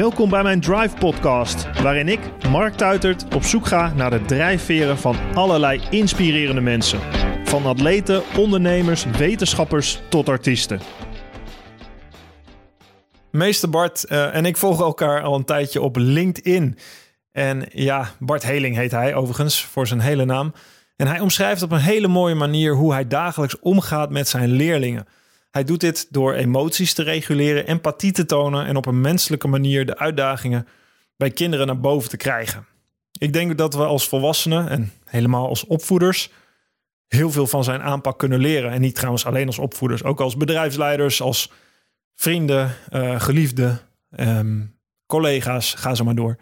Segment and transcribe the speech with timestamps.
[0.00, 4.98] Welkom bij mijn Drive Podcast, waarin ik, Mark Tuitert, op zoek ga naar de drijfveren
[4.98, 7.00] van allerlei inspirerende mensen.
[7.44, 10.80] Van atleten, ondernemers, wetenschappers tot artiesten.
[13.30, 16.78] Meester Bart uh, en ik volgen elkaar al een tijdje op LinkedIn.
[17.32, 20.52] En ja, Bart Heling heet hij overigens voor zijn hele naam.
[20.96, 25.06] En hij omschrijft op een hele mooie manier hoe hij dagelijks omgaat met zijn leerlingen.
[25.50, 29.86] Hij doet dit door emoties te reguleren, empathie te tonen en op een menselijke manier
[29.86, 30.66] de uitdagingen
[31.16, 32.66] bij kinderen naar boven te krijgen.
[33.18, 36.30] Ik denk dat we als volwassenen en helemaal als opvoeders
[37.06, 38.70] heel veel van zijn aanpak kunnen leren.
[38.70, 41.52] En niet trouwens alleen als opvoeders, ook als bedrijfsleiders, als
[42.14, 43.80] vrienden, uh, geliefden,
[44.10, 46.36] um, collega's, ga zo maar door.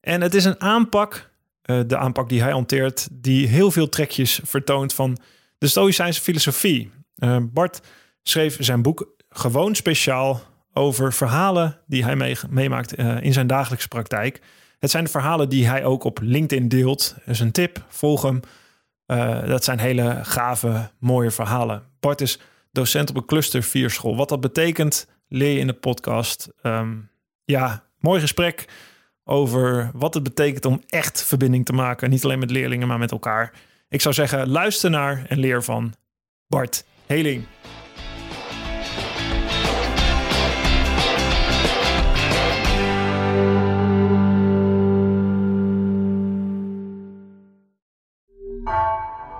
[0.00, 1.30] En het is een aanpak,
[1.70, 5.18] uh, de aanpak die hij hanteert, die heel veel trekjes vertoont van
[5.58, 6.90] de Stoïcijnse filosofie.
[7.16, 7.80] Uh, Bart
[8.28, 10.40] schreef zijn boek gewoon speciaal
[10.72, 14.40] over verhalen die hij meemaakt in zijn dagelijkse praktijk.
[14.78, 17.16] Het zijn de verhalen die hij ook op LinkedIn deelt.
[17.24, 18.40] Dus een tip, volg hem.
[19.48, 21.82] dat zijn hele gave, mooie verhalen.
[22.00, 22.40] Bart is
[22.72, 24.16] docent op een cluster 4 school.
[24.16, 26.48] Wat dat betekent, leer je in de podcast.
[26.62, 26.94] Ehm,
[27.44, 28.68] ja, mooi gesprek
[29.24, 32.10] over wat het betekent om echt verbinding te maken.
[32.10, 33.52] Niet alleen met leerlingen, maar met elkaar.
[33.88, 35.94] Ik zou zeggen, luister naar en leer van
[36.46, 37.44] Bart Heling.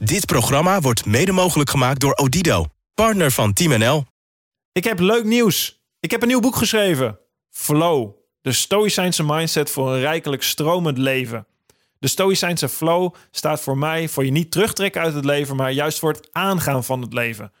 [0.00, 4.04] Dit programma wordt mede mogelijk gemaakt door Odido, partner van Team NL.
[4.72, 5.82] Ik heb leuk nieuws.
[6.00, 7.18] Ik heb een nieuw boek geschreven.
[7.50, 8.10] Flow,
[8.40, 11.46] de Stoïcijnse mindset voor een rijkelijk stromend leven.
[11.98, 15.98] De Stoïcijnse flow staat voor mij voor je niet terugtrekken uit het leven, maar juist
[15.98, 17.52] voor het aangaan van het leven.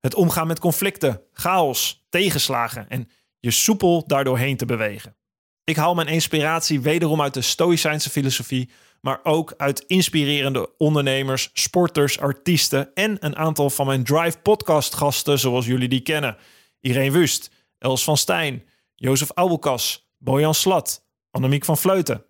[0.00, 3.08] Het omgaan met conflicten, chaos, tegenslagen en
[3.40, 5.16] je soepel daardoorheen te bewegen.
[5.64, 8.70] Ik haal mijn inspiratie wederom uit de Stoïcijnse filosofie,
[9.02, 15.38] maar ook uit inspirerende ondernemers, sporters, artiesten en een aantal van mijn Drive podcast gasten
[15.38, 16.36] zoals jullie die kennen.
[16.80, 18.64] Irene Wust, Els van Stijn,
[18.94, 22.24] Jozef Aubelkas, Bojan Slat, Annemiek van Vleuten.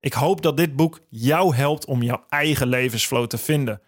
[0.00, 3.80] Ik hoop dat dit boek jou helpt om jouw eigen levensflow te vinden.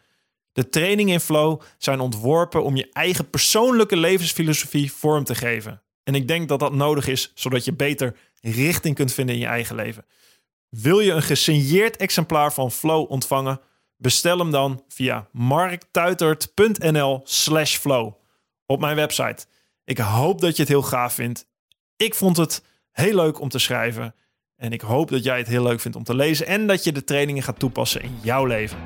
[0.52, 5.82] De trainingen in flow zijn ontworpen om je eigen persoonlijke levensfilosofie vorm te geven.
[6.02, 9.46] En ik denk dat dat nodig is zodat je beter richting kunt vinden in je
[9.46, 10.04] eigen leven.
[10.82, 13.60] Wil je een gesigneerd exemplaar van Flow ontvangen?
[13.96, 18.12] Bestel hem dan via marktuitert.nl/slash flow
[18.66, 19.46] op mijn website.
[19.84, 21.46] Ik hoop dat je het heel gaaf vindt.
[21.96, 24.14] Ik vond het heel leuk om te schrijven.
[24.56, 26.92] En ik hoop dat jij het heel leuk vindt om te lezen en dat je
[26.92, 28.78] de trainingen gaat toepassen in jouw leven.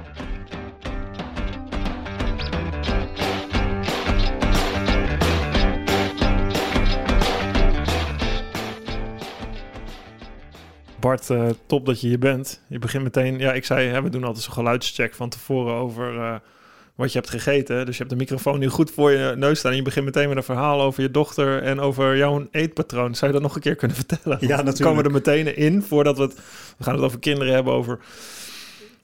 [11.01, 12.63] Bart, uh, top dat je hier bent.
[12.67, 16.15] Je begint meteen, ja, ik zei, hè, we doen altijd zo'n geluidscheck van tevoren over
[16.15, 16.35] uh,
[16.95, 17.87] wat je hebt gegeten.
[17.87, 19.71] Dus je hebt de microfoon nu goed voor je neus staan.
[19.71, 23.15] En je begint meteen met een verhaal over je dochter en over jouw eetpatroon.
[23.15, 24.39] Zou je dat nog een keer kunnen vertellen?
[24.41, 24.83] Ja, natuurlijk.
[24.83, 26.35] komen we er meteen in voordat we het,
[26.77, 27.99] we gaan het over kinderen hebben, over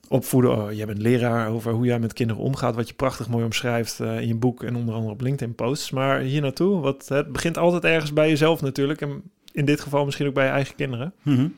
[0.07, 0.57] opvoeden.
[0.57, 3.99] Oh, jij bent leraar over hoe jij met kinderen omgaat, wat je prachtig mooi omschrijft
[3.99, 5.91] uh, in je boek en onder andere op LinkedIn posts.
[5.91, 9.01] Maar hier naartoe, wat, het begint altijd ergens bij jezelf natuurlijk.
[9.01, 11.13] En in dit geval misschien ook bij je eigen kinderen.
[11.21, 11.55] Mm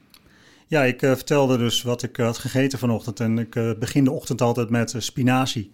[0.67, 3.19] ja, ik uh, vertelde dus wat ik had gegeten vanochtend.
[3.19, 5.71] En ik uh, begin de ochtend altijd met spinazie.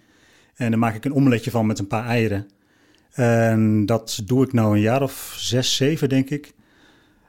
[0.55, 2.47] En dan maak ik een omeletje van met een paar eieren.
[3.11, 6.53] En dat doe ik nou een jaar of zes, zeven, denk ik.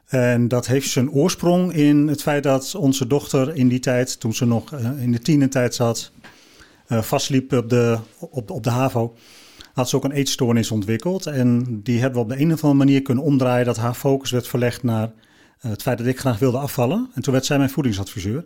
[0.05, 4.33] En dat heeft zijn oorsprong in het feit dat onze dochter in die tijd, toen
[4.33, 6.11] ze nog in de tienertijd zat,
[6.87, 9.15] vastliep op de, op, op de HAVO,
[9.73, 11.25] had ze ook een eetstoornis ontwikkeld.
[11.25, 14.31] En die hebben we op de een of andere manier kunnen omdraaien, dat haar focus
[14.31, 15.11] werd verlegd naar eh,
[15.59, 17.09] het feit dat ik graag wilde afvallen.
[17.13, 18.43] En toen werd zij mijn voedingsadviseur.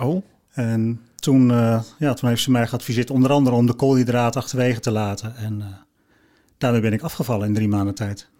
[0.00, 0.24] Oh.
[0.52, 4.80] En toen, uh, ja, toen heeft ze mij geadviseerd onder andere om de koolhydraten achterwege
[4.80, 5.36] te laten.
[5.36, 5.66] En uh,
[6.58, 8.30] daarmee ben ik afgevallen in drie maanden tijd.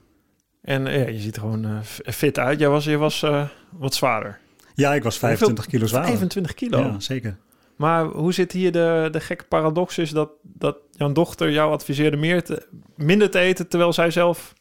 [0.60, 2.58] En ja, je ziet er gewoon fit uit.
[2.58, 3.24] Jij was, je was
[3.70, 4.38] wat zwaarder.
[4.74, 6.10] Ja, ik was 25 kilo zwaarder.
[6.10, 6.78] 25 kilo?
[6.78, 7.36] Ja, zeker.
[7.76, 12.16] Maar hoe zit hier de, de gekke paradox is dat, dat jouw dochter jou adviseerde
[12.16, 14.52] meer te, minder te eten, terwijl zij zelf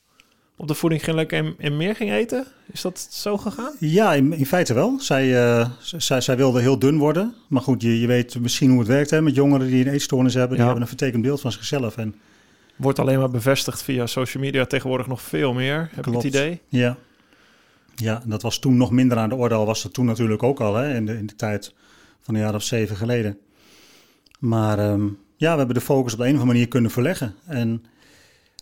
[0.62, 2.46] op de voeding ging lekker en, en meer ging eten?
[2.72, 3.74] Is dat zo gegaan?
[3.80, 5.00] Ja, in, in feite wel.
[5.00, 5.26] Zij,
[5.80, 7.34] z- zij, zij wilde heel dun worden.
[7.48, 10.34] Maar goed, je, je weet misschien hoe het werkt hè, met jongeren die een eetstoornis
[10.34, 10.56] hebben.
[10.56, 11.98] Die hebben een vertekend beeld van zichzelf.
[11.98, 12.16] En
[12.76, 16.24] Wordt alleen maar bevestigd via social media tegenwoordig nog veel meer, heb Klopt.
[16.26, 16.62] ik het idee.
[16.68, 16.98] ja,
[17.96, 19.56] ja, dat was toen nog minder aan de orde.
[19.56, 21.74] Al was dat toen natuurlijk ook al hè, in, de, in de tijd
[22.22, 23.38] van een jaar of zeven geleden.
[24.40, 25.06] Maar ehm,
[25.36, 27.36] ja, we hebben de focus op de een of andere manier kunnen verleggen.
[27.46, 27.84] En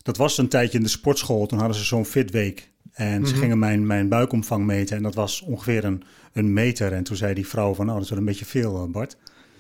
[0.10, 1.46] dat was een tijdje in de sportschool.
[1.46, 2.70] Toen hadden ze zo'n fitweek.
[2.92, 3.42] En ze Mhm.
[3.42, 4.98] gingen mijn, mijn buikomvang meten.
[4.98, 6.04] En dat was ongeveer een,
[6.34, 6.94] een meter.
[6.94, 9.18] En toen zei die vrouw van, nou, dat is wel een beetje veel, eh, Bart.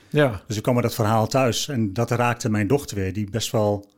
[0.09, 1.67] Ja, Dus ik kwam met dat verhaal thuis.
[1.67, 3.13] En dat raakte mijn dochter weer.
[3.13, 3.89] Die best wel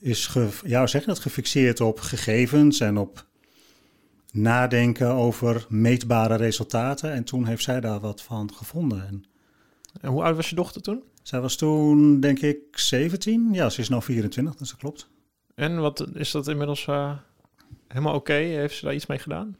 [0.00, 3.26] is, ge, ja, zeg je dat, gefixeerd op gegevens en op
[4.32, 7.12] nadenken over meetbare resultaten.
[7.12, 9.06] En toen heeft zij daar wat van gevonden.
[9.06, 9.24] En
[10.00, 11.02] en hoe oud was je dochter toen?
[11.22, 13.48] zij was toen, denk ik, 17.
[13.52, 15.08] Ja, ze is nu 24, dus dat klopt.
[15.58, 17.10] En wat is dat inmiddels eh,
[17.88, 18.32] helemaal oké?
[18.32, 19.56] Heeft ze daar iets mee gedaan?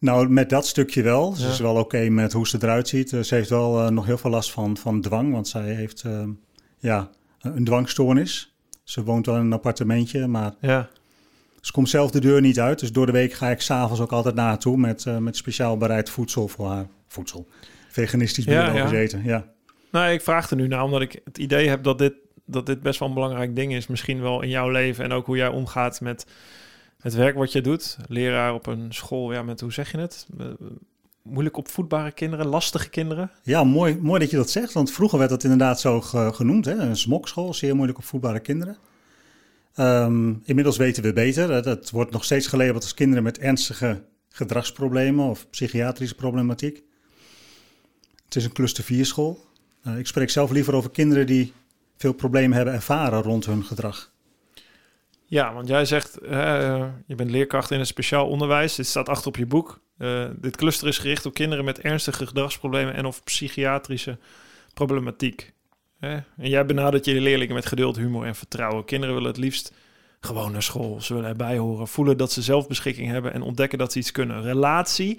[0.00, 1.32] Nou, met dat stukje wel.
[1.32, 1.48] Ze Ja.
[1.52, 3.12] is wel oké met hoe ze eruit ziet.
[3.12, 6.04] Eh, Ze heeft wel eh, nog heel veel last van, van dwang, want zij heeft
[6.78, 8.54] ja, een dwangstoornis.
[8.84, 10.88] Ze woont wel in een appartementje, maar Ja.
[11.60, 12.78] ze komt zelf de deur niet uit.
[12.78, 15.76] Dus door de week ga ik s'avonds ook altijd naar haar toe met, met speciaal
[15.76, 16.86] bereid voedsel voor haar.
[17.08, 17.48] Voedsel.
[17.88, 18.96] Veganistisch biologisch ja.
[18.96, 19.46] eten, ja.
[19.90, 22.12] Nou, ik vraag er nu naar omdat ik het idee heb dat dit,
[22.48, 23.86] dat dit best wel een belangrijk ding is.
[23.86, 26.26] Misschien wel in jouw leven en ook hoe jij omgaat met
[27.00, 27.96] het werk wat je doet.
[28.08, 30.26] Leraar op een school, ja, met hoe zeg je het?
[30.38, 30.46] Eh,
[31.22, 33.30] Moeilijk opvoedbare kinderen, lastige kinderen.
[33.42, 34.72] Ja, mooi, mooi dat je dat zegt.
[34.72, 36.64] Want vroeger werd dat inderdaad zo ge- genoemd.
[36.64, 36.72] Hè?
[36.72, 38.76] Een smokschool, zeer moeilijk opvoedbare kinderen.
[39.74, 41.50] Ehm, inmiddels weten we beter.
[41.50, 46.82] Het wordt nog steeds gelabeld als kinderen met ernstige gedragsproblemen of psychiatrische problematiek.
[48.24, 49.44] Het is een cluster 4 school.
[49.82, 51.52] Eh, ik spreek zelf liever over kinderen die
[51.98, 54.12] veel problemen hebben ervaren rond hun gedrag.
[55.24, 56.18] Ja, want jij zegt,
[57.06, 58.74] je bent leerkracht in het speciaal onderwijs.
[58.74, 59.80] Dit staat achter op je boek.
[59.98, 64.18] Eh, dit cluster is gericht op kinderen met ernstige gedragsproblemen en of psychiatrische
[64.74, 65.52] problematiek.
[65.98, 68.84] En jij benadert je leerlingen met geduld, humor en vertrouwen.
[68.84, 69.72] Kinderen willen het liefst
[70.20, 71.00] gewoon naar school.
[71.00, 74.42] Ze willen erbij horen, voelen dat ze zelfbeschikking hebben en ontdekken dat ze iets kunnen.
[74.42, 75.18] Relatie,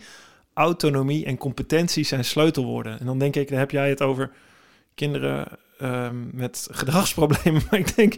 [0.53, 2.99] autonomie en competentie zijn sleutelwoorden.
[2.99, 4.31] En dan denk ik, dan heb jij het over
[4.95, 5.47] kinderen
[5.79, 7.61] ehm, met gedragsproblemen.
[7.69, 8.15] Maar ik denk,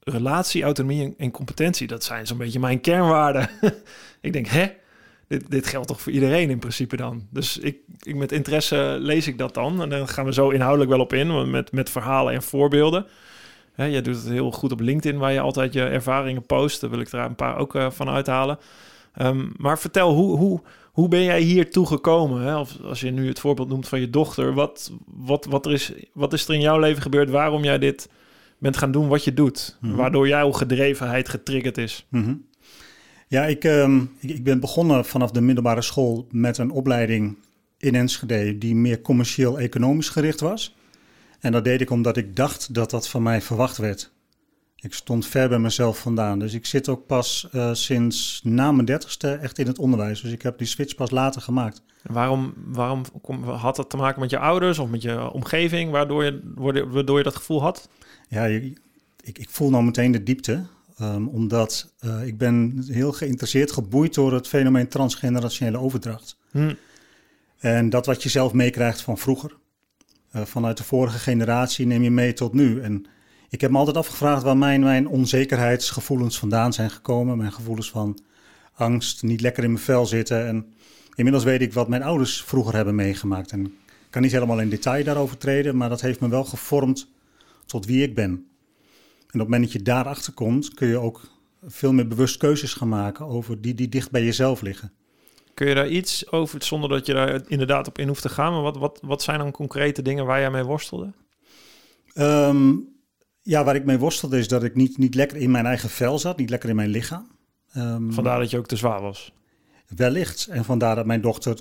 [0.00, 3.50] relatie, autonomie en, en competentie, dat zijn zo'n beetje mijn kernwaarden.
[4.20, 4.66] ik denk, hè?
[5.28, 7.26] Dit, dit geldt toch voor iedereen in principe dan?
[7.30, 9.82] Dus ik, ik met interesse lees ik dat dan.
[9.82, 13.06] En dan gaan we zo inhoudelijk wel op in, met, met verhalen en voorbeelden.
[13.78, 16.80] Hè, jij doet het heel goed op LinkedIn, waar je altijd je ervaringen post.
[16.80, 18.58] Daar wil ik er een paar ook eh, van uithalen.
[19.14, 20.60] Ehm, maar vertel, hoe, hoe,
[20.98, 22.42] hoe ben jij hier toegekomen?
[22.42, 22.58] Hè?
[22.58, 24.54] Of als je nu het voorbeeld noemt van je dochter.
[24.54, 28.08] Wat, wat, wat, er is, wat is er in jouw leven gebeurd waarom jij dit
[28.58, 29.76] bent gaan doen wat je doet?
[29.80, 29.94] Mhm.
[29.94, 32.06] Waardoor jouw gedrevenheid getriggerd is.
[32.08, 32.34] Mhm.
[33.28, 37.38] Ja, ik, ehm, ik, ik ben begonnen vanaf de middelbare school met een opleiding
[37.78, 40.76] in Enschede die meer commercieel-economisch gericht was.
[41.40, 44.12] En dat deed ik omdat ik dacht dat dat van mij verwacht werd.
[44.80, 46.38] Ik stond ver bij mezelf vandaan.
[46.38, 50.20] Dus ik zit ook pas eh, sinds na mijn dertigste echt in het onderwijs.
[50.20, 51.82] Dus ik heb die switch pas later gemaakt.
[52.02, 56.24] Waarom, waarom kom- had dat te maken met je ouders of met je omgeving, waardoor
[56.24, 56.52] je,
[56.90, 57.88] waardoor je dat gevoel had?
[58.28, 58.78] Ja, ik,
[59.38, 60.64] ik voel nou meteen de diepte.
[60.98, 66.36] ehm, omdat eh, ik ben heel geïnteresseerd, geboeid door het fenomeen transgenerationele overdracht.
[66.50, 66.74] Hm.
[67.58, 69.56] En dat wat je zelf meekrijgt van vroeger.
[70.30, 72.80] Eh, vanuit de vorige generatie neem je mee tot nu.
[72.80, 73.04] En
[73.48, 77.36] ik heb me altijd afgevraagd waar mijn, mijn onzekerheidsgevoelens vandaan zijn gekomen.
[77.36, 78.18] Mijn gevoelens van
[78.74, 80.46] angst, niet lekker in mijn vel zitten.
[80.46, 80.72] En
[81.14, 83.52] inmiddels weet ik wat mijn ouders vroeger hebben meegemaakt.
[83.52, 87.08] En ik kan niet helemaal in detail daarover treden, maar dat heeft me wel gevormd
[87.66, 88.30] tot wie ik ben.
[88.30, 91.20] En op het moment dat je daarachter komt, kun je ook
[91.66, 94.92] veel meer bewust keuzes gaan maken over die die dicht bij jezelf liggen.
[95.54, 98.52] Kun je daar iets over, zonder dat je daar inderdaad op in hoeft te gaan,
[98.52, 101.12] maar wat, wat, wat zijn dan concrete dingen waar jij mee worstelde?
[102.14, 102.74] Ehm,
[103.48, 106.18] ja, waar ik mee worstelde is dat ik niet, niet lekker in mijn eigen vel
[106.18, 107.26] zat, niet lekker in mijn lichaam.
[107.72, 109.32] Ehm, Vandaar dat je ook te zwaar was.
[109.96, 110.46] Wellicht.
[110.46, 111.58] En vandaar dat mijn dochter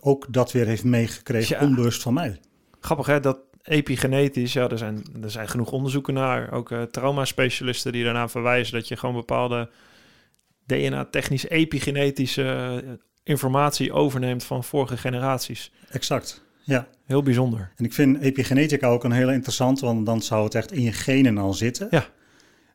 [0.00, 1.66] ook dat weer heeft meegekregen, Ja.
[1.66, 2.40] onbewust van mij.
[2.80, 6.52] Grappig hè, dat epigenetisch, ja, er zijn, er zijn genoeg onderzoeken naar.
[6.52, 9.70] Ook eh trauma-specialisten die daarna verwijzen dat je gewoon bepaalde
[10.66, 15.72] DNA-technisch epigenetische eh, informatie overneemt van vorige generaties.
[15.90, 16.88] Exact, ja.
[17.06, 17.72] Heel bijzonder.
[17.76, 20.92] En ik vind epigenetica ook een hele interessant, want dan zou het echt in je
[20.92, 21.86] genen al zitten.
[21.90, 22.04] Ja.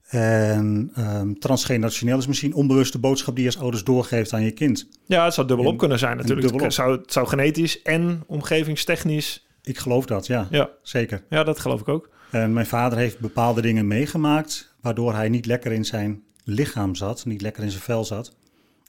[0.07, 4.51] En ehm, transgenerationeel is misschien onbewust de boodschap die je als ouders doorgeeft aan je
[4.51, 4.87] kind.
[5.05, 6.61] Ja, het zou dubbelop En- kunnen zijn natuurlijk.
[6.61, 9.47] Het zou, het zou genetisch en omgevingstechnisch.
[9.63, 11.23] Ik geloof dat, ja, Ja, zeker.
[11.29, 12.09] ja, dat geloof ik ook.
[12.31, 17.25] En mijn vader heeft bepaalde dingen meegemaakt, waardoor hij niet lekker in zijn lichaam zat,
[17.25, 18.35] niet lekker in zijn vel zat.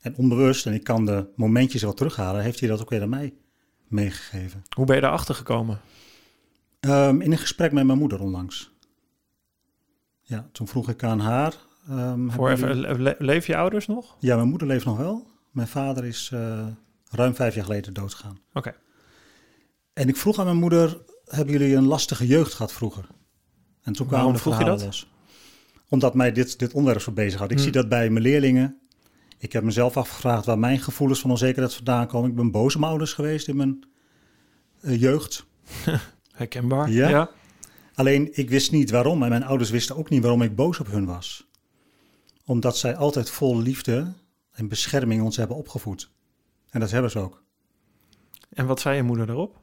[0.00, 3.08] En onbewust, en ik kan de momentjes wel terughalen, heeft hij dat ook weer aan
[3.08, 3.32] mij
[3.92, 4.64] meegegeven.
[4.76, 5.80] Hoe ben je daarachter gekomen?
[6.80, 8.70] Um, in een gesprek met mijn moeder onlangs.
[10.22, 11.54] Ja, toen vroeg ik aan haar.
[11.90, 14.16] Um, Voor even, le leef je ouders nog?
[14.18, 15.26] Ja, mijn moeder leeft nog wel.
[15.50, 16.66] Mijn vader is uh,
[17.10, 18.38] ruim vijf jaar geleden doodgegaan.
[18.52, 18.74] Oké.
[19.92, 23.06] En ik vroeg aan mijn moeder, hebben jullie een lastige jeugd gehad vroeger?
[23.82, 24.84] En toen kwamen de vroeg je dat?
[24.84, 25.10] Los.
[25.88, 27.50] Omdat mij dit, dit onderwerp zo bezig had.
[27.50, 27.64] Ik Hmm.
[27.64, 28.80] zie dat bij mijn leerlingen.
[29.42, 32.30] Ik heb mezelf afgevraagd waar mijn gevoelens van onzekerheid vandaan komen.
[32.30, 33.84] Ik ben boos mijn ouders geweest in mijn
[34.80, 35.46] uh, jeugd.
[36.32, 36.90] Herkenbaar.
[36.90, 37.08] Ja.
[37.08, 37.30] ja.
[37.94, 40.86] Alleen ik wist niet waarom en mijn ouders wisten ook niet waarom ik boos op
[40.86, 41.48] hun was.
[42.44, 44.12] Omdat zij altijd vol liefde
[44.52, 46.10] en bescherming ons hebben opgevoed.
[46.70, 47.42] En dat hebben ze ook.
[48.48, 49.60] En wat zei je moeder erop?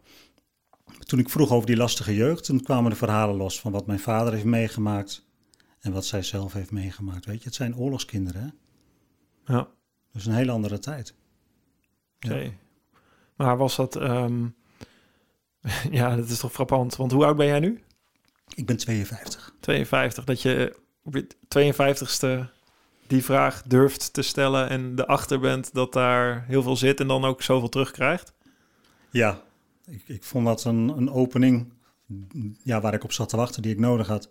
[1.00, 4.00] Toen ik vroeg over die lastige jeugd, toen kwamen de verhalen los van wat mijn
[4.00, 5.26] vader heeft meegemaakt
[5.80, 7.26] en wat zij zelf heeft meegemaakt.
[7.26, 8.42] Weet je, het zijn oorlogskinderen.
[8.42, 8.50] Hè?
[9.50, 9.68] Ja.
[10.14, 11.14] Dus een hele andere tijd.
[12.20, 12.52] Ja.
[13.36, 13.96] Maar was dat...
[13.96, 14.56] Um...
[15.92, 16.96] ja, dat is toch frappant.
[16.96, 17.84] Want hoe oud ben jij nu?
[18.54, 19.56] Ik ben 52.
[19.60, 20.24] 52.
[20.24, 21.28] Dat je op je
[21.58, 22.50] 52ste
[23.08, 27.26] die vraag durft te stellen en erachter bent dat daar heel veel zit en dan
[27.26, 28.34] ook zoveel terugkrijgt?
[29.12, 29.42] Ja,
[29.86, 31.74] ik, ik vond dat een, een opening
[32.64, 34.30] ja, waar ik op zat te wachten die ik nodig had.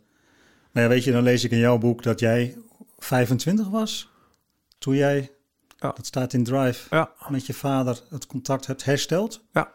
[0.73, 2.57] Maar ja, weet je, dan lees ik in jouw boek dat jij
[2.99, 4.11] 25 was
[4.79, 5.31] toen jij,
[5.77, 5.93] ja.
[5.93, 7.11] dat staat in Drive, ja.
[7.29, 9.45] met je vader het contact hebt hersteld.
[9.53, 9.73] Ja.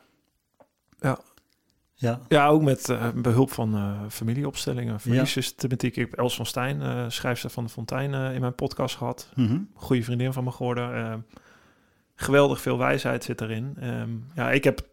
[0.99, 1.19] Ja.
[1.95, 2.19] Ja.
[2.27, 5.95] ja, ook met uh, behulp van uh, familieopstellingen, familiesystematiek.
[5.95, 9.29] Ik heb Els van Stijn, uh, schrijfster van de Fontein, in mijn podcast gehad.
[9.35, 9.69] Mm -hmm.
[9.73, 11.25] Goede vriendin van me geworden.
[12.15, 13.77] geweldig veel wijsheid zit erin.
[13.83, 14.87] Um, ja, ik heb...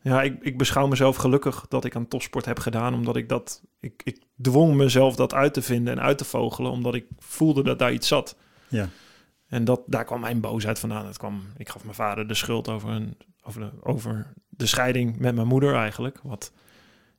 [0.00, 3.62] Ja, ik, ik beschouw mezelf gelukkig dat ik aan topsport heb gedaan, omdat ik dat...
[3.80, 7.62] Ik, ik dwong mezelf dat uit te vinden en uit te vogelen, omdat ik voelde
[7.62, 8.36] dat daar iets zat.
[8.68, 8.88] Ja.
[9.48, 11.06] En dat, daar kwam mijn boosheid vandaan.
[11.06, 15.18] Het kwam, ik gaf mijn vader de schuld over, een, over, de, over de scheiding
[15.18, 16.20] met mijn moeder eigenlijk.
[16.22, 16.52] Wat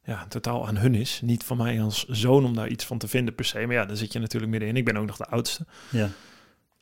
[0.03, 1.21] ja, totaal aan hun is.
[1.24, 3.65] Niet van mij als zoon om daar iets van te vinden per se.
[3.65, 4.77] Maar ja, daar zit je natuurlijk middenin.
[4.77, 5.65] Ik ben ook nog de oudste.
[5.89, 6.09] Ja.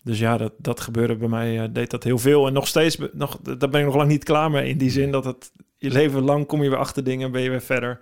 [0.03, 2.47] Dus ja, dat, dat gebeurde bij mij, uh, deed dat heel veel.
[2.47, 4.69] En nog steeds, nog, daar ben ik nog lang niet klaar mee.
[4.69, 7.49] In die zin dat het je leven lang kom je weer achter dingen, ben je
[7.49, 7.99] weer verder.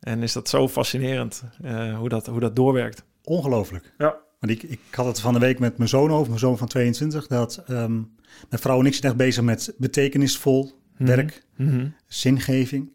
[0.00, 3.04] En is dat zo fascinerend uh, hoe, dat, hoe dat doorwerkt.
[3.24, 3.94] Ongelooflijk.
[3.98, 4.16] Ja.
[4.38, 6.68] Want ik, ik had het van de week met mijn zoon over, mijn zoon van
[6.68, 8.10] 22, dat um,
[8.48, 11.10] mijn vrouw en ik zijn echt bezig met betekenisvol Mhm.
[11.10, 11.16] mm -hmm.
[11.16, 11.94] werk, mm -hmm.
[12.06, 12.90] zingeving.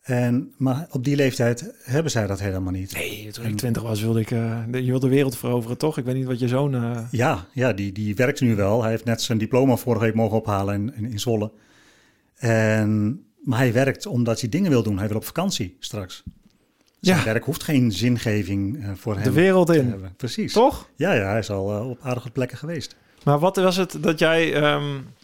[0.00, 2.94] En, maar op die leeftijd hebben zij dat helemaal niet.
[2.94, 5.98] Nee, toen ik twintig was wilde ik, uh, je wilde de wereld veroveren, toch?
[5.98, 6.74] Ik weet niet wat je zoon...
[6.74, 6.98] Uh...
[7.10, 8.82] Ja, ja die, die werkt nu wel.
[8.82, 11.52] Hij heeft net zijn diploma vorige week mogen ophalen in, in, in Zwolle.
[12.36, 14.98] En, maar hij werkt omdat hij dingen wil doen.
[14.98, 16.22] Hij wil op vakantie straks.
[17.06, 17.24] Zijn ja.
[17.24, 19.88] werk hoeft geen zingeving uh, voor hem De wereld in.
[19.88, 20.14] Hebben.
[20.16, 20.52] Precies.
[20.52, 20.88] Toch?
[20.96, 22.96] Ja, ja, hij is al uh, op aardige plekken geweest.
[23.24, 24.72] Maar wat was het dat jij...
[24.74, 25.14] Um,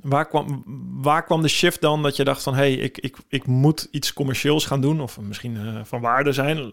[0.00, 0.62] waar, kwam,
[1.02, 2.54] waar kwam de shift dan dat je dacht van...
[2.54, 5.00] hé, hey, ik, ik, ik moet iets commercieels gaan doen...
[5.00, 6.72] of misschien uh, van waarde zijn.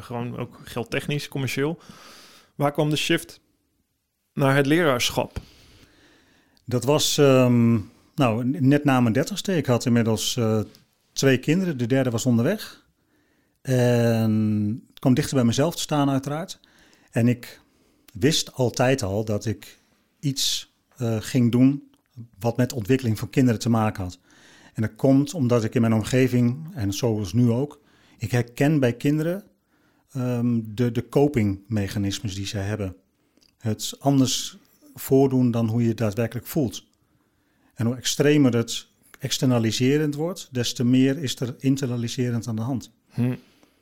[0.00, 1.78] gewoon ook geldtechnisch, commercieel.
[2.54, 3.40] Waar kwam de shift
[4.32, 5.40] naar het leraarschap?
[6.64, 9.56] Dat was um, nou, net na mijn dertigste.
[9.56, 10.60] Ik had inmiddels uh,
[11.14, 11.78] twee kinderen.
[11.78, 12.86] De derde was onderweg.
[13.62, 16.60] En het kwam dichter bij mezelf te staan uiteraard.
[17.10, 17.60] En ik
[18.12, 19.80] wist altijd al dat ik
[20.20, 21.90] iets uh, ging doen
[22.38, 24.18] wat met ontwikkeling van kinderen te maken had.
[24.74, 27.80] En dat komt omdat ik in mijn omgeving, en zoals nu ook,
[28.18, 29.44] ik herken bij kinderen
[30.16, 32.96] um, de, de copingmechanismes die zij hebben.
[33.58, 34.58] Het anders
[34.94, 36.84] voordoen dan hoe je het daadwerkelijk voelt.
[37.74, 38.88] En hoe extremer het
[39.24, 42.90] externaliserend wordt, des te meer is er internaliserend aan de hand.
[43.10, 43.34] Hm.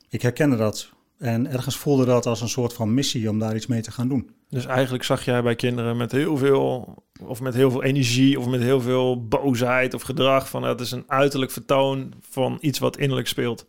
[0.09, 3.67] Ik herkende dat en ergens voelde dat als een soort van missie om daar iets
[3.67, 4.31] mee te gaan doen.
[4.49, 8.47] Dus eigenlijk zag jij bij kinderen met heel veel, of met heel veel energie, of
[8.47, 12.97] met heel veel boosheid of gedrag van het is een uiterlijk vertoon van iets wat
[12.97, 13.67] innerlijk speelt.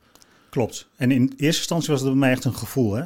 [0.50, 0.88] Klopt.
[0.96, 3.06] En in eerste instantie was het bij mij echt een gevoel, hè?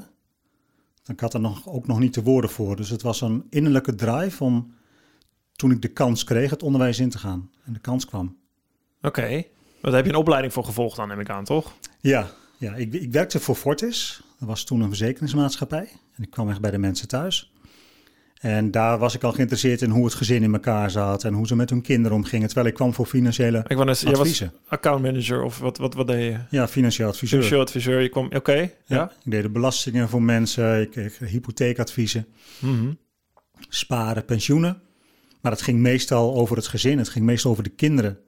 [1.05, 2.75] Ik had er nog, ook nog niet de woorden voor.
[2.75, 4.73] Dus het was een innerlijke drive om,
[5.55, 7.49] toen ik de kans kreeg, het onderwijs in te gaan.
[7.65, 8.35] En de kans kwam.
[9.01, 9.07] Oké.
[9.07, 9.47] Okay.
[9.81, 11.73] Daar heb je een opleiding voor gevolgd dan, neem ik aan, toch?
[11.99, 12.27] Ja,
[12.57, 14.21] ja ik, ik werkte voor Fortis.
[14.39, 15.89] Dat was toen een verzekeringsmaatschappij.
[16.15, 17.51] En ik kwam echt bij de mensen thuis.
[18.37, 21.47] En daar was ik al geïnteresseerd in hoe het gezin in elkaar zat en hoe
[21.47, 22.47] ze met hun kinderen omgingen.
[22.47, 24.45] Terwijl ik kwam voor financiële ik net, adviezen.
[24.45, 26.37] Je was accountmanager of wat, wat, wat deed je?
[26.49, 27.29] Ja, financieel adviseur.
[27.29, 28.35] Financieel adviseur, je kwam, oké.
[28.35, 28.95] Okay, ja.
[28.95, 29.11] ja.
[29.23, 32.27] Ik deed de belastingen voor mensen, ik kreeg hypotheekadviezen,
[32.59, 32.97] mm -hmm.
[33.69, 34.81] sparen, pensioenen.
[35.41, 38.19] Maar het ging meestal over het gezin, het ging meestal over de kinderen.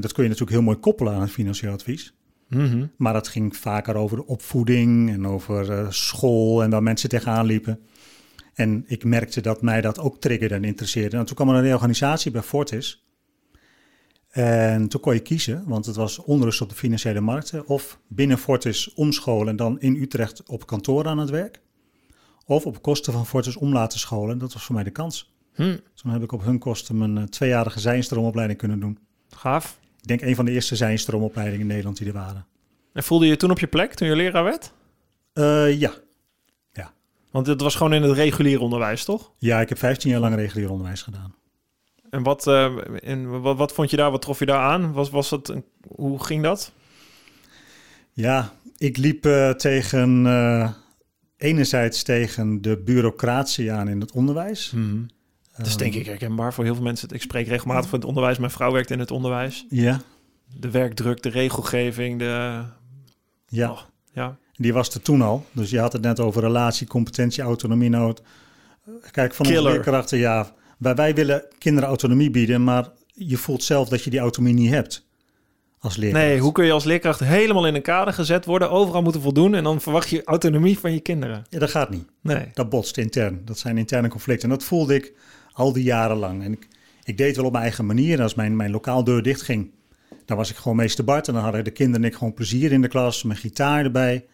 [0.00, 2.14] En dat kun je natuurlijk heel mooi koppelen aan het financieel advies.
[2.48, 2.86] Mhm.
[2.96, 7.46] Maar het ging vaker over de opvoeding en over eh, school en waar mensen tegenaan
[7.46, 7.80] liepen.
[8.54, 11.16] En ik merkte dat mij dat ook triggerde en interesseerde.
[11.16, 13.04] En toen kwam er een reorganisatie bij Fortis.
[14.28, 17.66] En toen kon je kiezen, want het was onrust op de financiële markten.
[17.66, 21.60] Of binnen Fortis omscholen en dan in Utrecht op kantoor aan het werk.
[22.46, 24.38] Of op kosten van Fortis om laten scholen.
[24.38, 25.34] Dat was voor mij de kans.
[25.54, 25.76] Hm.
[25.94, 28.98] Toen heb ik op hun kosten mijn eh, tweejarige zijnstroomopleiding kunnen doen.
[29.28, 29.79] Gaaf.
[30.00, 32.46] Ik denk een van de eerste zijnstroomopleidingen in Nederland die er waren.
[32.92, 34.72] En voelde je je toen op je plek toen je leraar werd?
[35.32, 35.92] Eh, ja.
[37.30, 39.32] Want het was gewoon in het reguliere onderwijs, toch?
[39.38, 41.34] ja, ik heb 15 jaar lang regulier onderwijs gedaan.
[42.10, 44.92] En wat, eh, en wat, wat vond je daar, wat trof je daar aan?
[44.92, 46.72] Was, was het, een- hoe ging dat?
[48.12, 50.26] Ja, ik liep eh, tegen,
[51.36, 54.72] enerzijds tegen de bureaucratie aan in het onderwijs.
[55.56, 57.08] Dat is denk ik herkenbaar voor heel veel mensen.
[57.12, 58.38] Ik spreek regelmatig voor het onderwijs.
[58.38, 59.66] Mijn vrouw werkt in het onderwijs.
[59.68, 60.00] Ja,
[60.56, 62.62] De werkdruk, de regelgeving, de...
[63.48, 63.70] ja.
[63.70, 63.80] Oh,
[64.12, 64.36] ja.
[64.52, 65.46] Die was er toen al.
[65.52, 67.88] Dus je had het net over relatie, competentie, autonomie.
[67.88, 68.22] Nou, het-
[69.10, 69.72] kijk, van onze Killer.
[69.72, 70.52] leerkrachten, ja.
[70.78, 74.70] Wij, wij willen kinderen autonomie bieden, maar je voelt zelf dat je die autonomie niet
[74.70, 75.06] hebt
[75.78, 76.24] als leerkracht.
[76.24, 79.54] Nee, hoe kun je als leerkracht helemaal in een kader gezet worden, overal moeten voldoen
[79.54, 81.44] en dan verwacht je autonomie van je kinderen?
[81.48, 82.04] Ja, dat gaat niet.
[82.22, 82.48] Nee.
[82.52, 83.42] Dat botst intern.
[83.44, 84.48] Dat zijn interne conflicten.
[84.50, 85.12] En dat voelde ik
[85.60, 86.42] al die jaren lang.
[86.42, 86.68] En ik,
[87.04, 88.16] ik deed wel op mijn eigen manier.
[88.16, 89.70] En als mijn, mijn lokaal deur dicht ging,
[90.24, 91.28] dan was ik gewoon meester Bart.
[91.28, 93.22] En dan hadden de kinderen en ik gewoon plezier in de klas.
[93.22, 94.26] Mijn gitaar erbij.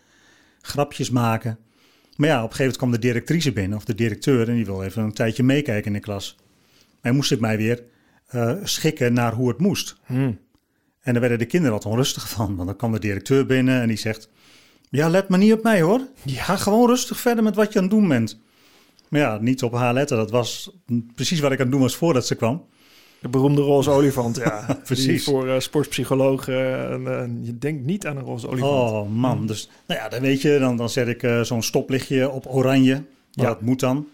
[0.61, 1.59] Grapjes maken.
[2.17, 4.49] Maar ja, op een gegeven moment kwam de directrice binnen, of de directeur.
[4.49, 6.37] En die wil even een tijdje meekijken in de klas.
[7.01, 7.83] En moest ik mij weer
[8.27, 9.97] eh, schikken naar hoe het moest.
[10.05, 10.33] Hm.
[11.01, 12.57] En daar werden de kinderen wat onrustig van.
[12.57, 14.29] Want dan kwam de directeur binnen en die zegt...
[14.91, 16.01] Ja, let maar niet op mij hoor.
[16.27, 18.41] Ga gewoon rustig verder met wat je aan het doen bent.
[19.09, 20.17] Maar ja, niet op haar letten.
[20.17, 20.71] Dat was
[21.15, 22.65] precies wat ik aan het doen was voordat ze kwam.
[23.21, 24.67] De beroemde roze olifant, ja.
[24.85, 25.07] Precies.
[25.07, 28.73] Die voor eh, sportpsychologen, en, eh, je denkt niet aan een roze olifant.
[28.73, 32.31] Oh man, dus nou ja, dan weet je, dan, dan zet ik eh, zo'n stoplichtje
[32.31, 32.93] op oranje.
[32.95, 33.03] Ja.
[33.31, 33.45] Ja.
[33.45, 34.07] Dat moet dan.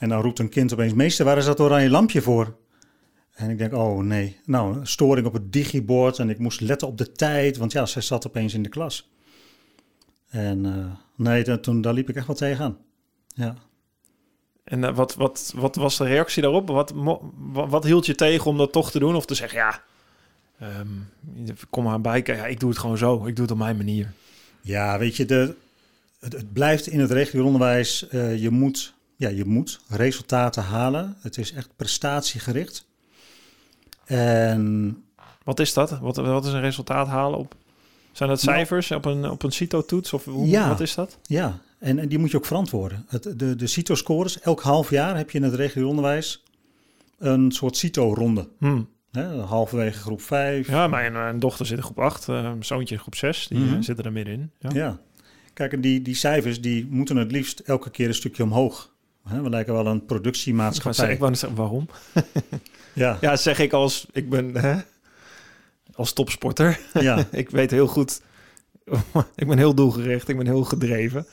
[0.00, 2.56] En dan roept een kind opeens, meester, waar is dat oranje lampje voor?
[3.32, 4.36] En ik denk, oh nee.
[4.44, 8.02] Nou, storing op het digibord en ik moest letten op de tijd, want ja, zij
[8.02, 9.10] zat opeens in de klas.
[10.28, 10.84] En eh,
[11.16, 12.76] nee, dat- toen, daar liep ik echt wel tegenaan.
[13.34, 13.54] Ja.
[14.64, 16.68] En eh, wat, wat, wat was de reactie daarop?
[16.68, 17.20] Wat, wat,
[17.68, 19.14] wat hield je tegen om dat toch te doen?
[19.16, 19.82] Of te zeggen, ja,
[20.58, 20.86] ehm,
[21.70, 22.22] kom maar bij.
[22.24, 23.26] Ja, ik doe het gewoon zo.
[23.26, 24.12] Ik doe het op mijn manier.
[24.60, 25.54] Ja, weet je, de,
[26.20, 28.08] het, het blijft in het regulier onderwijs.
[28.08, 31.16] eh, je, moet, ja, je moet resultaten halen.
[31.20, 32.86] Het is echt prestatiegericht.
[34.04, 35.04] En
[35.44, 35.98] Wat is dat?
[35.98, 37.54] Wat, wat is een resultaat halen op?
[38.12, 40.12] Zijn dat Nou- cijfers op een, op een CITO-toets?
[40.12, 40.68] Of hoe, Ja.
[40.68, 41.18] wat is dat?
[41.22, 43.04] ja, en, en die moet je ook verantwoorden.
[43.08, 46.42] Het, de, de CITO-scores, elk half jaar heb je in het regulier onderwijs
[47.18, 48.48] een soort CITO-ronde.
[48.58, 48.80] Hm.
[49.12, 50.68] Hè, halverwege groep 5.
[50.68, 53.46] Ja, mijn, mijn dochter zit in groep 8, eh, mijn zoontje in groep 6.
[53.48, 53.74] Die Mhm.
[53.74, 54.50] eh, zitten er middenin.
[54.58, 54.70] Ja.
[54.72, 54.98] Ja.
[55.52, 58.90] Kijk, en die, die cijfers die moeten het liefst elke keer een stukje omhoog.
[59.22, 61.12] We lijken wel een productiemaatschappij.
[61.12, 61.88] ik wou zeggen, waarom?
[62.92, 64.80] Ja, Ja, zeg ik als, ik ben hè,
[65.94, 66.80] als topsporter.
[66.92, 68.22] ja, ik weet heel goed,
[69.34, 71.26] ik ben heel doelgericht, ik ben heel gedreven.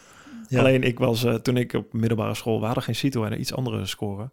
[0.47, 0.59] ja.
[0.59, 3.53] Alleen ik was, eh, toen ik op middelbare school, we hadden geen CITO en iets
[3.53, 4.31] andere scoren.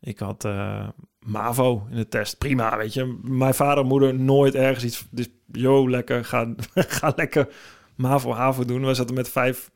[0.00, 0.88] Ik had eh,
[1.26, 2.38] MAVO in de test.
[2.38, 3.18] Prima, weet je.
[3.22, 5.06] Mijn vader en moeder nooit ergens iets.
[5.10, 7.48] Dus, yo, lekker, ga, ga lekker
[7.96, 8.86] MAVO, HAVO doen.
[8.86, 9.70] We zaten met vijf,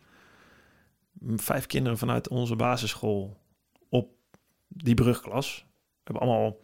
[1.36, 3.40] vijf kinderen vanuit onze basisschool
[3.88, 4.08] op
[4.68, 5.64] die brugklas.
[5.66, 6.56] We hebben allemaal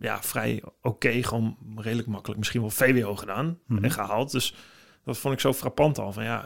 [0.00, 3.84] ja, vrij oké, gewoon redelijk makkelijk, misschien wel VWO gedaan Mhm.
[3.84, 4.32] en gehaald.
[4.32, 4.54] Dus
[5.04, 6.12] dat vond ik zo frappant al.
[6.12, 6.44] Van ja,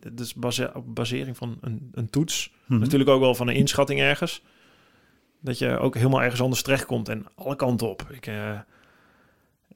[0.00, 2.52] het is base, op basering van een, een toets.
[2.66, 2.80] Mhm.
[2.80, 4.42] Natuurlijk ook wel van een inschatting ergens.
[5.40, 8.06] Dat je ook helemaal ergens anders terechtkomt en alle kanten op.
[8.10, 8.58] Ik, eh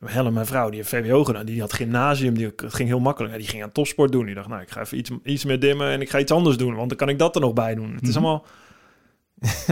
[0.05, 1.47] Helle, mijn vrouw, die heeft VWO gedaan.
[1.47, 3.33] Die had gymnasium, die, het ging heel makkelijk.
[3.33, 4.27] Ja, Die ging aan topsport doen.
[4.27, 6.57] Die dacht, nou, ik ga even iets, iets meer dimmen en ik ga iets anders
[6.57, 6.75] doen.
[6.75, 7.95] Want dan kan ik dat er nog bij doen.
[7.95, 8.25] Het is Mhm.
[8.25, 8.47] allemaal...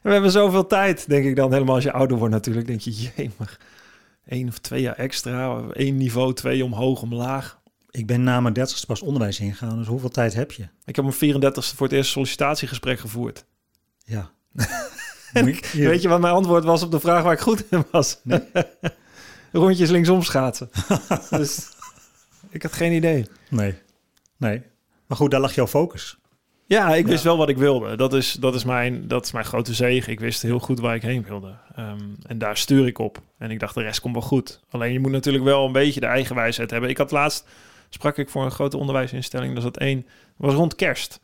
[0.02, 1.52] We hebben zoveel tijd, denk ik dan.
[1.52, 2.66] Helemaal als je ouder wordt natuurlijk.
[2.66, 3.58] Denk je, jee, maar
[4.26, 5.60] één of twee jaar extra.
[5.72, 7.58] één niveau, twee omhoog, omlaag.
[7.90, 10.68] Ik ben na mijn dertigste pas onderwijs ingegaan, dus hoeveel tijd heb je?
[10.84, 13.44] Ik heb mijn 34ste voor het eerst sollicitatiegesprek gevoerd.
[14.04, 14.30] Ja.
[15.32, 18.18] Je- Weet je wat mijn antwoord was op de vraag waar ik goed in was?
[18.22, 18.40] Nee.
[19.52, 20.70] Rondjes linksom schaatsen.
[21.30, 21.68] dus
[22.48, 23.26] ik had geen idee.
[23.48, 23.74] Nee.
[24.36, 24.62] Nee.
[25.06, 26.18] Maar goed, daar lag jouw focus.
[26.70, 27.28] Ja, ik wist Ja.
[27.28, 27.96] wel wat ik wilde.
[27.96, 30.10] Dat is, dat, is mijn, dat is mijn grote zege.
[30.10, 31.54] Ik wist heel goed waar ik heen wilde.
[31.74, 33.18] Ehm, en daar stuur ik op.
[33.38, 34.60] En ik dacht, de rest komt wel goed.
[34.70, 36.90] Alleen je moet natuurlijk wel een beetje de eigen wijsheid hebben.
[36.90, 37.48] Ik had laatst,
[37.88, 39.56] sprak ik voor een grote onderwijsinstelling.
[39.56, 40.06] Er zat één,
[40.36, 41.20] was rond kerst.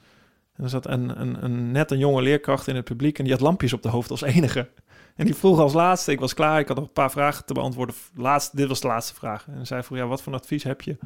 [0.57, 3.19] En er zat een, een, een net een jonge leerkracht in het publiek.
[3.19, 4.69] En die had lampjes op de hoofd als enige.
[5.17, 7.55] En die vroeg als laatste, ik was klaar, ik had nog een paar vragen te
[7.55, 7.95] beantwoorden.
[8.15, 9.47] Laatste, dit was de laatste vraag.
[9.49, 10.97] En zij vroeg, ja, wat voor advies heb je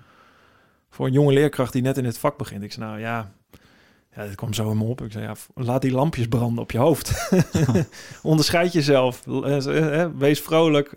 [0.90, 2.62] voor een jonge leerkracht die net in het vak begint?
[2.62, 3.33] Ik zei, nou ja,
[4.14, 5.02] ja dit kwam zo in me op.
[5.02, 7.30] Ik zei, ja, laat die lampjes branden op je hoofd.
[8.22, 10.88] Onderscheid jezelf, eh, eh, wees vrolijk,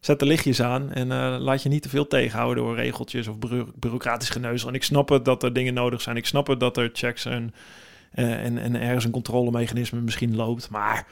[0.00, 3.70] zet de lichtjes aan en laat je niet te veel tegenhouden door regeltjes of bureau
[3.74, 4.68] bureaucratisch geneuzel.
[4.68, 6.16] En ik snap het dat er dingen nodig zijn.
[6.16, 7.54] Ik snap het dat er checks en,
[8.10, 10.70] en, en ergens een controlemechanisme misschien loopt.
[10.70, 11.06] Maar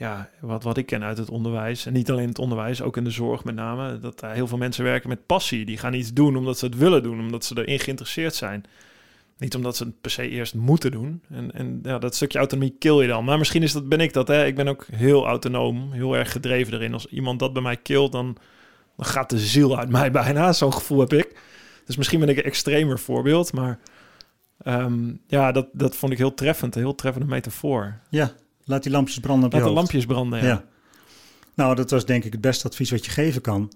[0.00, 3.04] ja, wat, wat ik ken uit het onderwijs, en niet alleen het onderwijs, ook in
[3.04, 5.64] de zorg met name, dat heel veel mensen werken met passie.
[5.64, 8.64] Die gaan iets doen omdat ze het willen doen, omdat ze erin geïnteresseerd zijn.
[9.40, 11.22] Niet omdat ze het per se eerst moeten doen.
[11.30, 13.24] En, en ja, dat stukje autonomie kill je dan.
[13.24, 14.28] Maar misschien is dat, ben ik dat.
[14.28, 14.46] Hè?
[14.46, 16.92] Ik ben ook heel autonoom, heel erg gedreven erin.
[16.92, 18.36] Als iemand dat bij mij killt, dan,
[18.96, 20.52] dan gaat de ziel uit mij bijna.
[20.52, 21.40] Zo'n gevoel heb ik.
[21.84, 23.52] Dus misschien ben ik een extremer voorbeeld.
[23.52, 23.78] Maar
[24.64, 26.74] um, ja, dat, dat vond ik heel treffend.
[26.74, 27.98] Een heel treffende metafoor.
[28.08, 28.32] Ja,
[28.64, 30.46] laat die lampjes branden op laat de lampjes branden, ja.
[30.46, 30.64] Ja.
[31.54, 33.72] Nou, dat was denk ik het beste advies wat je geven kan.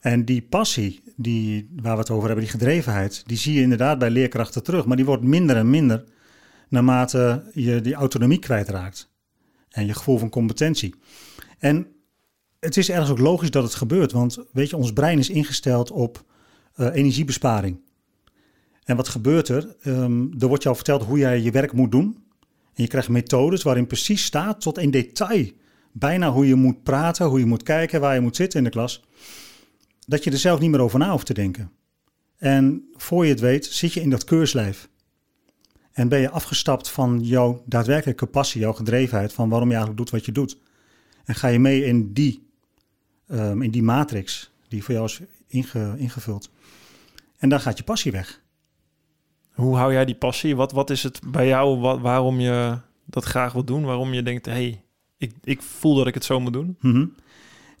[0.00, 3.98] En die passie, die, waar we het over hebben, die gedrevenheid, die zie je inderdaad
[3.98, 4.86] bij leerkrachten terug.
[4.86, 6.04] Maar die wordt minder en minder
[6.68, 9.10] naarmate je die autonomie kwijtraakt.
[9.68, 10.94] En je gevoel van competentie.
[11.58, 11.86] En
[12.60, 14.12] het is ergens ook logisch dat het gebeurt.
[14.12, 16.24] Want weet je, ons brein is ingesteld op
[16.76, 17.80] uh, energiebesparing.
[18.84, 19.76] En wat gebeurt er?
[19.84, 22.26] Um, er wordt jou verteld hoe jij je werk moet doen.
[22.74, 25.50] En je krijgt methodes waarin precies staat tot in detail.
[25.92, 28.70] Bijna hoe je moet praten, hoe je moet kijken, waar je moet zitten in de
[28.70, 29.02] klas
[30.08, 31.70] dat je er zelf niet meer over na hoeft te denken.
[32.36, 34.88] En voor je het weet, zit je in dat keurslijf.
[35.92, 40.16] En ben je afgestapt van jouw daadwerkelijke passie, jouw gedrevenheid, van waarom je eigenlijk doet
[40.18, 40.58] wat je doet.
[41.24, 42.48] En ga je mee in die,
[43.30, 46.50] um, in die matrix die voor jou is inge, ingevuld.
[47.36, 48.42] En dan gaat je passie weg.
[49.52, 50.56] Hoe hou jij die passie?
[50.56, 53.84] Wat, wat is het bij jou wat, waarom je dat graag wil doen?
[53.84, 54.82] Waarom je denkt, hé, hey,
[55.16, 56.76] ik, ik voel dat ik het zo moet doen?
[56.80, 57.14] Mm -hmm.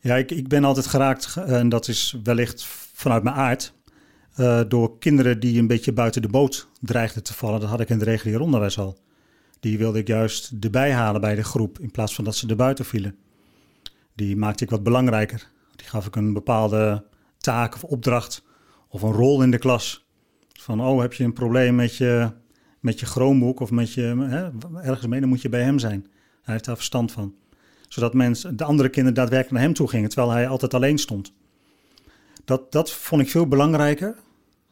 [0.08, 3.74] Ja, ik, ik ben altijd geraakt, en dat is wellicht vanuit mijn aard,
[4.36, 7.60] uh, door kinderen die een beetje buiten de boot dreigden te vallen.
[7.60, 8.98] Dat had ik in het regulier onderwijs al.
[9.60, 12.56] Die wilde ik juist erbij halen bij de groep, in plaats van dat ze er
[12.56, 13.16] buiten vielen.
[14.14, 15.50] Die maakte ik wat belangrijker.
[15.76, 17.04] Die gaf ik een bepaalde
[17.38, 18.44] taak of opdracht
[18.88, 20.06] of een rol in de klas.
[20.52, 22.30] Van, oh, heb je een probleem met je,
[22.80, 24.50] met je Chromebook of met je, hè,
[24.82, 26.06] ergens mee, dan moet je bij hem zijn.
[26.42, 27.34] Hij heeft daar verstand van
[27.88, 31.32] zodat mensen, de andere kinderen daadwerkelijk naar hem toe gingen, terwijl hij altijd alleen stond.
[32.44, 34.16] Dat, dat vond ik veel belangrijker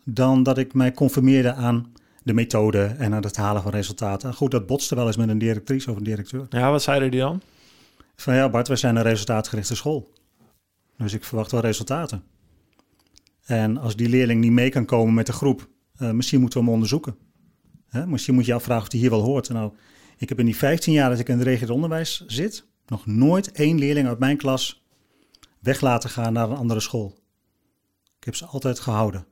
[0.04, 4.34] dan dat ik mij conformeerde aan de methode en aan het halen van resultaten.
[4.34, 6.46] Goed, dat botste wel eens met een directrice of een directeur.
[6.48, 7.42] Ja, wat zeiden die dan?
[8.16, 10.12] Van ja, Bart, wij zijn een resultaatgerichte school.
[10.98, 12.22] Dus ik verwacht wel resultaten.
[13.44, 16.64] En als die leerling niet mee kan komen met de groep, uh, misschien moeten we
[16.64, 17.16] hem onderzoeken.
[17.88, 18.06] Hè?
[18.06, 19.48] Misschien moet je afvragen of hij hier wel hoort.
[19.48, 19.72] Nou,
[20.16, 23.52] ik heb in die 15 jaar dat ik in het regulier onderwijs zit, nog nooit
[23.52, 24.84] één leerling uit mijn klas
[25.58, 27.14] weg laten gaan naar een andere school.
[28.18, 29.26] Ik heb ze altijd gehouden.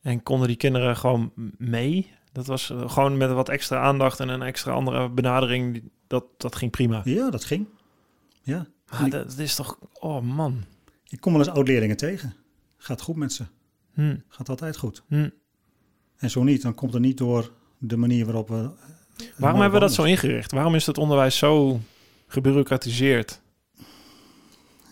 [0.00, 2.12] En konden die kinderen gewoon mee?
[2.32, 5.90] Dat was gewoon met wat extra aandacht en een extra andere benadering.
[6.06, 7.00] Dat, dat ging prima.
[7.04, 7.66] Ja, dat ging.
[8.42, 8.66] Ja.
[8.90, 9.78] Maar dat is toch...
[9.92, 10.64] Oh man.
[11.08, 12.34] Ik kom wel eens oud-leerlingen tegen.
[12.76, 13.44] Gaat goed met ze.
[13.92, 14.16] Hm.
[14.28, 15.02] Gaat altijd goed.
[15.08, 15.28] Hm.
[16.16, 18.70] En zo niet, dan komt het niet door de manier waarop we...
[19.36, 20.52] Waarom hebben we dat zo ingericht?
[20.52, 21.80] Waarom is het onderwijs zo
[22.30, 23.40] gebureaucratiseerd?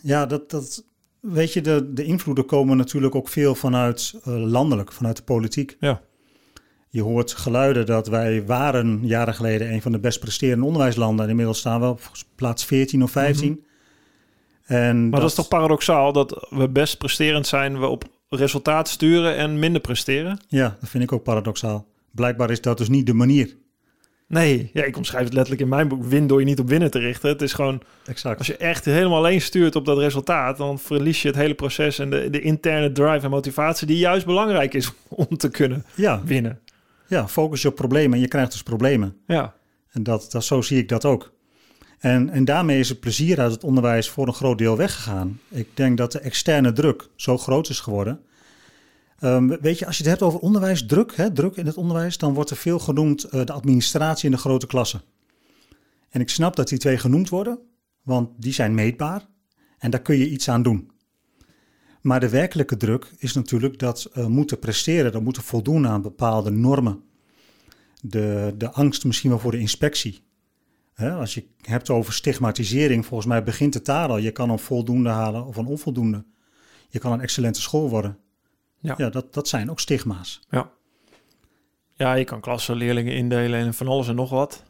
[0.03, 0.85] Ja, dat, dat
[1.21, 5.77] weet je, de, de invloeden komen natuurlijk ook veel vanuit uh, landelijk, vanuit de politiek.
[5.81, 6.01] Ja.
[6.89, 11.25] Je hoort geluiden dat wij waren jaren geleden een van de best presterende onderwijslanden.
[11.25, 12.01] En inmiddels staan we op
[12.35, 13.51] plaats 14 of 15.
[13.51, 14.77] Mm -hmm.
[14.77, 18.89] en maar dat, dat is toch paradoxaal dat we best presterend zijn, we op resultaat
[18.89, 20.41] sturen en minder presteren?
[20.49, 21.87] Ja, dat vind ik ook paradoxaal.
[22.11, 23.57] Blijkbaar is dat dus niet de manier.
[24.29, 26.05] Nee, ja, ik omschrijf het letterlijk in mijn boek.
[26.05, 27.29] Win door je niet op winnen te richten.
[27.29, 28.39] Het is gewoon, exact.
[28.39, 31.99] als je echt helemaal alleen stuurt op dat resultaat, dan verlies je het hele proces
[31.99, 36.23] en de, de interne drive en motivatie die juist belangrijk is om te kunnen ja.
[36.25, 36.61] winnen.
[37.07, 39.17] Ja, focus je op problemen en je krijgt dus problemen.
[39.27, 39.55] Ja.
[39.91, 41.33] En dat, dat, zo zie ik dat ook.
[41.99, 45.41] En, en daarmee is het plezier uit het onderwijs voor een groot deel weggegaan.
[45.49, 48.21] Ik denk dat de externe druk zo groot is geworden
[49.21, 52.35] Um, weet je, als je het hebt over onderwijsdruk, hè, druk in het onderwijs, dan
[52.35, 55.03] wordt er veel genoemd uh, de administratie in de grote klassen.
[56.09, 57.59] En ik snap dat die twee genoemd worden,
[58.03, 59.27] want die zijn meetbaar
[59.79, 60.91] en daar kun je iets aan doen.
[62.01, 66.51] Maar de werkelijke druk is natuurlijk dat uh, moeten presteren, dat moeten voldoen aan bepaalde
[66.51, 67.03] normen.
[68.01, 70.27] De, de angst misschien wel voor de inspectie.
[70.95, 74.19] Hè, als je hebt over stigmatisering, volgens mij begint het daar al.
[74.19, 76.25] Je kan een voldoende halen of een onvoldoende.
[76.89, 78.19] Je kan een excellente school worden.
[78.81, 80.41] Ja, ja dat, dat zijn ook stigma's.
[80.51, 80.71] Ja.
[81.95, 84.63] Ja, je kan klassen leerlingen indelen en van alles en nog wat.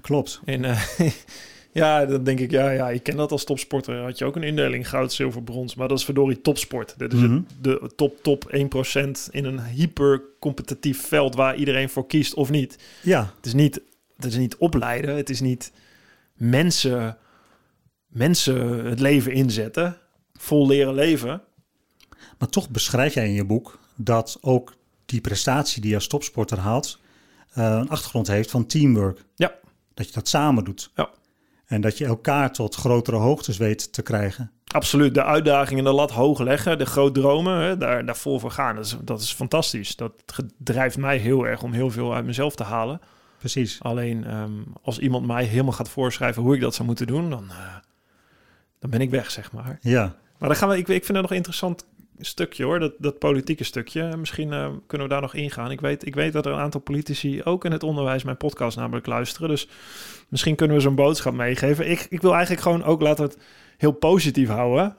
[0.00, 0.40] Klopt.
[0.44, 0.82] In, uh,
[1.72, 4.02] Ja, dan denk ik, ja, ja, ik ken dat als topsporter.
[4.02, 5.74] Had je ook een indeling goud, zilver, brons.
[5.74, 6.94] Maar dat is verdorie topsport.
[6.98, 7.32] Dit is Mhm.
[7.34, 12.50] het, de top, top 1% in een hyper competitief veld waar iedereen voor kiest of
[12.50, 12.78] niet.
[13.02, 13.80] Ja, Het is niet,
[14.16, 15.16] het is niet opleiden.
[15.16, 15.72] Het is niet
[16.34, 17.16] mensen,
[18.06, 19.96] mensen het leven inzetten.
[20.34, 21.42] Vol leren leven.
[22.40, 24.74] Maar toch beschrijf jij in je boek dat ook
[25.04, 26.98] die prestatie die je als topsporter haalt,
[27.52, 29.24] eh, een achtergrond heeft van teamwork.
[29.34, 29.54] Ja.
[29.94, 30.90] Dat je dat samen doet.
[30.94, 31.10] Ja.
[31.66, 34.50] En dat je elkaar tot grotere hoogtes weet te krijgen.
[34.66, 38.50] Absoluut, de uitdagingen, de lat hoog leggen, de groot dromen, hè, daar, daar vol voor
[38.50, 38.76] gaan.
[38.76, 39.96] Dat is, dat is fantastisch.
[39.96, 40.12] Dat
[40.56, 43.00] drijft mij heel erg om heel veel uit mezelf te halen.
[43.38, 43.82] Precies.
[43.82, 47.44] Alleen ehm, als iemand mij helemaal gaat voorschrijven hoe ik dat zou moeten doen, dan,
[47.50, 47.74] eh,
[48.78, 49.78] dan ben ik weg, zeg maar.
[49.80, 50.14] Ja.
[50.38, 51.84] Maar dan gaan we, ik, ik vind het nog een interessant
[52.20, 54.16] stukje hoor, dat, dat politieke stukje.
[54.16, 55.70] Misschien eh, kunnen we daar nog ingaan.
[55.70, 58.76] Ik weet, ik weet dat er een aantal politici ook in het onderwijs mijn podcast
[58.76, 59.48] namelijk luisteren.
[59.48, 59.68] Dus
[60.28, 61.90] misschien kunnen we zo'n boodschap meegeven.
[61.90, 63.38] Ik, ik wil eigenlijk gewoon ook laten het
[63.76, 64.96] heel positief houden.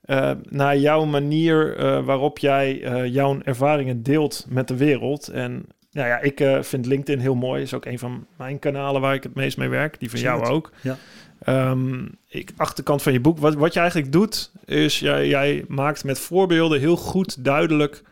[0.00, 2.78] Eh, naar jouw manier eh, waarop jij
[3.10, 5.28] jouw ervaringen deelt met de wereld.
[5.28, 7.62] En nou ja, ik vind LinkedIn heel mooi.
[7.62, 9.98] Is ook een van mijn kanalen waar ik het meest mee werk.
[9.98, 10.72] Die van jou ook.
[10.82, 10.96] Ja.
[11.40, 13.38] Ehm, ik, achterkant van je boek.
[13.38, 18.02] Wat, wat je eigenlijk doet, is jij, jij maakt met voorbeelden heel goed duidelijk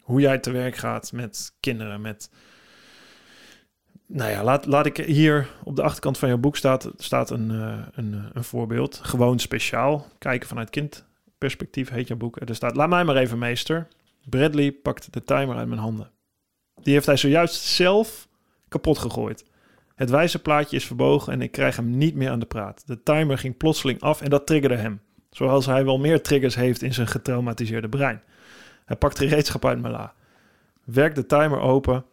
[0.00, 2.00] hoe jij te werk gaat met kinderen.
[2.00, 2.30] Met,
[4.06, 7.50] nou ja, laat, laat ik hier op de achterkant van jouw boek staat, staat een,
[7.50, 9.00] eh, een, eh, een voorbeeld.
[9.02, 10.06] Gewoon speciaal.
[10.18, 12.40] Kijken vanuit kindperspectief heet jouw boek.
[12.40, 13.88] Er staat, laat mij maar even meester.
[14.28, 16.10] Bradley pakt de timer uit mijn handen.
[16.82, 18.28] Die heeft hij zojuist zelf
[18.68, 19.44] kapot gegooid.
[20.00, 22.86] Het wijze plaatje is verbogen en ik krijg hem niet meer aan de praat.
[22.86, 25.00] De timer ging plotseling af en dat triggerde hem.
[25.30, 28.22] Zoals hij wel meer triggers heeft in zijn getraumatiseerde brein.
[28.84, 30.14] Hij pakt gereedschap uit mijn la.
[30.84, 32.04] Werkt de timer open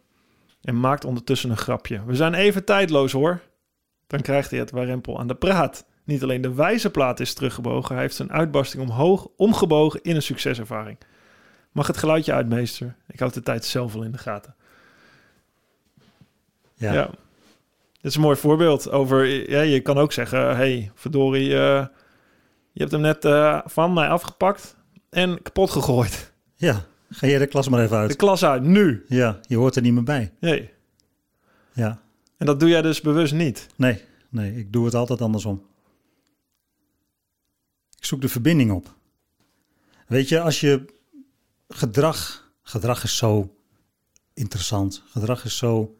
[0.62, 2.04] en maakt ondertussen een grapje.
[2.04, 3.40] We zijn even tijdloos hoor.
[4.06, 5.86] Dan krijgt hij het warempel aan de praat.
[6.04, 10.22] Niet alleen de wijze plaat is teruggebogen, hij heeft zijn uitbarsting omhoog omgebogen in een
[10.22, 10.98] succeservaring.
[11.72, 12.96] Mag het geluidje uit, meester?
[13.06, 14.54] Ik houd de tijd zelf wel in de gaten.
[16.74, 16.92] Ja.
[16.92, 17.10] Ja.
[18.00, 19.50] Dit is een mooi voorbeeld over...
[19.50, 20.56] Ja, je kan ook zeggen...
[20.56, 21.86] hey, verdorie, eh,
[22.72, 24.76] je hebt hem net eh, van mij afgepakt
[25.10, 26.32] en kapot gegooid.
[26.54, 26.86] Ja.
[27.10, 28.16] Ga jij de klas maar even De uit.
[28.16, 29.04] klas uit, nu.
[29.08, 30.32] Ja, je hoort er niet meer bij.
[30.40, 30.70] Nee.
[31.72, 32.00] Ja.
[32.36, 33.66] En dat doe jij dus bewust niet.
[33.76, 35.66] Nee, nee, ik doe het altijd andersom.
[37.98, 38.94] Ik zoek de verbinding op.
[40.06, 40.84] Weet je, als je
[41.68, 43.54] gedrag, gedrag is zo
[44.34, 45.96] interessant, gedrag is zo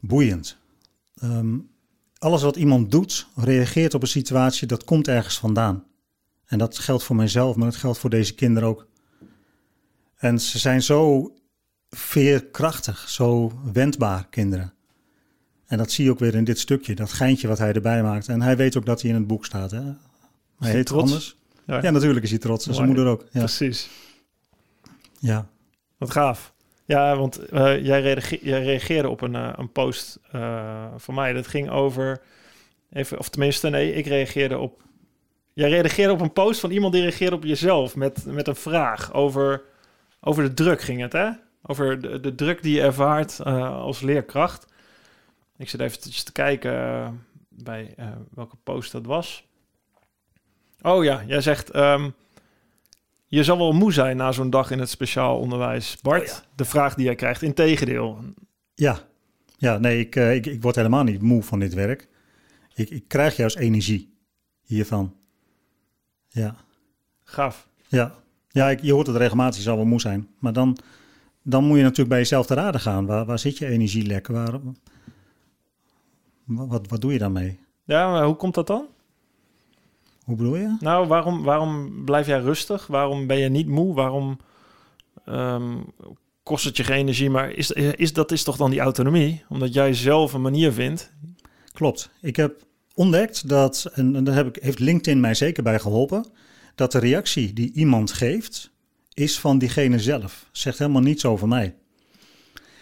[0.00, 0.58] boeiend.
[1.20, 1.58] Ehm,
[2.18, 5.84] alles wat iemand doet, reageert op een situatie, dat komt ergens vandaan.
[6.46, 8.86] En dat geldt voor mijzelf, maar dat geldt voor deze kinderen ook.
[10.16, 11.30] En ze zijn zo
[11.90, 14.74] veerkrachtig, zo wendbaar, kinderen.
[15.66, 18.28] En dat zie je ook weer in dit stukje, dat geintje wat hij erbij maakt.
[18.28, 19.70] En hij weet ook dat hij in het boek staat.
[19.70, 19.82] Hè?
[20.58, 21.02] Hij heet trots?
[21.02, 21.36] anders.
[21.66, 22.66] Ja, natuurlijk is hij trots.
[22.66, 23.24] En zijn moeder ook.
[23.30, 23.38] Ja.
[23.38, 23.88] Precies.
[25.18, 25.48] ja.
[25.98, 26.54] Wat gaaf.
[26.86, 28.02] Ja, want eh, jij,
[28.40, 31.32] jij reageerde op een, eh, een post eh, van mij.
[31.32, 32.20] Dat ging over...
[32.92, 34.82] Even, of tenminste, nee, ik reageerde op...
[35.52, 37.96] Jij reageerde op een post van iemand die reageerde op jezelf...
[37.96, 39.62] met, met een vraag over,
[40.20, 41.30] over de druk ging het, hè?
[41.62, 44.66] Over de, de druk die je ervaart als leerkracht.
[45.56, 47.94] Ik zit even te kijken bij
[48.34, 49.44] welke post dat was.
[50.82, 51.70] Oh ja, jij zegt...
[51.70, 52.10] ehm,
[53.36, 55.96] je zal wel moe zijn na zo'n dag in het speciaal onderwijs.
[56.02, 58.18] Bart, de vraag die jij krijgt, integendeel.
[58.74, 58.98] Ja,
[59.56, 62.08] ja nee, ik, eh, ik, ik word helemaal niet moe van dit werk.
[62.74, 64.14] Ik, ik krijg juist energie
[64.62, 65.14] hiervan.
[66.28, 66.56] Ja,
[67.24, 67.68] Gaaf.
[67.88, 68.14] ja.
[68.48, 70.28] ja ik, je hoort het regelmatig, je zal wel moe zijn.
[70.38, 70.78] Maar dan,
[71.42, 73.06] dan moet je natuurlijk bij jezelf te raden gaan.
[73.06, 74.26] Waar, waar zit je energielek?
[74.26, 74.60] Waar,
[76.44, 77.58] wat, wat doe je daarmee?
[77.84, 78.86] Ja, maar hoe komt dat dan?
[80.26, 80.76] Hoe bedoel je?
[80.80, 82.86] Nou, waarom, waarom blijf jij rustig?
[82.86, 83.94] Waarom ben je niet moe?
[83.94, 84.38] Waarom
[85.24, 85.76] ehm,
[86.42, 87.30] kost het je geen energie?
[87.30, 89.44] Maar is, is, dat is toch dan die autonomie?
[89.48, 91.12] Omdat jij zelf een manier vindt.
[91.72, 92.10] Klopt.
[92.20, 92.62] Ik heb
[92.94, 96.26] ontdekt dat, en, en daar heb ik, heeft LinkedIn mij zeker bij geholpen,
[96.74, 98.70] dat de reactie die iemand geeft,
[99.14, 100.48] is van diegene zelf.
[100.52, 101.74] Zegt helemaal niets over mij.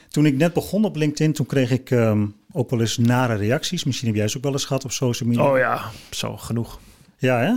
[0.08, 3.84] Toen ik net begon op LinkedIn, toen kreeg ik ehm, ook wel eens nare reacties.
[3.84, 5.50] Misschien heb jij ze ook wel eens gehad op social media.
[5.50, 6.80] Oh ja, zo, genoeg.
[7.24, 7.54] Ja, hè?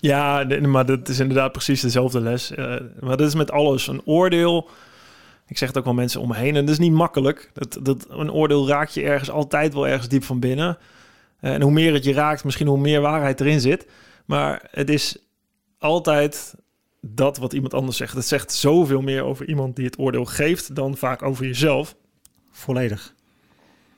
[0.00, 2.50] Ja, nee, maar dat is inderdaad precies dezelfde les.
[2.50, 4.68] Eh, maar dat is met alles een oordeel.
[5.46, 6.56] Ik zeg het ook wel mensen om me heen.
[6.56, 7.50] En dat is niet makkelijk.
[7.52, 10.78] Dat, dat, een oordeel raakt je ergens altijd wel ergens diep van binnen.
[11.40, 13.86] Eh, en hoe meer het je raakt, misschien hoe meer waarheid erin zit.
[14.24, 15.16] Maar het is
[15.78, 16.54] altijd
[17.00, 18.14] dat wat iemand anders zegt.
[18.14, 21.94] Het zegt zoveel meer over iemand die het oordeel geeft dan vaak over jezelf.
[22.50, 23.13] Volledig.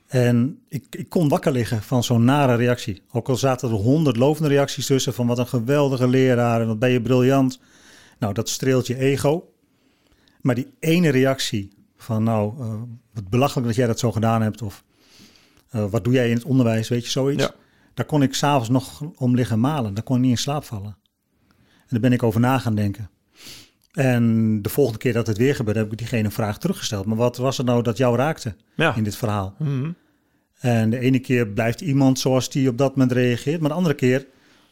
[0.07, 3.01] En ik, ik kon wakker liggen van zo'n nare reactie.
[3.11, 6.79] Ook al zaten er honderd lovende reacties tussen van wat een geweldige leraar en wat
[6.79, 7.59] ben je briljant.
[8.19, 9.51] Nou, dat streelt je ego.
[10.41, 12.73] Maar die ene reactie van nou, uh,
[13.13, 14.83] wat belachelijk dat jij dat zo gedaan hebt of
[15.75, 17.43] uh, wat doe jij in het onderwijs, weet je, zoiets.
[17.43, 17.51] Ja.
[17.93, 19.93] Daar kon ik s'avonds nog om liggen malen.
[19.93, 20.97] Daar kon ik niet in slaap vallen.
[21.47, 23.09] En daar ben ik over na gaan denken.
[23.97, 27.05] En de volgende keer dat het weer gebeurde, heb ik diegene een vraag teruggesteld.
[27.05, 28.95] Maar wat was er nou dat jou raakte Ja.
[28.95, 29.55] in dit verhaal?
[29.59, 29.91] Mhm.
[30.59, 33.59] En de ene keer blijft iemand zoals die op dat moment reageert.
[33.59, 34.25] Maar de andere keer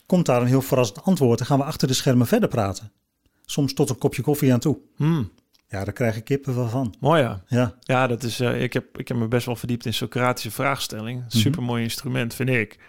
[0.06, 1.40] komt daar een heel verrassend antwoord.
[1.40, 2.92] En gaan we achter de schermen verder praten.
[3.46, 4.78] Soms tot een kopje koffie aan toe.
[4.98, 5.24] Mhm.
[5.68, 6.96] Ja, daar krijg ik kippen wel van.
[7.00, 7.44] Mooi ja.
[7.48, 10.52] Ja, Ja, dat is, eh, ik, heb, ik heb me best wel verdiept in Socratische
[10.52, 11.20] vraagstelling.
[11.20, 11.38] Mhm.
[11.38, 12.80] Super mooi instrument, vind ik.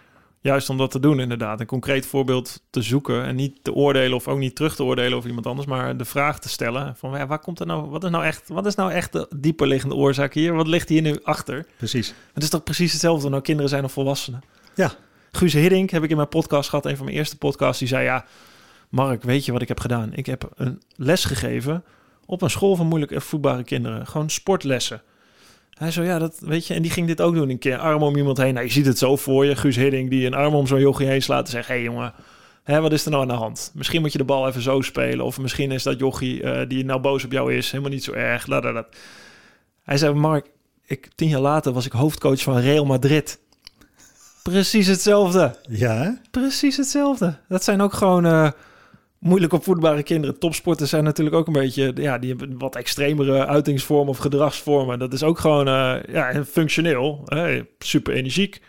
[0.41, 1.59] Juist om dat te doen, inderdaad.
[1.59, 5.17] Een concreet voorbeeld te zoeken en niet te oordelen of ook niet terug te oordelen
[5.17, 8.03] over iemand anders, maar de vraag te stellen van ja, waar komt er nou, wat
[8.03, 10.53] is nou echt, wat is nou echt de dieperliggende oorzaak hier?
[10.53, 11.65] Wat ligt hier nu achter?
[11.77, 12.13] precies.
[12.33, 14.41] Het is toch precies hetzelfde nou kinderen zijn of volwassenen?
[14.75, 14.91] Ja,
[15.31, 18.03] Guus Hiddink heb ik in mijn podcast gehad, een van mijn eerste podcasts, die zei
[18.03, 18.25] ja,
[18.89, 20.13] Mark, weet je wat ik heb gedaan?
[20.13, 21.83] Ik heb een les gegeven
[22.25, 24.07] op een school van moeilijk voetbare kinderen.
[24.07, 25.01] Gewoon sportlessen.
[25.77, 26.73] Hij zo, ja, dat weet je.
[26.73, 27.49] En die ging dit ook doen.
[27.49, 28.53] Een keer arm om iemand heen.
[28.53, 29.55] Nou, je ziet het zo voor je.
[29.55, 31.67] Guus Hiddink die een arm om zo'n jochie heen slaat en zegt...
[31.67, 32.13] Hé hey, jongen,
[32.63, 33.71] hè, wat is er nou aan de hand?
[33.73, 35.25] Misschien moet je de bal even zo spelen.
[35.25, 37.71] Of misschien is dat jochie eh, die nou boos op jou is...
[37.71, 38.47] helemaal niet zo erg.
[38.47, 38.87] La, la, la.
[39.83, 40.49] Hij zei, Mark,
[40.85, 43.39] ik, tien jaar later was ik hoofdcoach van Real Madrid.
[44.43, 45.55] Precies hetzelfde.
[45.69, 46.19] ja?
[46.31, 47.37] Precies hetzelfde.
[47.47, 48.49] Dat zijn ook gewoon eh,
[49.27, 50.39] moeilijk opvoedbare kinderen.
[50.39, 51.91] Topsporters zijn natuurlijk ook een beetje...
[51.95, 54.99] Ja, die hebben wat extremere uitingsvormen of gedragsvormen.
[54.99, 57.27] Dat is ook gewoon eh, ja, functioneel.
[57.79, 58.61] Super energiek.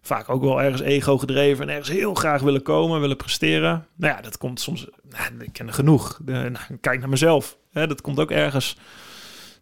[0.00, 1.64] Vaak ook wel ergens ego gedreven.
[1.64, 3.86] En ergens heel graag willen komen, willen presteren.
[3.96, 4.86] Nou ja, dat komt soms...
[5.08, 6.20] Nou, ik ken er genoeg.
[6.24, 7.56] Nou, kijk naar mezelf.
[7.72, 7.86] Hè?
[7.86, 8.76] Dat komt ook ergens...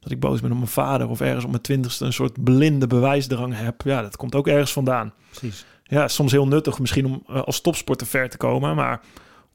[0.00, 2.86] Dat ik boos ben op mijn vader of ergens op mijn twintigste een soort blinde
[2.86, 3.82] bewijsdrang heb.
[3.84, 5.64] Ja, dat komt ook ergens vandaan Precies.
[5.82, 8.76] ja, soms heel nuttig misschien om eh, als topsporter ver te komen.
[8.76, 9.00] Maar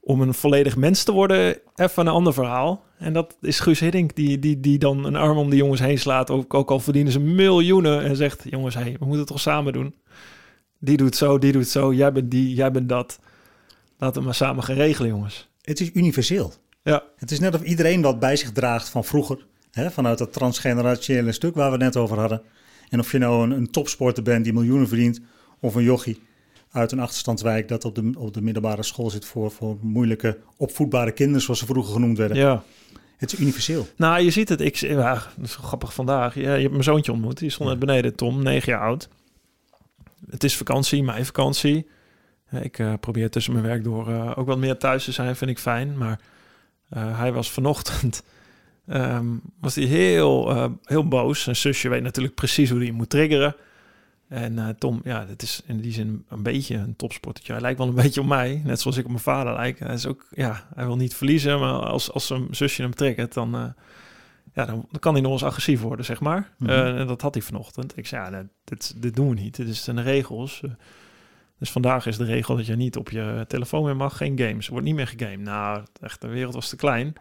[0.09, 2.83] om een volledig mens te worden, even een ander verhaal.
[2.97, 5.99] En dat is Guus Hiddink, die, die, die dan een arm om die jongens heen
[5.99, 6.29] slaat.
[6.29, 8.03] Ook, ook al verdienen ze miljoenen.
[8.03, 9.95] En zegt, jongens, hey, we moeten het toch samen doen.
[10.79, 11.93] Die doet zo, die doet zo.
[11.93, 13.19] Jij bent die, jij bent dat.
[13.97, 15.49] Laten we maar samen gaan regelen, jongens.
[15.61, 16.53] Het is universeel.
[16.83, 19.45] Ja, Het is net of iedereen wat bij zich draagt van vroeger.
[19.71, 22.41] Hè, vanuit dat transgenerationele stuk waar we net over hadden.
[22.89, 25.21] En of je nou een, een topsporter bent die miljoenen verdient.
[25.59, 26.19] Of een jochie
[26.71, 31.11] uit een achterstandswijk dat op de, op de middelbare school zit voor, voor moeilijke opvoedbare
[31.11, 32.37] kinderen, zoals ze vroeger genoemd werden.
[32.37, 32.63] ja.
[33.19, 33.87] Het is universeel.
[33.95, 34.61] Nou, je ziet het.
[34.61, 36.35] Ik, ja, dat is grappig vandaag.
[36.35, 37.37] Ja, je hebt mijn zoontje ontmoet.
[37.37, 39.09] Die stond net beneden, Tom, negen jaar oud.
[40.29, 41.87] Het is vakantie, mijn vakantie.
[42.61, 45.51] Ik eh, probeer tussen mijn werk door eh, ook wat meer thuis te zijn, vind
[45.51, 45.97] ik fijn.
[45.97, 46.19] Maar
[46.89, 48.23] eh, hij was vanochtend
[48.87, 49.25] ehm,
[49.59, 50.53] was hij heel,
[50.83, 51.43] heel boos.
[51.43, 53.55] Zijn zusje weet natuurlijk precies hoe hij hem moet triggeren.
[54.29, 57.51] En eh, Tom, ja, dat is in die zin een beetje een topsportertje.
[57.51, 59.79] Hij lijkt wel een beetje op mij, net zoals ik op mijn vader lijk.
[59.79, 63.33] Hij is ook, ja, hij wil niet verliezen, maar als, als zijn zusje hem triggert,
[63.33, 63.65] dan, eh,
[64.53, 66.49] ja, dan, dan kan hij nog eens agressief worden, zeg maar.
[66.57, 66.69] Mhm.
[66.69, 67.97] Eh, en dat had hij vanochtend.
[67.97, 69.55] Ik zei, ja, nou, dit, dit doen we niet.
[69.55, 70.63] Dit zijn de regels.
[71.59, 74.65] Dus vandaag is de regel dat je niet op je telefoon meer mag, geen games.
[74.65, 75.39] Er wordt niet meer gegamed.
[75.39, 77.13] Nou, echt, de wereld was te klein.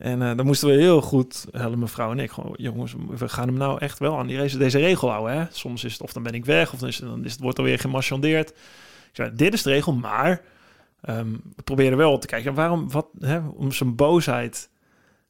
[0.00, 3.48] En eh, dan moesten we heel goed, Helle mevrouw en ik, gewoon, jongens, we gaan
[3.48, 5.38] hem nou echt wel aan die deze, deze regel houden.
[5.38, 5.44] Hè?
[5.50, 7.40] Soms is het of dan ben ik weg, of dan, is het, dan is het,
[7.40, 8.48] wordt er weer gemarchandeerd.
[8.48, 8.56] Ik
[9.12, 10.42] zei, dit is de regel, maar
[11.00, 14.70] ehm, we proberen wel te kijken, waarom, wat, hè, om zijn boosheid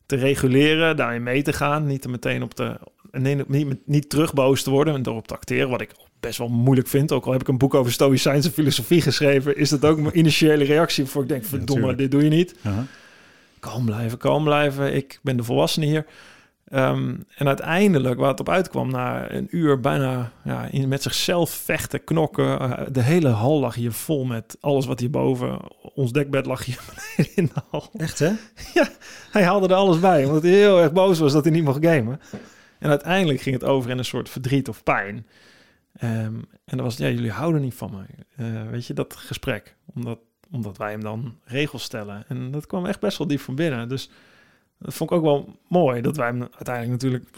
[0.06, 2.78] te reguleren, daarin mee te gaan, niet er meteen op de,
[3.10, 6.48] nee, niet, niet terug boos te worden en erop te acteren, wat ik best wel
[6.48, 7.12] moeilijk vind.
[7.12, 10.64] Ook al heb ik een boek over stoïcijnse filosofie geschreven, is dat ook mijn initiële
[10.64, 12.86] reactie voor ik denk, verdomme, dit doe je niet Aha.
[13.60, 14.94] Kalm blijven, kalm blijven.
[14.94, 16.06] Ik ben de volwassene hier.
[16.64, 21.50] Ehm, en uiteindelijk, waar het op uitkwam, na een uur bijna ja, in, met zichzelf
[21.50, 22.60] vechten, knokken.
[22.60, 25.58] eh, de hele hal lag hier vol met alles wat hierboven.
[25.94, 27.90] Ons dekbed lag hier beneden in de hal.
[27.96, 28.32] Echt hè?
[29.32, 31.84] Hij haalde er alles bij, omdat hij heel erg boos was dat hij niet mocht
[31.84, 32.20] gamen.
[32.78, 35.26] En uiteindelijk ging het over in een soort verdriet of pijn.
[35.96, 38.46] Ehm, en dan was ja, jullie houden niet van mij.
[38.46, 39.76] Eh, weet je, dat gesprek.
[39.94, 40.18] Omdat,
[40.52, 42.24] omdat wij hem dan regels stellen.
[42.28, 43.88] En dat kwam echt best wel diep van binnen.
[43.88, 44.10] Dus
[44.78, 46.00] dat vond ik ook wel mooi.
[46.00, 47.28] Dat wij hem uiteindelijk natuurlijk...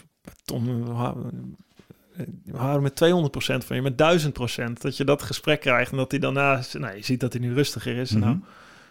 [0.45, 4.81] Tom, we houden- met 200% van je, met 1000%.
[4.81, 6.61] Dat je dat gesprek krijgt en dat hij daarna...
[6.73, 8.11] Nou, je ziet dat hij nu rustiger is.
[8.13, 8.45] En nou, Mhm.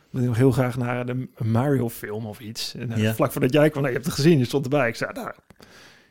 [0.09, 2.73] wil nog heel graag naar de Mario-film of iets.
[2.75, 3.13] En eh, Ja.
[3.13, 4.87] vlak voordat jij kwam, nou, je hebt het gezien, je stond erbij.
[4.87, 5.31] Ik zei, nou,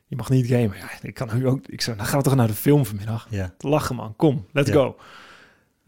[0.07, 0.77] je mag niet gamen.
[0.77, 1.67] Ja, ik kan nu ook.
[1.67, 3.27] Ik zei, nou gaan we toch naar de film vanmiddag.
[3.31, 3.55] Ja.
[3.59, 4.75] Lachen man, kom, let's Ja.
[4.75, 4.97] go.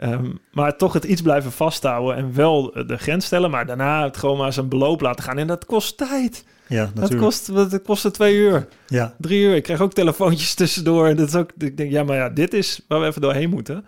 [0.03, 3.51] Ehm, maar toch het iets blijven vasthouden en wel de grens stellen.
[3.51, 5.39] Maar daarna het gewoon maar zijn beloop laten gaan.
[5.39, 6.45] En dat kost tijd.
[6.69, 7.23] Ja, Dat natuurlijk.
[7.23, 9.55] kost, dat kostte twee uur, Ja, drie uur.
[9.55, 11.07] Ik krijg ook telefoontjes tussendoor.
[11.07, 13.51] En dat is ook, ik denk, ja, maar ja, dit is waar we even doorheen
[13.51, 13.85] moeten.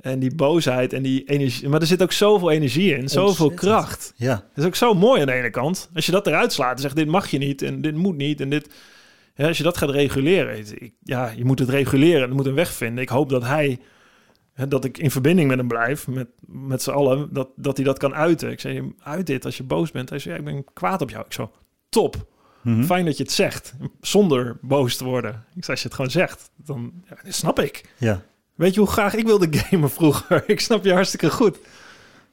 [0.00, 1.68] En die boosheid en die energie.
[1.68, 3.60] Maar er zit ook zoveel energie in, zoveel Ontzettend.
[3.60, 4.12] kracht.
[4.16, 5.90] ja, Dat is ook zo mooi aan de ene kant.
[5.94, 8.40] Als je dat eruit slaat en zegt, dit mag je niet en dit moet niet
[8.40, 8.68] en dit...
[9.34, 12.54] Ja, als je dat gaat reguleren, ik- ja, je moet het reguleren, je moet een
[12.54, 13.02] weg vinden.
[13.02, 13.78] Ik hoop dat hij,
[14.68, 17.98] dat ik in verbinding met hem blijf, met, met z'n allen, dat, dat hij dat
[17.98, 18.50] kan uiten.
[18.50, 20.08] Ik zei, uit dit als je boos bent.
[20.10, 21.24] Hij zei, ja, ik ben kwaad op jou.
[21.26, 21.50] Ik zo,
[21.88, 22.30] top,
[22.62, 22.84] Mhm.
[22.84, 25.30] fijn dat je het zegt, zonder boos te worden.
[25.54, 27.90] Ik zei, als je het gewoon zegt, dan ja, snap ik.
[27.98, 28.22] ja.
[28.54, 30.44] Weet je hoe graag ik wilde gamen vroeger?
[30.50, 31.58] ik snap je hartstikke goed.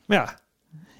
[0.06, 0.40] Maar ja,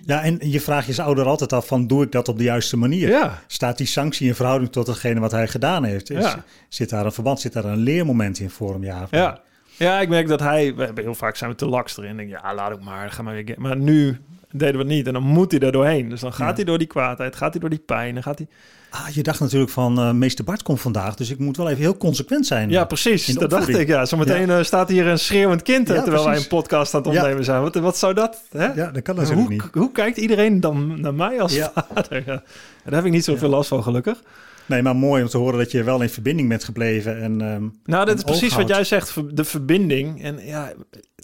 [0.06, 2.78] Ja, en je vraagt je ouder altijd af van, doe ik dat op de juiste
[2.78, 3.10] manier?
[3.10, 6.10] ja, Staat die sanctie in verhouding tot hetgene wat hij gedaan heeft?
[6.10, 6.44] Is- Ja.
[6.70, 8.84] Zit daar een verband, zit daar een leermoment in voor hem?
[8.84, 9.08] Ja?
[9.12, 9.42] Ja.
[9.80, 10.76] Ja, ik merk dat hij...
[10.76, 12.18] We hebben heel vaak zijn we te laks erin.
[12.18, 13.12] Denk, ja, laat ook maar.
[13.12, 13.56] Ga maar weer.
[13.58, 14.18] Maar nu
[14.52, 15.08] deden we het niet.
[15.08, 16.10] En dan moet hij er doorheen.
[16.10, 16.56] Dus dan gaat Ja.
[16.56, 17.36] hij door die kwaadheid.
[17.36, 18.14] Gaat hij door die pijn.
[18.14, 18.48] Dan gaat hij...
[18.92, 21.82] Ah, je dacht natuurlijk van, eh, meester Bart komt vandaag, dus ik moet wel even
[21.82, 22.70] heel consequent zijn.
[22.70, 23.26] Ja, precies.
[23.26, 23.88] Dat dacht ik.
[23.88, 25.88] Ja, zometeen eh, staat hier een schreeuwend kind...
[25.88, 27.20] Ja, terwijl wij een podcast aan het Ja.
[27.22, 27.62] opnemen zijn.
[27.62, 28.42] Wat, wat zou dat...
[28.52, 28.66] Hè?
[28.74, 29.64] Ja, dat kan natuurlijk hoe, niet.
[29.74, 31.72] hoe kijkt iedereen dan naar mij als Ja.
[31.76, 32.24] vader?
[32.26, 32.44] Ja.
[32.84, 34.22] Daar heb ik niet zoveel last van, gelukkig.
[34.70, 37.22] Nee, maar mooi om te horen dat je wel in verbinding bent gebleven.
[37.22, 40.22] En, ehm, Nou, dat is precies wat jij zegt, de verbinding.
[40.24, 40.74] En ja,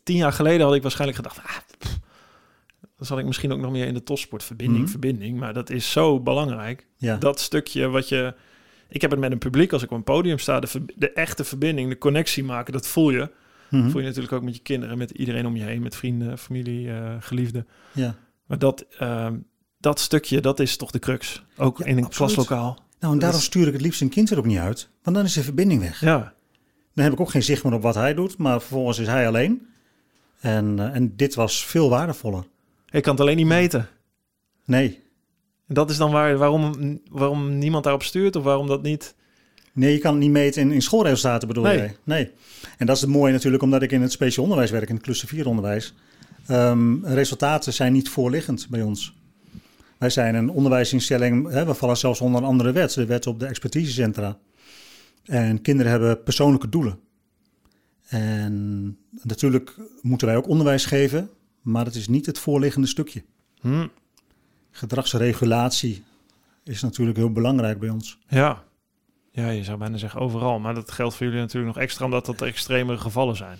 [0.04, 2.00] tien jaar geleden had ik waarschijnlijk gedacht, ah, pff,
[2.98, 4.44] dan zat ik misschien ook nog meer in de topsport.
[4.44, 4.90] Verbinding, Mhm.
[4.92, 5.40] verbinding.
[5.40, 6.88] Maar dat is zo belangrijk.
[6.98, 7.16] ja.
[7.18, 8.34] Dat stukje wat je...
[8.90, 10.60] Ik heb het met een publiek, als ik op een podium sta,
[10.96, 13.32] de, echte verbinding, de connectie maken, dat voel je.
[13.70, 13.90] Mhm.
[13.90, 16.90] Voel je natuurlijk ook met je kinderen, met iedereen om je heen, met vrienden, familie,
[16.92, 17.68] eh, geliefden.
[17.92, 18.16] ja.
[18.46, 19.36] Maar dat, ehm,
[19.80, 21.44] dat stukje, dat is toch de crux.
[21.58, 22.34] Ook Ja, in een absoluut.
[22.34, 22.84] klaslokaal.
[23.00, 24.90] Nou, en daarom stuur ik het liefst een kind er ook niet uit.
[25.04, 26.00] Want dan is de verbinding weg.
[26.02, 26.34] Ja,
[26.94, 29.28] Dan heb ik ook geen zicht meer op wat hij doet, maar vervolgens is hij
[29.28, 29.68] alleen.
[30.40, 32.44] En, eh, en dit was veel waardevoller.
[32.90, 33.88] ik kan het alleen niet meten.
[34.66, 35.04] Nee,
[35.68, 36.74] En dat is dan waar, waarom,
[37.10, 39.16] waarom niemand daarop stuurt of waarom dat niet...
[39.74, 41.78] nee je kan het niet meten in, in schoolresultaten bedoel Nee.
[41.78, 41.96] jij?
[42.04, 42.32] Nee.
[42.78, 45.04] En dat is het mooie natuurlijk, omdat ik in het speciaal onderwijs werk, in het
[45.04, 45.94] cluster 4 onderwijs.
[46.48, 49.14] Ehm, resultaten zijn niet voorliggend bij ons.
[50.06, 53.40] Wij zijn een onderwijsinstelling, hè, we vallen zelfs onder een andere wet, de wet op
[53.40, 54.38] de expertisecentra.
[55.24, 57.00] En kinderen hebben persoonlijke doelen.
[58.08, 61.30] En natuurlijk moeten wij ook onderwijs geven,
[61.62, 63.24] maar het is niet het voorliggende stukje.
[63.62, 63.88] Hm,
[64.72, 66.04] Gedragsregulatie
[66.64, 68.20] is natuurlijk heel belangrijk bij ons.
[68.28, 68.64] ja.
[69.32, 70.60] ja, je zou bijna zeggen overal.
[70.60, 73.58] Maar dat geldt voor jullie natuurlijk nog extra omdat dat extremere gevallen zijn.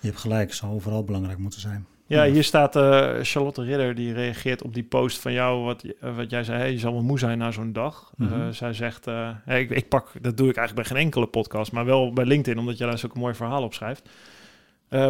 [0.00, 1.86] Je hebt gelijk, het zou overal belangrijk moeten zijn.
[2.10, 6.16] Ja, hier staat eh, Charlotte Ridder, die reageert op die post van jou, wat, eh,
[6.16, 8.12] wat jij zei, hey, je zal wel moe zijn na zo'n dag.
[8.18, 9.04] Eh, zij zegt,
[9.44, 12.24] hey, ik, ik pak, dat doe ik eigenlijk bij geen enkele podcast, maar wel bij
[12.24, 14.08] LinkedIn, omdat je daar zulke mooie verhalen op schrijft.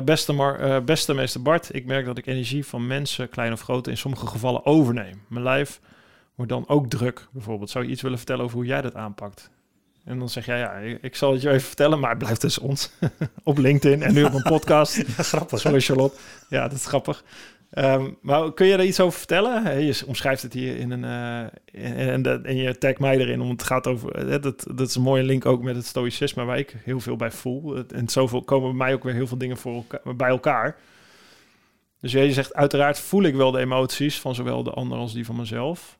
[0.05, 3.87] Beste, Mar, beste meester Bart, ik merk dat ik energie van mensen, klein of groot,
[3.87, 5.23] in sommige gevallen overneem.
[5.29, 5.81] Mijn lijf
[6.35, 7.71] wordt dan ook druk, bijvoorbeeld.
[7.71, 9.51] Zou je iets willen vertellen over hoe jij dat aanpakt?
[10.05, 12.63] En dan zeg jij, ja, ik, zal het je even vertellen, maar het blijft tussen
[12.63, 12.91] ons.
[13.43, 14.97] op LinkedIn en nu op een podcast.
[15.17, 15.59] Ja, grappig.
[15.61, 16.17] Sorry Charlotte.
[16.49, 17.25] Ja, dat is grappig.
[17.71, 19.85] Ehm, maar kun je daar iets over vertellen?
[19.85, 21.05] Je omschrijft het hier in een...
[21.05, 21.41] eh,
[21.87, 24.41] en, en, dat- en je tagt mij erin, om het gaat over...
[24.41, 27.31] dat, dat is een mooie link ook met het stoïcisme, waar ik heel veel bij
[27.31, 27.85] voel.
[27.89, 30.77] En zoveel komen bij mij ook weer heel veel dingen voor elkaar, bij elkaar.
[32.01, 35.25] Dus je zegt, uiteraard voel ik wel de emoties van zowel de ander als die
[35.25, 35.99] van mezelf.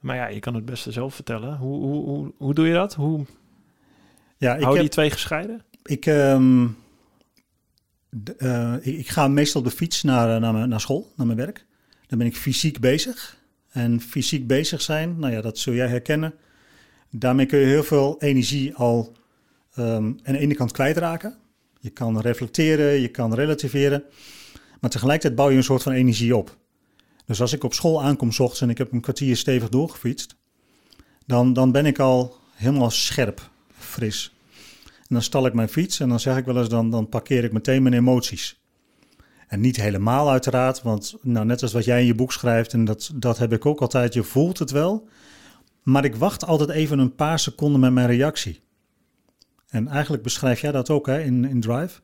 [0.00, 1.56] Maar ja, je kan het beste zelf vertellen.
[1.56, 2.94] Hoe, hoe, hoe, hoe doe je dat?
[2.94, 3.24] Hoe
[4.38, 5.64] Ja, ik, hou je heb, die twee gescheiden?
[5.86, 6.66] ik, ehm,
[8.36, 11.26] eh, ik, ik ga meestal op de fiets naar, eh, naar, mijn, naar school, naar
[11.26, 11.66] mijn werk.
[12.06, 13.36] Dan ben ik fysiek bezig.
[13.70, 16.34] En fysiek bezig zijn, nou ja, dat zul jij herkennen.
[17.10, 19.12] Daarmee kun je heel veel energie al
[19.74, 21.36] ehm, aan de ene kant kwijtraken.
[21.80, 24.04] Je kan reflecteren, je kan relativeren.
[24.80, 26.56] Maar tegelijkertijd bouw je een soort van energie op.
[27.26, 30.36] Dus als ik op school aankom 's ochtends en ik heb een kwartier stevig doorgefietst,
[31.26, 34.34] dan, dan ben ik al helemaal scherp, fris.
[34.84, 37.44] En dan stal ik mijn fiets en dan zeg ik wel eens, dan, dan parkeer
[37.44, 38.60] ik meteen mijn emoties.
[39.48, 42.84] En niet helemaal uiteraard, want nou, net als wat jij in je boek schrijft, en
[42.84, 45.08] dat, dat heb ik ook altijd, je voelt het wel.
[45.82, 48.60] Maar ik wacht altijd even een paar seconden met mijn reactie.
[49.68, 52.00] En eigenlijk beschrijf jij dat ook hè, in, in Drive.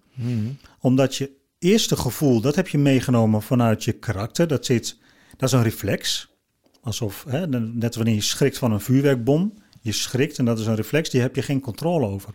[0.80, 4.46] Omdat je eerste gevoel, dat heb je meegenomen vanuit je karakter.
[4.46, 4.98] Dat, zit,
[5.42, 6.34] dat is een reflex.
[6.80, 9.54] Alsof, hè, net wanneer je schrikt van een vuurwerkbom.
[9.80, 12.34] Je schrikt en dat is een reflex, die heb je geen controle over.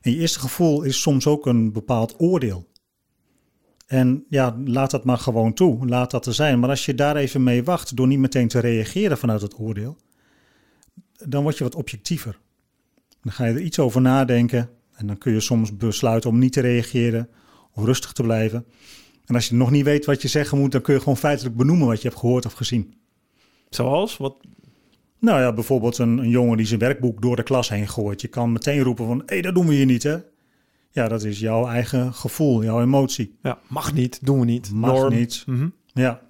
[0.00, 2.68] En je eerste gevoel is soms ook een bepaald oordeel.
[3.86, 5.86] En ja, laat dat maar gewoon toe.
[5.86, 6.58] Laat dat er zijn.
[6.60, 9.96] Maar als je daar even mee wacht, door niet meteen te reageren vanuit het oordeel,
[11.28, 12.38] dan word je wat objectiever.
[13.22, 14.70] Dan ga je er iets over nadenken.
[14.92, 17.28] En dan kun je soms besluiten om niet te reageren
[17.72, 18.66] of rustig te blijven.
[19.26, 21.56] En als je nog niet weet wat je zeggen moet, dan kun je gewoon feitelijk
[21.56, 22.94] benoemen wat je hebt gehoord of gezien.
[23.68, 24.16] Zoals?
[24.16, 24.36] Wat?
[25.18, 28.20] Nou ja, bijvoorbeeld een, een jongen die zijn werkboek door de klas heen gooit.
[28.20, 30.16] Je kan meteen roepen van, hé, hey, dat doen we hier niet, hè?
[30.90, 33.38] Ja, dat is jouw eigen gevoel, jouw emotie.
[33.42, 34.70] Ja, mag niet, doen we niet.
[34.72, 35.14] Mag Norm.
[35.14, 35.42] niet.
[35.46, 35.68] Mhm.
[35.86, 36.20] Ja,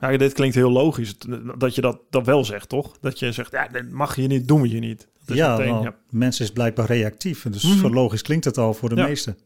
[0.00, 1.16] Ja, dit klinkt heel logisch
[1.58, 2.98] dat je dat, dat wel zegt, toch?
[3.00, 5.08] Dat je zegt, ja, dat mag je niet, doen we je niet.
[5.26, 5.94] Ja, meteen, nou, ja.
[6.10, 7.42] mensen is blijkbaar reactief.
[7.50, 9.06] Dus zo logisch klinkt het al voor de Ja.
[9.06, 9.36] meesten.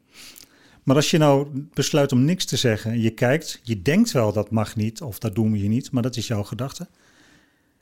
[0.85, 4.33] Maar als je nou besluit om niks te zeggen en je kijkt, je denkt wel
[4.33, 6.89] dat mag niet of dat doen we je niet, maar dat is jouw gedachte.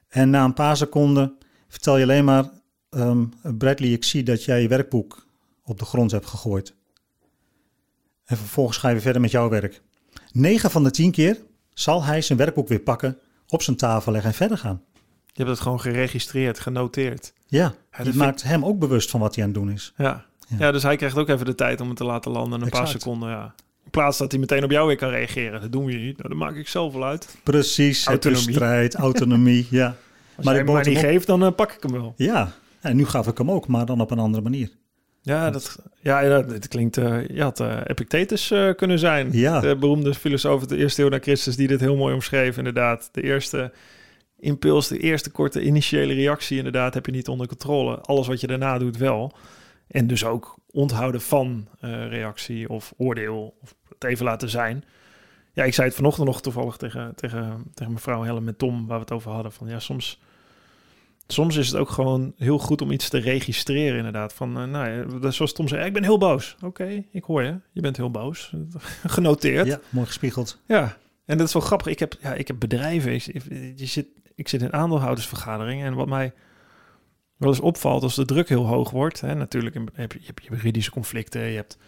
[0.08, 1.38] En na een paar seconden
[1.68, 2.50] vertel je alleen maar,
[2.90, 3.24] ehm,
[3.58, 5.26] Bradley, ik zie dat jij je werkboek
[5.64, 6.74] op de grond hebt gegooid.
[8.24, 9.82] En vervolgens ga je weer verder met jouw werk.
[10.32, 11.38] 9 van de 10 keer
[11.74, 14.82] zal hij zijn werkboek weer pakken, op zijn tafel leggen en verder gaan.
[15.26, 17.32] Je hebt het gewoon geregistreerd, genoteerd.
[17.46, 19.92] Ja, vind maakt hem ook bewust van wat hij aan het doen is.
[19.96, 20.26] Ja.
[20.58, 20.66] Ja.
[20.66, 20.72] Ja.
[20.72, 22.62] dus hij krijgt ook even de tijd om het te laten landen.
[22.62, 23.54] Een paar seconden, ja.
[23.84, 25.60] In plaats dat hij meteen op jou weer kan reageren.
[25.60, 26.16] Dat doen we niet.
[26.16, 27.36] Nou, dat maak ik zelf wel uit.
[27.42, 28.52] Precies, Autonomie.
[28.52, 29.86] strijd, autonomie, ja.
[30.36, 32.14] Als Maar niet hem op- geeft, dan eh, pak ik hem wel.
[32.16, 34.70] Ja, en nu gaf ik hem ook, maar dan op een andere manier.
[35.22, 36.96] Ja, dat, ja, dit klinkt...
[36.96, 39.28] eh je had eh, Epictetus kunnen zijn.
[39.32, 39.60] Ja.
[39.60, 41.56] De beroemde filosoof uit de eerste eeuw na Christus...
[41.56, 43.08] die dit heel mooi omschreef, inderdaad.
[43.12, 43.72] De eerste
[44.38, 46.56] impuls, de eerste korte initiële reactie...
[46.56, 47.96] inderdaad, heb je niet onder controle.
[48.00, 49.32] Alles wat je daarna doet wel.
[49.92, 53.56] En dus ook onthouden van eh, reactie of oordeel...
[53.62, 54.84] of het even laten zijn...
[55.54, 58.86] Ja, ik zei het vanochtend nog toevallig tegen, tegen, tegen mevrouw Helen met Tom...
[58.86, 59.52] waar we het over hadden.
[59.52, 60.20] Van ja, soms...
[61.26, 64.32] Soms is het ook gewoon heel goed om iets te registreren, inderdaad.
[64.32, 66.56] Van, eh, nou ja, dat- zoals Tom zei, ik ben heel boos.
[66.62, 67.58] Oké, ik hoor je.
[67.72, 68.52] Je bent heel boos.
[69.06, 69.66] Genoteerd.
[69.66, 69.72] Ja.
[69.72, 70.60] Ja, mooi gespiegeld.
[71.24, 71.86] en dat is wel grappig.
[71.86, 73.12] Ik heb, ja, ik heb bedrijven.
[73.12, 73.22] Ik,
[73.76, 75.86] je zit, ik zit in aandeelhoudersvergaderingen.
[75.86, 76.32] En wat mij
[77.42, 79.20] wel eens opvalt als de druk heel hoog wordt.
[79.20, 81.40] Hè, natuurlijk heb je, je hebt juridische conflicten.
[81.40, 81.78] Je hebt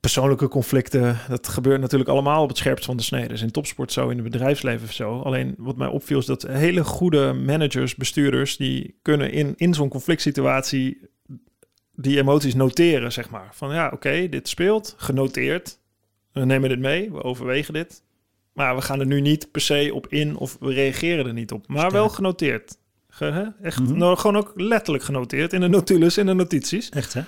[0.00, 1.18] persoonlijke conflicten.
[1.28, 3.28] Dat gebeurt natuurlijk allemaal op het scherpst van de snede.
[3.28, 5.20] Dus in topsport zo, in het bedrijfsleven zo.
[5.20, 8.56] Alleen wat mij opviel is dat hele goede managers, bestuurders...
[8.56, 11.00] die kunnen in, in zo'n conflict situatie
[11.94, 13.48] die emoties noteren, zeg maar.
[13.52, 15.78] Van ja, oké, dit speelt, genoteerd.
[16.32, 18.02] We nemen dit mee, we overwegen dit.
[18.52, 21.52] Maar we gaan er nu niet per se op in of we reageren er niet
[21.52, 21.68] op.
[21.68, 22.76] Maar wel genoteerd.
[23.14, 23.52] Ge-?
[23.62, 23.96] Echt, Mhm.
[23.98, 26.88] nou, gewoon ook letterlijk genoteerd in de notules, in de notities.
[26.88, 27.22] Echt, hè?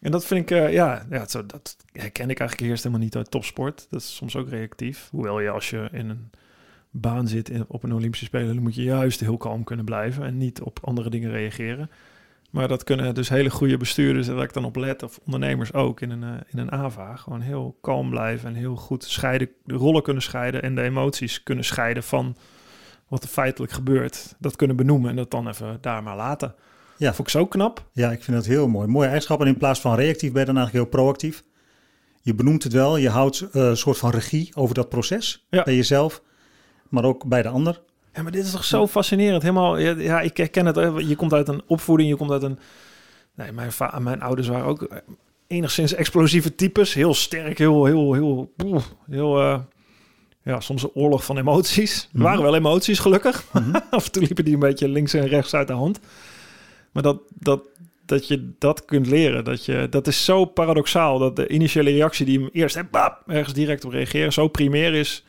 [0.00, 3.16] En dat vind ik, eh, ja, ja zo, dat herken ik eigenlijk eerst helemaal niet
[3.16, 3.86] uit topsport.
[3.90, 5.08] Dat is soms ook reactief.
[5.10, 6.30] Hoewel je als je in een
[6.90, 10.24] baan zit in, op een Olympische Spelen, dan moet je juist heel kalm kunnen blijven
[10.24, 11.90] en niet op andere dingen reageren.
[12.50, 15.72] Maar dat kunnen dus hele goede bestuurders, en waar ik dan op let, of ondernemers
[15.72, 19.48] ook in een, eh, in een AVA, gewoon heel kalm blijven en heel goed scheiden,
[19.64, 22.36] de rollen kunnen scheiden en de emoties kunnen scheiden van
[23.10, 24.34] wat er feitelijk gebeurt.
[24.38, 26.54] Dat kunnen benoemen en dat dan even daar maar laten.
[26.96, 27.14] Ja.
[27.14, 27.84] Vond ik zo knap.
[27.92, 28.86] Ja, ik vind dat heel mooi.
[28.86, 29.46] Mooie eigenschappen.
[29.46, 31.42] En in plaats van reactief ben je dan eigenlijk heel proactief.
[32.22, 32.96] Je benoemt het wel.
[32.96, 35.46] Je houdt eh, een soort van regie over dat proces.
[35.50, 35.62] Ja.
[35.62, 36.22] Bij jezelf,
[36.88, 37.82] maar ook bij de ander.
[38.12, 39.42] Ja, maar dit is toch zo fascinerend.
[39.42, 40.76] Helemaal, ja, ja, ik herken het.
[40.76, 40.86] hè.
[40.86, 42.58] Je komt uit een opvoeding, je komt uit een...
[43.34, 44.98] Nee, mijn, mijn ouders waren ook eh,
[45.46, 46.94] enigszins explosieve types.
[46.94, 48.52] Heel sterk, heel, heel, heel,
[49.06, 49.40] heel...
[49.40, 49.58] eh,
[50.50, 52.02] ja, soms een oorlog van emoties.
[52.02, 52.22] Er Mhm.
[52.22, 53.44] waren wel emoties, gelukkig.
[53.52, 53.74] Mhm.
[53.90, 56.00] Af en toe liepen die een beetje links en rechts uit de hand.
[56.92, 57.62] Maar dat, dat,
[58.06, 61.18] dat je dat kunt leren, dat, je, dat is zo paradoxaal.
[61.18, 64.94] Dat de initiële reactie die hem eerst hebt, bap, ergens direct op reageren, zo primair
[64.94, 65.24] is.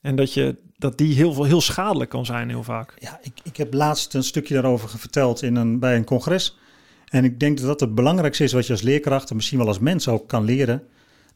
[0.00, 2.94] En dat, je, dat die heel, veel, heel schadelijk kan zijn, heel vaak.
[2.98, 6.58] Ja, ik, ik heb laatst een stukje daarover verteld in een, bij een congres.
[7.08, 9.66] En ik denk dat dat het belangrijkste is wat je als leerkracht en misschien wel
[9.66, 10.82] als mens ook kan leren.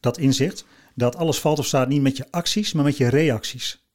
[0.00, 0.66] Dat inzicht.
[0.96, 3.86] Dat alles valt of staat niet met je acties, maar met je reacties.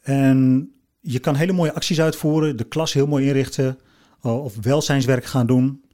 [0.00, 0.70] En
[1.00, 3.78] je kan hele mooie acties uitvoeren, de klas heel mooi inrichten
[4.20, 5.84] of welzijnswerk gaan doen.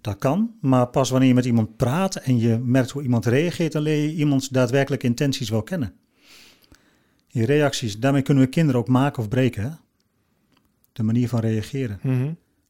[0.00, 3.72] Dat kan, maar pas wanneer je met iemand praat en je merkt hoe iemand reageert,
[3.72, 5.94] dan leer je iemands daadwerkelijke intenties wel kennen.
[7.26, 9.62] Je reacties, daarmee kunnen we kinderen ook maken of breken.
[9.62, 9.70] Hè?
[10.92, 11.98] De manier van reageren.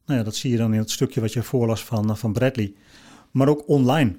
[0.05, 2.33] Nou ja, dat zie je dan in het stukje wat je voorlas van, eh, van
[2.33, 2.73] Bradley.
[3.31, 4.15] Maar ook online.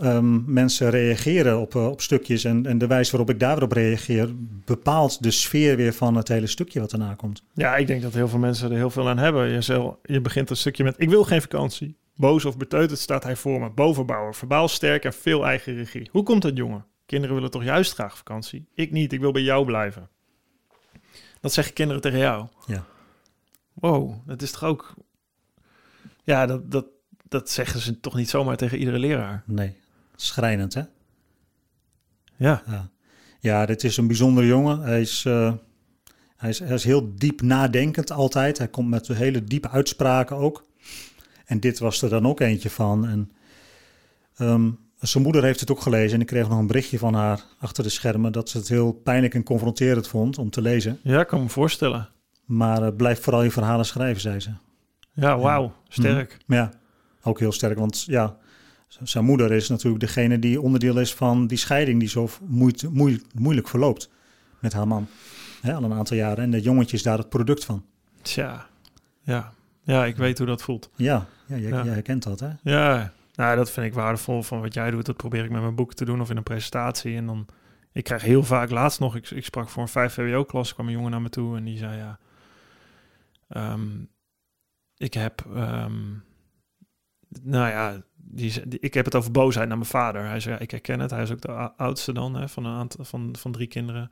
[0.00, 3.64] Ehm, mensen reageren op, eh, op stukjes en, en de wijze waarop ik daar weer
[3.64, 4.28] op reageer
[4.64, 7.42] bepaalt de sfeer weer van het hele stukje wat erna komt.
[7.52, 9.48] Ja, ik denk dat heel veel mensen er heel veel aan hebben.
[9.48, 11.96] Je, je begint een stukje met, ik wil geen vakantie.
[12.16, 13.70] Boos of beteuterd staat hij voor me.
[13.70, 16.08] Bovenbouwer, verbaal sterk en veel eigen regie.
[16.12, 16.86] Hoe komt dat, jongen?
[17.06, 18.68] Kinderen willen toch juist graag vakantie?
[18.74, 20.08] Ik niet, ik wil bij jou blijven.
[21.40, 22.46] Dat zeggen kinderen tegen jou.
[22.66, 22.84] Ja.
[23.72, 24.94] Wow, dat is toch ook...
[26.24, 26.86] Ja, dat, dat,
[27.28, 29.42] dat zeggen ze toch niet zomaar tegen iedere leraar.
[29.46, 29.76] Nee,
[30.24, 30.82] schrijnend hè?
[32.36, 32.90] Ja, Ja,
[33.40, 34.80] ja dit is een bijzondere jongen.
[34.80, 35.52] Hij is, eh,
[36.36, 38.58] hij, is, hij is heel diep nadenkend altijd.
[38.58, 40.64] Hij komt met hele diepe uitspraken ook.
[41.44, 43.06] En dit was er dan ook eentje van.
[43.06, 43.32] En,
[44.36, 47.44] ehm, zijn moeder heeft het ook gelezen en ik kreeg nog een berichtje van haar
[47.58, 50.98] achter de schermen dat ze het heel pijnlijk en confronterend vond om te lezen.
[51.02, 52.08] Ja, ik kan me voorstellen.
[52.44, 54.50] Maar uh, blijf vooral je verhalen schrijven, zei ze.
[55.12, 56.38] Ja, wauw, sterk.
[56.46, 56.72] Mm, ja,
[57.22, 58.36] ook heel sterk, want ja,
[59.02, 62.28] zijn moeder is natuurlijk degene die onderdeel is van die scheiding die zo
[63.32, 64.10] moeilijk verloopt
[64.58, 65.08] met haar man.
[65.62, 66.44] Al een aantal jaren.
[66.44, 67.84] En dat jongetje is daar het product van.
[68.22, 68.66] Tja,
[69.20, 69.52] ja.
[69.82, 70.90] Ja, ik weet hoe dat voelt.
[70.96, 71.84] Ja, ja, jij, ja.
[71.84, 72.50] jij herkent dat, hè?
[72.62, 75.06] Ja, nou, dat vind ik waardevol van wat jij doet.
[75.06, 77.16] Dat probeer ik met mijn boek te doen of in een presentatie.
[77.16, 77.46] En dan,
[77.92, 80.92] ik krijg heel vaak, laatst nog, ik, ik sprak voor een 5 VWO-klas, kwam een
[80.92, 82.18] jongen naar me toe en die zei, ja,
[83.48, 84.04] ehm,
[84.96, 86.24] ik heb, um,
[87.42, 88.02] nou ja,
[88.34, 90.24] die, ik heb het over boosheid naar mijn vader.
[90.24, 91.10] Hij zei, ja, ik herken het.
[91.10, 94.10] Hij is ook de oudste dan hè, van een aantal van, van drie kinderen.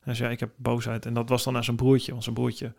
[0.00, 1.06] Hij zei, ja, ik heb boosheid.
[1.06, 2.72] En dat was dan naar zijn broertje, want zijn broertje,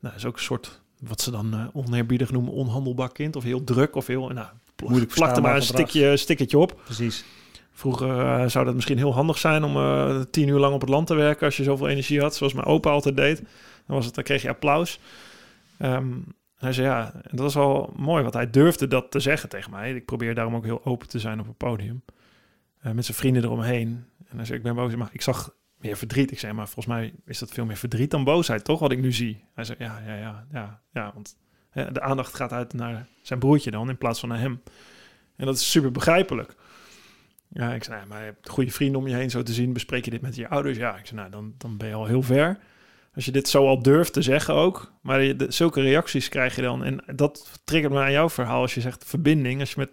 [0.00, 3.36] nou, is ook een soort, wat ze dan uh, oneerbiedig noemen, onhandelbaar kind.
[3.36, 4.46] Of heel druk, of heel, nou,
[4.84, 6.80] moeilijk plakte maar een stikje, stickertje op.
[6.84, 7.24] Precies.
[7.72, 10.90] Vroeger uh, zou dat misschien heel handig zijn om uh, tien uur lang op het
[10.90, 13.38] land te werken als je zoveel energie had, zoals mijn opa altijd deed.
[13.86, 15.00] Dan, was het, dan kreeg je applaus.
[15.78, 16.24] Um,
[16.64, 19.94] hij zei ja, dat was wel mooi, want hij durfde dat te zeggen tegen mij.
[19.94, 22.02] Ik probeer daarom ook heel open te zijn op het podium.
[22.86, 24.04] Uh, met zijn vrienden eromheen.
[24.28, 26.30] En hij zei, ik ben boos, maar ik zag meer verdriet.
[26.30, 28.80] Ik zei, maar volgens mij is dat veel meer verdriet dan boosheid, toch?
[28.80, 29.44] Wat ik nu zie.
[29.54, 31.36] Hij zei, ja, ja, ja, ja, ja want
[31.70, 34.62] de aandacht gaat uit naar zijn broertje dan in plaats van naar hem.
[35.36, 36.54] En dat is super begrijpelijk.
[37.48, 39.72] Ja, ik zei, maar je hebt goede vrienden om je heen zo te zien.
[39.72, 40.76] Bespreek je dit met je ouders?
[40.76, 42.58] Ja, ik zei, nou, dan, dan ben je al heel ver.
[43.14, 44.92] Als je dit zo al durft te zeggen ook.
[45.00, 46.84] Maar je, de, zulke reacties krijg je dan.
[46.84, 48.60] En dat triggert me aan jouw verhaal.
[48.60, 49.60] Als je zegt verbinding.
[49.60, 49.90] Als je met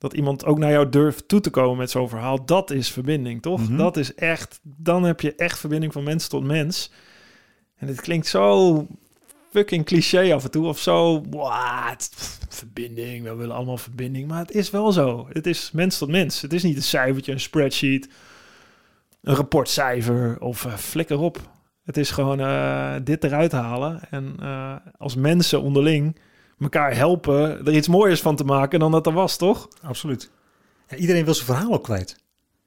[0.00, 2.44] dat iemand ook naar jou durft toe te komen met zo'n verhaal.
[2.44, 3.60] Dat is verbinding, toch?
[3.68, 3.76] Mhm.
[3.76, 4.60] Dat is echt.
[4.62, 6.90] Dan heb je echt verbinding van mens tot mens.
[7.76, 8.86] En het klinkt zo
[9.50, 10.66] fucking cliché af en toe.
[10.66, 12.10] Of zo, wat?
[12.48, 14.28] Verbinding, we willen allemaal verbinding.
[14.28, 15.28] Maar het is wel zo.
[15.32, 16.40] Het is mens tot mens.
[16.40, 18.08] Het is niet een cijfertje, een spreadsheet,
[19.22, 21.38] een rapportcijfer of uh, flikker op.
[21.90, 24.00] Het is gewoon uh, dit eruit halen.
[24.10, 26.16] En uh, als mensen onderling
[26.60, 29.68] elkaar helpen er iets mooiers van te maken dan dat er was, toch?
[29.82, 30.30] Absoluut.
[30.88, 32.16] Ja, iedereen wil zijn verhaal ook kwijt.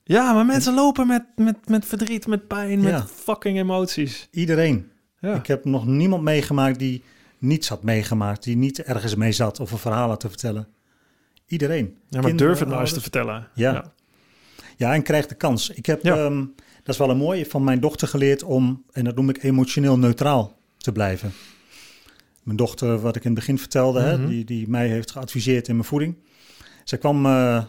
[0.04, 2.92] Ja, maar mensen lopen met, met, met verdriet, met pijn, ja.
[2.92, 4.28] met fucking emoties.
[4.32, 4.92] Iedereen.
[5.20, 5.34] Ja.
[5.34, 7.04] Ik heb nog niemand meegemaakt die
[7.38, 10.68] niets had meegemaakt, die niet ergens mee zat of een verhaal had te vertellen.
[11.46, 11.98] Iedereen.
[12.10, 13.48] Ja, maar durf het nou eens te vertellen.
[13.54, 13.74] Ja.
[13.74, 13.94] ja.
[14.78, 14.94] ja.
[14.94, 15.70] en krijg de kans.
[15.70, 19.16] Ik heb, um, dat is wel een mooie, van mijn dochter geleerd om, en dat
[19.16, 21.32] noem ik emotioneel neutraal te blijven.
[22.44, 24.28] Mijn dochter, wat ik in het begin vertelde, hè, mhm.
[24.28, 26.16] die, die mij heeft geadviseerd in mijn voeding.
[26.84, 27.64] Zij kwam uh,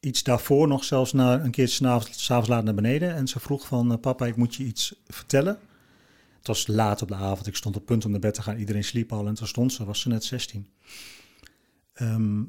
[0.00, 3.14] iets daarvoor nog zelfs naar, een keer s'avonds laat naar beneden.
[3.14, 5.58] En ze vroeg van, uh, papa, ik moet je iets vertellen.
[6.38, 7.46] Het was laat op de avond.
[7.46, 8.58] Ik stond op punt om naar bed te gaan.
[8.58, 10.66] Iedereen sliep al en toen stond ze, was ze net 16.
[12.00, 12.42] Um, ehm,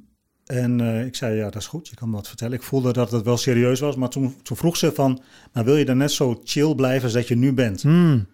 [0.48, 2.54] en uh, ik zei, ja, dat is goed, je kan me wat vertellen.
[2.54, 5.22] Ik voelde dat het wel serieus was, maar toen, toen vroeg ze van...
[5.54, 7.82] maar wil je dan net zo chill blijven als dat je nu bent?
[7.82, 8.28] Hmm.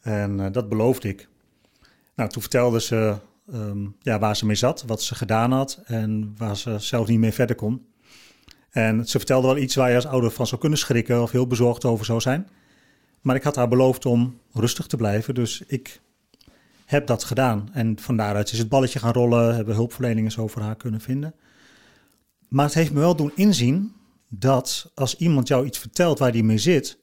[0.00, 1.28] En uh, dat beloofde ik.
[2.14, 3.16] Nou, toen vertelde ze
[3.54, 5.80] um, ja, waar ze mee zat, wat ze gedaan had...
[5.84, 7.86] en waar ze zelf niet meer verder kon.
[8.70, 11.22] En ze vertelde wel iets waar je als ouder van zou kunnen schrikken...
[11.22, 12.48] of heel bezorgd over zou zijn...
[13.20, 16.00] Maar ik had haar beloofd om rustig te blijven, dus ik
[16.88, 17.68] heb dat gedaan.
[17.72, 21.34] En van daaruit is het balletje gaan rollen, hebben hulpverleningen zo voor haar kunnen vinden.
[22.48, 23.92] Maar het heeft me wel doen inzien
[24.28, 26.98] dat als iemand jou iets vertelt waar die mee zit,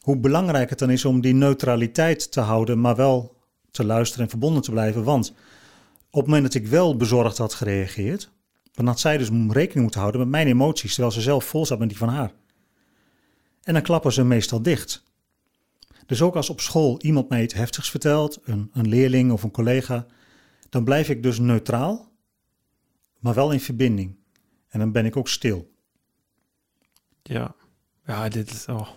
[0.00, 3.36] hoe belangrijk het dan is om die neutraliteit te houden, maar wel
[3.70, 5.04] te luisteren en verbonden te blijven.
[5.04, 5.30] Want
[6.10, 8.30] op het moment dat ik wel bezorgd had gereageerd,
[8.72, 11.78] dan had zij dus rekening moeten houden met mijn emoties, terwijl ze zelf vol zat
[11.78, 12.32] met die van haar.
[13.62, 15.03] En dan klappen ze meestal dicht.
[16.06, 19.50] Dus ook als op school iemand mij iets heftigs vertelt, een, een leerling of een
[19.50, 20.06] collega,
[20.68, 22.12] dan blijf ik dus neutraal,
[23.18, 24.16] maar wel in verbinding.
[24.68, 25.72] En dan ben ik ook stil.
[27.22, 27.54] Ja,
[28.06, 28.88] ja, dit, oh.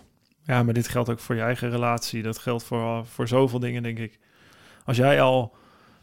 [0.42, 2.22] ja maar dit geldt ook voor je eigen relatie.
[2.22, 4.18] Dat geldt voor, voor zoveel dingen, denk ik.
[4.84, 5.56] Als jij al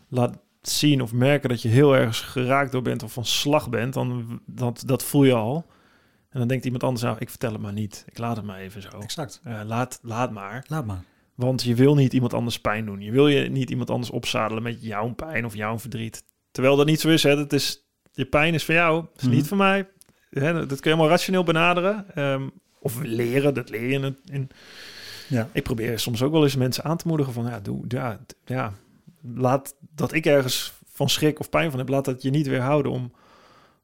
[0.07, 3.93] laat zien of merken dat je heel erg geraakt door bent of van slag bent,
[3.93, 5.65] dan dat, dat voel je al.
[6.35, 8.03] En dan denkt iemand anders, nou, ik vertel het maar niet.
[8.07, 8.99] Ik laat het maar even zo.
[8.99, 9.41] Exact.
[9.47, 10.65] Uh, laat, laat maar.
[10.67, 11.03] Laat maar.
[11.35, 13.01] Want je wil niet iemand anders pijn doen.
[13.01, 16.23] Je wil je niet iemand anders opzadelen met jouw pijn of jouw verdriet.
[16.51, 17.23] Terwijl dat niet zo is.
[17.23, 17.35] Hè.
[17.35, 19.47] Dat is je pijn is van jou, is niet mhm.
[19.47, 19.87] van mij.
[20.29, 22.05] Hè, dat kun je helemaal rationeel benaderen.
[22.23, 24.49] Um, of leren, dat leer je in, in.
[25.27, 25.49] Ja.
[25.51, 28.73] Ik probeer soms ook wel eens mensen aan te moedigen van, ja, doe, ja, ja,
[29.21, 32.91] laat dat ik ergens van schrik of pijn van heb, laat dat je niet weerhouden
[32.91, 33.11] om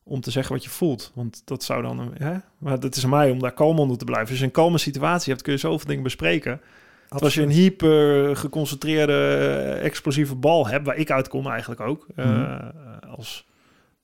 [0.04, 1.12] om te zeggen wat je voelt.
[1.14, 2.14] Want dat zou dan...
[2.18, 2.34] Hè?
[2.58, 4.30] Maar het is aan mij om daar kalm onder te blijven.
[4.30, 6.62] Als je een kalme situatie hebt, kun je zoveel dingen bespreken.
[7.10, 12.72] Als je een hyper geconcentreerde, explosieve bal hebt, waar ik uitkom eigenlijk ook, mm
[13.18, 13.48] als,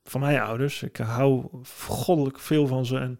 [0.03, 0.83] van mijn ouders.
[0.83, 1.45] Ik hou
[1.85, 3.17] goddelijk veel van ze en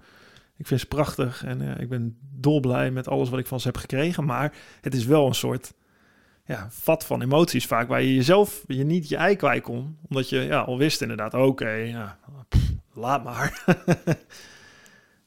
[0.57, 1.43] ik vind ze prachtig.
[1.43, 4.25] En eh, ik ben dolblij met alles wat ik van ze heb gekregen.
[4.25, 5.73] Maar het is wel een soort
[6.45, 9.97] ja, vat van emoties vaak waar je jezelf je niet je ei kwijt kon.
[10.09, 12.17] Omdat je ja, al wist inderdaad, oké, ja,
[12.49, 12.66] pff,
[12.97, 13.63] laat maar.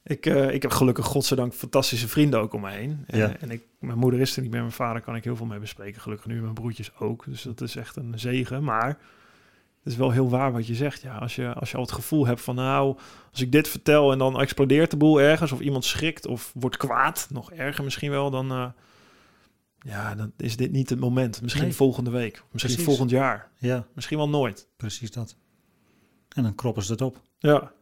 [0.03, 3.05] ik, eh, ik heb gelukkig godzijdank fantastische vrienden ook om me heen.
[3.07, 5.47] Eh, en ik, mijn moeder is er niet meer, mijn vader kan ik heel veel
[5.47, 6.01] mee bespreken.
[6.01, 7.25] Gelukkig nu, mijn broertjes ook.
[7.27, 8.65] Dus dat is echt een zegen.
[8.65, 8.89] Maar
[9.83, 11.03] het is wel heel waar wat je zegt.
[11.03, 12.97] Ja, als je, als je al het gevoel hebt van nou,
[13.31, 16.77] als ik dit vertel en dan explodeert de boel ergens, of iemand schrikt of wordt
[16.77, 18.67] kwaad, nog erger misschien wel, dan, eh,
[19.81, 21.43] ja, dan is dit niet het moment.
[21.43, 21.75] Misschien Nee.
[21.75, 22.85] volgende week, misschien Precies.
[22.85, 24.69] volgend jaar, Ja, misschien wel nooit.
[24.77, 25.37] precies dat.
[26.29, 27.21] En dan kroppen ze het op.
[27.43, 27.73] Ja.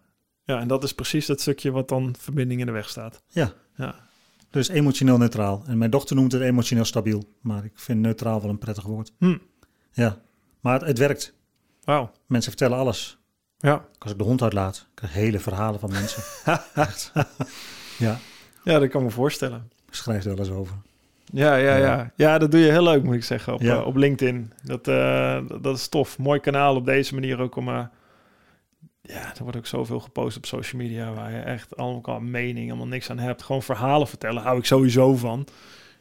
[0.45, 3.23] ja, en dat is precies dat stukje wat dan verbinding in de weg staat.
[3.29, 3.53] Ja.
[3.77, 3.95] Ja,
[4.51, 5.63] Dus emotioneel neutraal.
[5.67, 7.25] En mijn dochter noemt het emotioneel stabiel.
[7.41, 9.13] Maar ik vind neutraal wel een prettig woord.
[9.19, 9.37] Hm.
[9.93, 10.17] Ja,
[10.61, 11.35] maar het, het werkt.
[11.85, 12.11] wauw.
[12.27, 13.19] Mensen vertellen alles.
[13.59, 13.85] Ja.
[13.99, 16.23] Als ik de hond uitlaat, ik krijg hele verhalen van mensen.
[16.75, 17.13] Echt.
[17.99, 18.19] Ja,
[18.65, 19.71] ja, dat kan ik me voorstellen.
[19.89, 20.77] ik schrijf er wel eens over.
[21.33, 22.13] Ja, ja, Ja.
[22.17, 22.39] ja.
[22.39, 23.77] Dat doe je heel leuk, moet ik zeggen, op, Ja.
[23.77, 24.53] eh, op LinkedIn.
[24.63, 26.19] Dat, eh, dat- dat is tof.
[26.19, 27.69] Mooi kanaal op deze manier ook om...
[27.69, 27.85] eh,
[29.09, 31.13] ja, er wordt ook zoveel gepost op social media...
[31.13, 33.43] waar je echt allemaal mening, helemaal niks aan hebt.
[33.43, 35.47] Gewoon verhalen vertellen, hou ik sowieso van.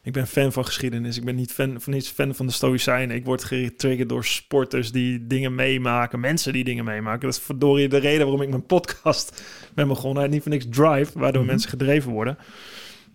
[0.03, 1.17] Ik ben fan van geschiedenis.
[1.17, 3.15] Ik ben niet fan van niets fan van de Stoïcijnen.
[3.15, 6.19] Ik word getriggerd door sporters die dingen meemaken.
[6.19, 7.21] Mensen die dingen meemaken.
[7.21, 9.43] Dat is verdorie de reden waarom ik mijn podcast
[9.73, 10.23] ben begonnen.
[10.23, 11.51] En niet voor niks Drive, waardoor Mhm.
[11.51, 12.37] mensen gedreven worden.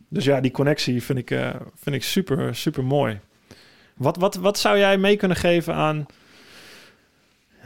[0.09, 1.51] Dus ja, die connectie vind ik, eh,
[1.83, 3.21] vind ik super, super mooi.
[3.97, 6.07] Wat, wat, wat zou jij mee kunnen geven aan,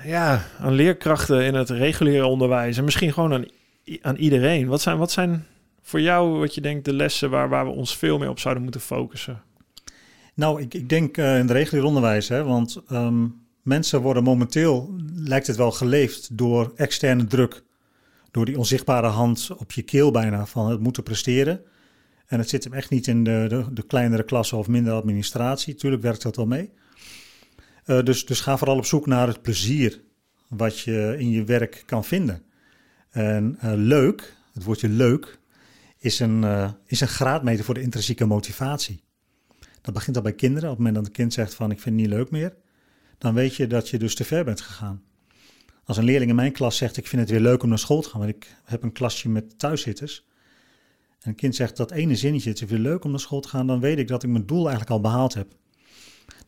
[0.07, 2.77] ja, aan leerkrachten in het reguliere onderwijs?
[2.77, 3.45] En misschien gewoon aan,
[4.01, 4.67] aan iedereen.
[4.67, 5.47] Wat zijn, wat zijn
[5.83, 8.63] voor jou, wat je denkt, de lessen waar, waar we ons veel meer op zouden
[8.63, 9.43] moeten focussen?
[10.35, 13.27] Nou, ik, ik denk eh, in het regulier onderwijs, hè, want ehm,
[13.63, 17.65] mensen worden momenteel, lijkt het wel geleefd door externe druk.
[18.31, 21.61] Door die onzichtbare hand op je keel bijna van het moeten presteren.
[22.27, 25.75] En het zit hem echt niet in de, de, de kleinere klassen of minder administratie.
[25.75, 26.71] Tuurlijk werkt dat wel mee.
[27.87, 30.01] Eh, dus, dus ga vooral op zoek naar het plezier
[30.49, 32.43] wat je in je werk kan vinden.
[33.11, 35.39] En eh, leuk, het woordje leuk,
[35.99, 39.03] is een, eh, is een graadmeter voor de intrinsieke motivatie.
[39.81, 40.71] Dat begint al bij kinderen.
[40.71, 42.57] Op het moment dat een kind zegt van ik vind het niet leuk meer,
[43.19, 45.03] dan weet je dat je dus te ver bent gegaan.
[45.85, 48.01] Als een leerling in mijn klas zegt ik vind het weer leuk om naar school
[48.01, 50.27] te gaan, want ik heb een klasje met thuiszitters.
[51.21, 53.49] En een kind zegt dat ene zinnetje, het is weer leuk om naar school te
[53.49, 55.55] gaan, dan weet ik dat ik mijn doel eigenlijk al behaald heb.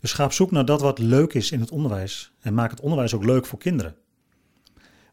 [0.00, 2.32] Dus ga op zoek naar dat wat leuk is in het onderwijs.
[2.40, 3.96] En maak het onderwijs ook leuk voor kinderen.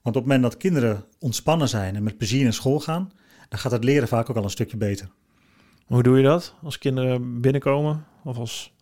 [0.01, 3.11] Want op het moment dat kinderen ontspannen zijn en met plezier naar school gaan,
[3.49, 5.09] dan gaat het leren vaak ook al een stukje beter.
[5.86, 8.05] Hoe doe je dat als kinderen binnenkomen?
[8.23, 8.73] Of als...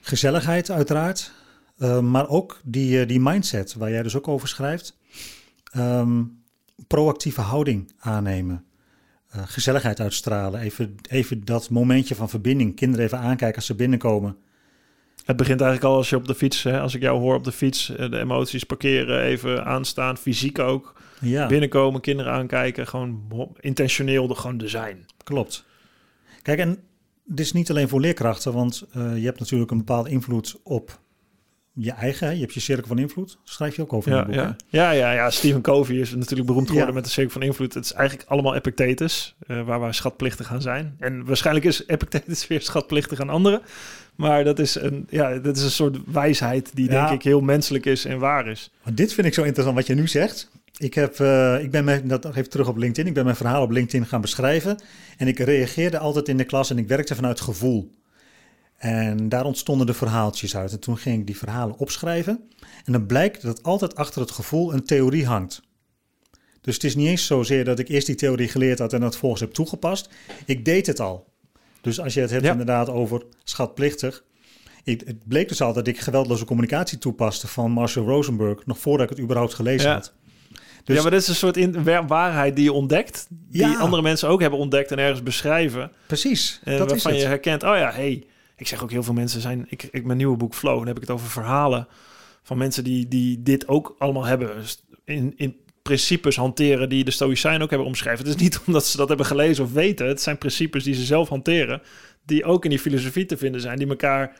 [0.00, 1.32] Gezelligheid uiteraard,
[1.76, 4.98] eh, maar ook die, eh, die mindset waar jij dus ook over schrijft.
[5.70, 6.24] Ehm,
[6.86, 8.64] proactieve houding aannemen.
[9.28, 10.60] Eh, gezelligheid uitstralen.
[10.60, 12.76] Even, even dat momentje van verbinding.
[12.76, 14.36] Kinderen even aankijken als ze binnenkomen.
[15.26, 17.44] Het begint eigenlijk al als je op de fiets, hè, als ik jou hoor op
[17.44, 20.94] de fiets, eh, de emoties parkeren, even aanstaan, fysiek ook.
[21.20, 23.22] Ja, Binnenkomen, kinderen aankijken, gewoon
[23.60, 25.06] intentioneel er gewoon er zijn.
[25.24, 25.64] klopt.
[26.42, 26.78] Kijk, en
[27.24, 31.00] dit is niet alleen voor leerkrachten, want eh, je hebt natuurlijk een bepaalde invloed op
[31.72, 32.26] je eigen.
[32.26, 32.32] hè.
[32.32, 33.38] Je hebt je cirkel van invloed.
[33.44, 34.40] Schrijf je ook over in Ja, het boek.
[34.40, 34.56] ja.
[34.68, 35.30] ja, ja, ja.
[35.30, 36.94] Stephen Covey is natuurlijk beroemd geworden Ja.
[37.00, 37.74] met de cirkel van invloed.
[37.74, 40.96] Het is eigenlijk allemaal Epictetus, eh, waar wij schatplichtig aan zijn.
[40.98, 43.62] En waarschijnlijk is Epictetus weer schatplichtig aan anderen.
[44.16, 47.06] Maar dat is een, ja, dat is een soort wijsheid die Ja.
[47.06, 48.70] denk ik heel menselijk is en waar is.
[48.82, 50.50] Maar dit vind ik zo interessant wat je nu zegt.
[50.78, 53.06] Ik, heb, eh, ik ben mijn, dat even terug op LinkedIn.
[53.06, 54.82] Ik ben mijn verhaal op LinkedIn gaan beschrijven.
[55.16, 57.90] En ik reageerde altijd in de klas en ik werkte vanuit gevoel.
[58.76, 60.72] En daar ontstonden de verhaaltjes uit.
[60.72, 62.40] En toen ging ik die verhalen opschrijven.
[62.84, 65.62] En dan blijkt dat altijd achter het gevoel een theorie hangt.
[66.60, 69.16] Dus het is niet eens zozeer dat ik eerst die theorie geleerd had en dat
[69.16, 70.08] volgens heb toegepast.
[70.46, 71.26] Ik deed het al.
[71.80, 72.50] Dus als je het hebt Ja.
[72.50, 74.24] inderdaad over schatplichtig.
[74.84, 78.66] Ik, het bleek dus al dat ik geweldloze communicatie toepaste van Marshall Rosenberg.
[78.66, 79.94] Nog voordat ik het überhaupt gelezen Ja.
[79.94, 80.12] had.
[80.84, 83.26] Dus ja, maar dat is een soort in, wa- waarheid die je ontdekt.
[83.30, 83.78] Die Ja.
[83.78, 85.92] andere mensen ook hebben ontdekt en ergens beschrijven.
[86.06, 87.20] precies, En dat is waarvan het.
[87.20, 88.24] je herkent, oh ja, hey.
[88.56, 89.66] Ik zeg ook heel veel mensen zijn...
[89.68, 91.88] Ik, ik mijn nieuwe boek Flow, dan heb ik het over verhalen
[92.42, 94.54] van mensen die, die dit ook allemaal hebben.
[94.56, 95.56] Dus In, in
[95.86, 98.18] principes hanteren die de Stoïcijnen ook hebben omschreven.
[98.18, 100.06] Het is niet omdat ze dat hebben gelezen of weten.
[100.06, 101.82] Het zijn principes die ze zelf hanteren.
[102.24, 103.78] Die ook in die filosofie te vinden zijn.
[103.78, 104.36] Die elkaar...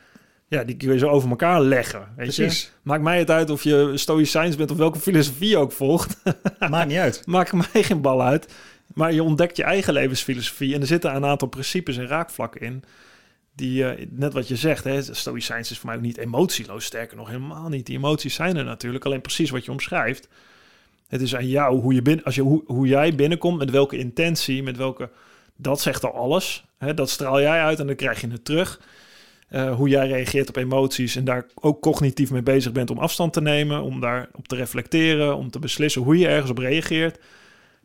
[0.47, 1.99] Ja, die kun je zo over elkaar leggen.
[1.99, 2.61] Weet Precies.
[2.61, 2.67] Je?
[2.81, 6.17] Maakt mij het uit of je Stoïcijns bent of welke filosofie je ook volgt.
[6.69, 7.21] Maakt niet uit.
[7.25, 8.53] Maakt mij geen bal uit.
[8.93, 10.73] Maar je ontdekt je eigen levensfilosofie.
[10.73, 12.83] En er zitten een aantal principes en raakvlakken in.
[13.55, 16.85] Die, eh, net wat je zegt, hè, stoïcijns is voor mij ook niet emotieloos.
[16.85, 17.85] Sterker nog, helemaal niet.
[17.85, 19.05] Die emoties zijn er natuurlijk.
[19.05, 20.27] Alleen precies wat je omschrijft.
[21.07, 23.97] Het is aan jou hoe, je binnen, als je, hoe, hoe jij binnenkomt, met welke
[23.97, 25.09] intentie, met welke...
[25.55, 26.65] Dat zegt al alles.
[26.77, 26.93] Hè?
[26.93, 28.79] Dat straal jij uit en dan krijg je het terug.
[29.47, 33.33] Eh, hoe jij reageert op emoties en daar ook cognitief mee bezig bent om afstand
[33.33, 37.19] te nemen, om daarop te reflecteren, om te beslissen hoe je ergens op reageert.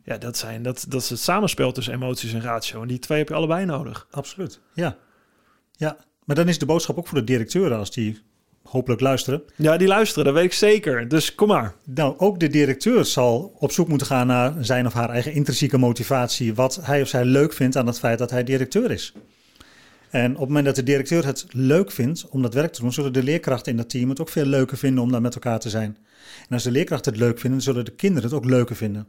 [0.03, 2.81] Ja, dat, zijn, dat, dat is het samenspel tussen emoties en ratio.
[2.81, 4.07] En die twee heb je allebei nodig.
[4.11, 4.97] Absoluut, ja.
[5.71, 8.21] Ja, maar dan is de boodschap ook voor de directeuren als die
[8.73, 9.43] hopelijk luisteren.
[9.55, 11.07] Ja, die luisteren, dat weet ik zeker.
[11.07, 11.73] Dus kom maar.
[11.83, 15.77] Nou, ook de directeur zal op zoek moeten gaan naar zijn of haar eigen intrinsieke
[15.77, 16.53] motivatie.
[16.53, 19.13] Wat hij of zij leuk vindt aan het feit dat hij directeur is.
[20.09, 22.93] En op het moment dat de directeur het leuk vindt om dat werk te doen,
[22.93, 25.59] zullen de leerkrachten in dat team het ook veel leuker vinden om daar met elkaar
[25.59, 25.97] te zijn.
[26.47, 29.07] En als de leerkrachten het leuk vinden, zullen de kinderen het ook leuker vinden.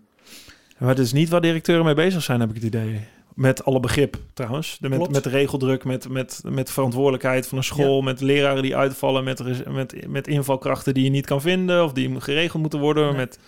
[0.79, 3.01] Maar het is niet waar directeuren mee bezig zijn, heb ik het idee.
[3.35, 4.77] Met alle begrip trouwens.
[4.81, 9.67] De, met, regeldruk, met, met, met verantwoordelijkheid van een school, met leraren die uitvallen, met,
[9.69, 13.15] met, met invalkrachten die je niet kan vinden of die geregeld moeten worden, Nee.
[13.17, 13.39] met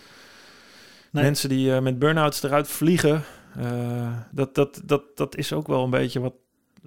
[1.11, 1.25] Nee.
[1.25, 3.25] mensen die eh, met burn-outs eruit vliegen.
[3.57, 6.33] Eh, dat, dat, dat, dat is ook wel een beetje wat.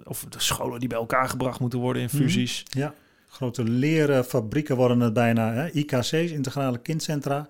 [0.04, 2.16] Of de scholen die bij elkaar gebracht moeten worden in Mhm.
[2.22, 2.62] fusies.
[2.68, 2.94] Ja,
[3.28, 5.52] grote lerenfabrieken worden het bijna.
[5.52, 5.70] Hè?
[5.72, 7.48] IKC's, integrale kindcentra.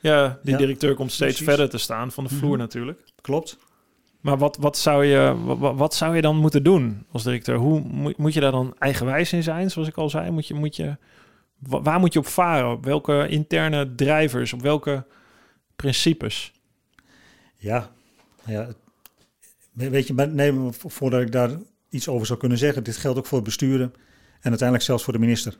[0.00, 1.48] Ja, die Ja, directeur komt steeds precies.
[1.54, 2.58] verder te staan van de vloer Mhm.
[2.58, 3.00] natuurlijk.
[3.20, 3.58] Klopt.
[4.24, 7.56] Maar wat, wat, zou je, wat, zou je dan moeten doen als directeur?
[7.56, 10.30] Hoe moet, moet je daar dan eigenwijs in zijn, zoals ik al zei?
[10.30, 10.96] Moet je, moet je,
[11.58, 12.82] wa- waar moet je op varen?
[12.82, 14.52] Welke interne drijvers?
[14.52, 15.04] Op welke
[15.76, 16.52] principes?
[17.56, 17.90] Ja,
[18.44, 18.68] ja.
[19.72, 21.50] we- Weet je, maar nee, maar vo- voordat ik daar
[21.88, 23.92] iets over zou kunnen zeggen, dit geldt ook voor het besturen
[24.40, 25.56] en uiteindelijk zelfs voor de minister.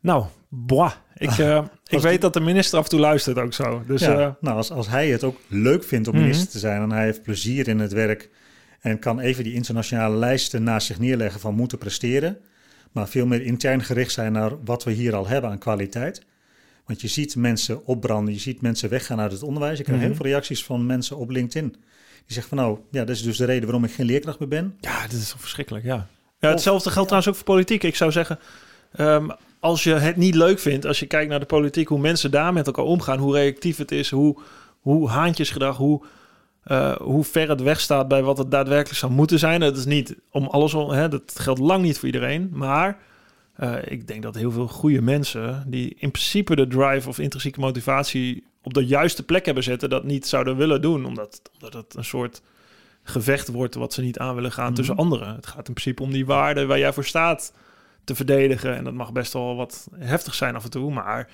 [0.00, 0.92] Nou, boah.
[1.16, 3.82] Ik, eh, ik die- weet dat de minister af en toe luistert ook zo.
[3.86, 6.22] Dus ja, eh, nou, als, als hij het ook leuk vindt om Mhm.
[6.22, 8.30] minister te zijn en hij heeft plezier in het werk
[8.80, 12.38] en kan even die internationale lijsten naast zich neerleggen van moeten presteren,
[12.92, 16.22] maar veel meer intern gericht zijn naar wat we hier al hebben aan kwaliteit.
[16.86, 19.78] Want je ziet mensen opbranden, je ziet mensen weggaan uit het onderwijs.
[19.78, 20.08] Ik krijg Mhm.
[20.08, 21.68] heel veel reacties van mensen op LinkedIn.
[21.70, 24.48] Die zeggen van nou, ja, dat is dus de reden waarom ik geen leerkracht meer
[24.48, 24.76] ben.
[24.80, 26.06] ja, dit is toch verschrikkelijk, ja.
[26.38, 27.82] ja hetzelfde geldt trouwens ook voor politiek.
[27.82, 28.38] Ik zou zeggen,
[28.92, 29.28] ehm,
[29.60, 32.52] als je het niet leuk vindt, als je kijkt naar de politiek, hoe mensen daar
[32.52, 34.38] met elkaar omgaan, hoe reactief het is, hoe,
[34.80, 36.02] hoe haantjesgedrag, hoe,
[36.62, 39.60] eh, hoe ver het wegstaat bij wat het daadwerkelijk zou moeten zijn.
[39.60, 42.98] Dat is niet om alles, hè, dat geldt lang niet voor iedereen, maar
[43.54, 47.60] eh, ik denk dat heel veel goede mensen die in principe de drive of intrinsieke
[47.60, 51.94] motivatie op de juiste plek hebben zitten, dat niet zouden willen doen, omdat, omdat het
[51.96, 52.42] een soort
[53.02, 54.74] gevecht wordt wat ze niet aan willen gaan Mhm.
[54.74, 55.34] tussen anderen.
[55.34, 57.52] Het gaat in principe om die waarden waar jij voor staat
[58.04, 58.76] te verdedigen.
[58.76, 61.28] En dat mag best wel wat heftig zijn af en toe, maar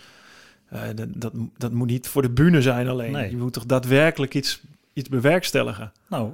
[0.69, 3.13] eh, dat, dat, dat moet niet voor de bühne zijn alleen.
[3.13, 3.31] Nee.
[3.31, 4.63] Je moet toch daadwerkelijk iets,
[4.93, 5.93] iets bewerkstelligen.
[6.09, 6.33] Nou,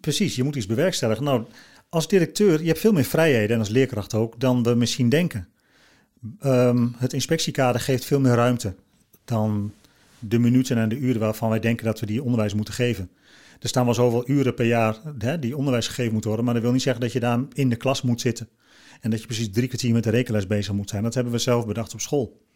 [0.00, 1.24] precies, je moet iets bewerkstelligen.
[1.24, 1.44] Nou,
[1.88, 5.48] als directeur, je hebt veel meer vrijheden en als leerkracht ook dan we misschien denken.
[6.40, 8.74] Ehm, het inspectiekader geeft veel meer ruimte
[9.24, 9.72] dan
[10.18, 13.10] de minuten en de uren waarvan wij denken dat we die onderwijs moeten geven.
[13.60, 16.62] Er staan wel zoveel uren per jaar hè, die onderwijs gegeven moet worden, maar dat
[16.62, 18.48] wil niet zeggen dat je daar in de klas moet zitten.
[19.00, 21.02] En dat je precies drie kwartier met de rekenles bezig moet zijn.
[21.02, 22.46] Dat hebben we zelf bedacht op school.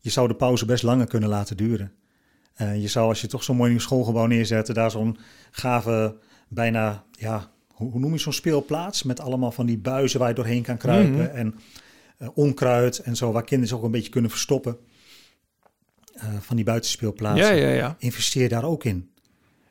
[0.00, 1.92] Je zou de pauze best langer kunnen laten duren.
[2.54, 5.18] Eh, je zou, als je toch zo'n mooi nieuw schoolgebouw neerzet, daar zo'n
[5.50, 6.16] gave,
[6.48, 9.02] bijna, ja, hoe, hoe noem je zo'n speelplaats?
[9.02, 11.24] Met allemaal van die buizen waar je doorheen kan kruipen.
[11.24, 11.36] Mhm.
[11.36, 11.54] En
[12.18, 14.76] eh, onkruid en zo, waar kinderen zich ook een beetje kunnen verstoppen.
[16.14, 17.56] Eh, van die buitenspeelplaatsen.
[17.56, 17.96] Ja, ja, ja.
[17.98, 19.10] Investeer daar ook in.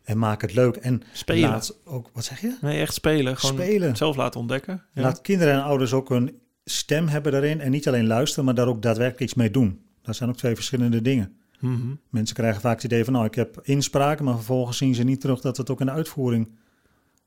[0.04, 0.76] En maak het leuk.
[0.76, 1.50] En Spelen.
[1.50, 2.58] laat ook, wat zeg je?
[2.62, 3.38] Nee, echt spelen.
[3.38, 3.96] Gewoon Spelen.
[3.96, 4.84] zelf laten ontdekken.
[4.94, 5.02] Ja.
[5.02, 7.62] Laat kinderen en ouders ook een stem hebben daarin.
[7.62, 9.82] En niet alleen luisteren, maar daar ook daadwerkelijk iets mee doen.
[10.02, 11.38] Dat zijn ook twee verschillende dingen.
[11.60, 11.96] Mhm.
[12.10, 15.22] Mensen krijgen vaak het idee van, nou, ik heb inspraak, maar vervolgens zien ze niet
[15.22, 16.56] terug dat het ook in de uitvoering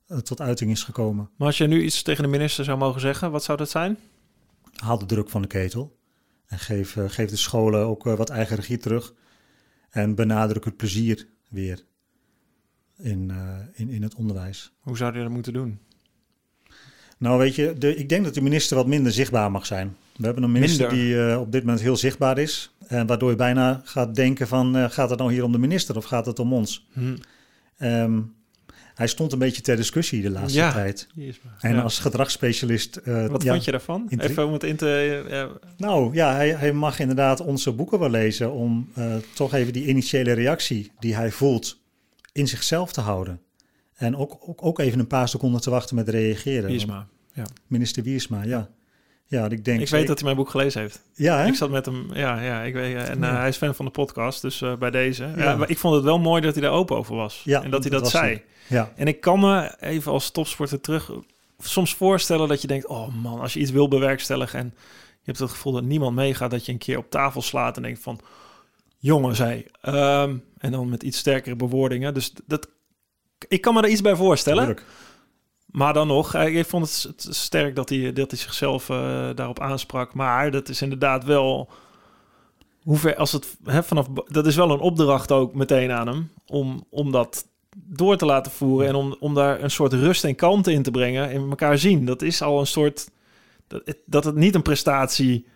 [0.06, 1.30] eh, tot uiting is gekomen.
[1.36, 3.98] Maar als je nu iets tegen de minister zou mogen zeggen, wat zou dat zijn?
[4.76, 5.98] Haal de druk van de ketel
[6.46, 9.14] en geef, eh, geef de scholen ook eh, wat eigen regie terug.
[9.90, 11.84] En benadruk het plezier weer
[12.98, 13.36] in, eh,
[13.72, 14.72] in, in het onderwijs.
[14.80, 15.78] Hoe zou je dat moeten doen?
[17.18, 19.96] Nou, weet je, de, ik denk dat de minister wat minder zichtbaar mag zijn.
[20.16, 21.04] We hebben een minister Minder?
[21.06, 22.74] die eh, op dit moment heel zichtbaar is.
[22.86, 25.96] En waardoor je bijna gaat denken van, eh, gaat het nou hier om de minister
[25.96, 26.86] of gaat het om ons?
[26.92, 27.16] Hm.
[27.78, 28.20] Ehm,
[28.94, 30.72] hij stond een beetje ter discussie de laatste Ja.
[30.72, 31.06] tijd.
[31.14, 31.40] Jezus.
[31.60, 31.80] En Ja.
[31.80, 32.96] als gedragsspecialist...
[32.96, 34.06] eh, Wat ja, vond je daarvan?
[34.08, 35.24] intri- Even om het in te...
[35.28, 38.52] ja, Nou ja, hij, hij mag inderdaad onze boeken wel lezen...
[38.52, 41.78] om eh, toch even die initiële reactie die hij voelt
[42.36, 43.40] in zichzelf te houden.
[43.94, 46.66] En ook, ook, ook even een paar seconden te wachten met reageren.
[46.66, 47.06] Wiersma.
[47.66, 48.68] Minister Wiersma, ja.
[49.28, 49.80] Ja, ik denk...
[49.80, 51.02] Ik weet dat hij mijn boek gelezen heeft.
[51.14, 51.46] Ja, hè?
[51.46, 53.36] Ik zat met hem, ja, ja, ik weet, en eh, Ja.
[53.36, 55.24] hij is fan van de podcast, dus eh, bij deze.
[55.36, 55.42] Ja.
[55.42, 55.56] Ja.
[55.56, 57.40] maar ik vond het wel mooi dat hij daar open over was.
[57.44, 58.42] Ja, en dat hij dat dat zei.
[58.66, 61.10] Ja, En ik kan me even als topsporter terug
[61.58, 64.74] soms voorstellen dat je denkt, oh man, als je iets wil bewerkstelligen en
[65.10, 67.82] je hebt het gevoel dat niemand meegaat, dat je een keer op tafel slaat en
[67.82, 68.20] denkt van,
[68.98, 69.66] jongen zei.
[69.80, 72.14] Ehm, en dan met iets sterkere bewoordingen.
[72.14, 72.68] Dus dat,
[73.48, 74.64] ik kan me er iets bij voorstellen.
[74.64, 74.86] Tuurlijk.
[75.66, 80.14] Maar dan nog, ik vond het, sterk dat hij, dat hij zichzelf eh, daarop aansprak.
[80.14, 81.70] Maar dat is inderdaad wel...
[82.82, 84.06] Hoe ver, als het hè, vanaf...
[84.26, 86.30] Dat is wel een opdracht ook meteen aan hem.
[86.46, 88.88] Om, om dat door te laten voeren.
[88.88, 91.30] En om, om daar een soort rust en kalmte in te brengen.
[91.30, 92.04] En elkaar zien.
[92.04, 93.10] Dat is al een soort...
[93.66, 95.46] Dat dat het niet een prestatie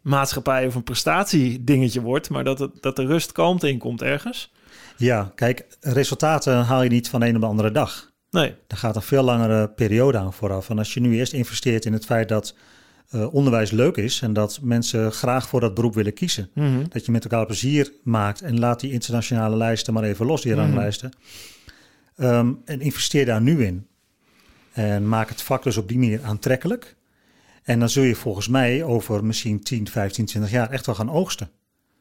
[0.00, 2.30] maatschappij of een prestatie dingetje wordt.
[2.30, 4.52] Maar dat, het, dat de rust kalmte in komt ergens.
[4.96, 8.10] Ja, kijk, resultaten haal je niet van de een op de andere dag.
[8.30, 8.54] Nee.
[8.66, 10.70] Daar gaat een veel langere periode aan vooraf.
[10.70, 12.54] En als je nu eerst investeert in het feit dat
[13.14, 16.84] uh, onderwijs leuk is en dat mensen graag voor dat beroep willen kiezen, Mhm.
[16.88, 20.52] dat je met elkaar plezier maakt en laat die internationale lijsten maar even los, die
[20.52, 20.60] Mhm.
[20.60, 21.12] ranglijsten.
[22.16, 23.86] Ehm, en investeer daar nu in.
[24.72, 26.96] En maak het vak dus op die manier aantrekkelijk.
[27.62, 31.10] En dan zul je volgens mij over misschien 10, 15, 20 jaar echt wel gaan
[31.10, 31.50] oogsten.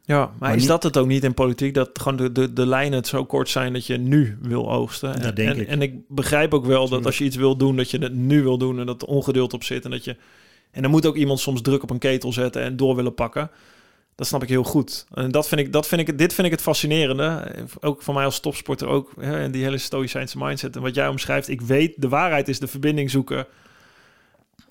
[0.03, 1.73] Ja, maar, Maar is niet- dat het ook niet in politiek?
[1.73, 5.13] Dat gewoon de, de, de lijnen zo kort zijn dat je nu wil oogsten.
[5.13, 5.67] Dat en, denk en, ik.
[5.67, 8.43] En ik begrijp ook wel dat als je iets wil doen, dat je het nu
[8.43, 9.85] wil doen en dat er ongeduld op zit.
[9.85, 10.15] En dat je.
[10.71, 13.51] En dan moet ook iemand soms druk op een ketel zetten en door willen pakken.
[14.15, 15.05] Dat snap ik heel goed.
[15.13, 17.51] En dat vind ik, dat vind ik, dit vind ik het fascinerende.
[17.79, 19.11] Ook voor mij als topsporter ook.
[19.19, 20.75] Hè, en die hele stoïcijnse mindset.
[20.75, 21.47] En wat jij omschrijft.
[21.49, 23.45] Ik weet, de waarheid is de verbinding zoeken.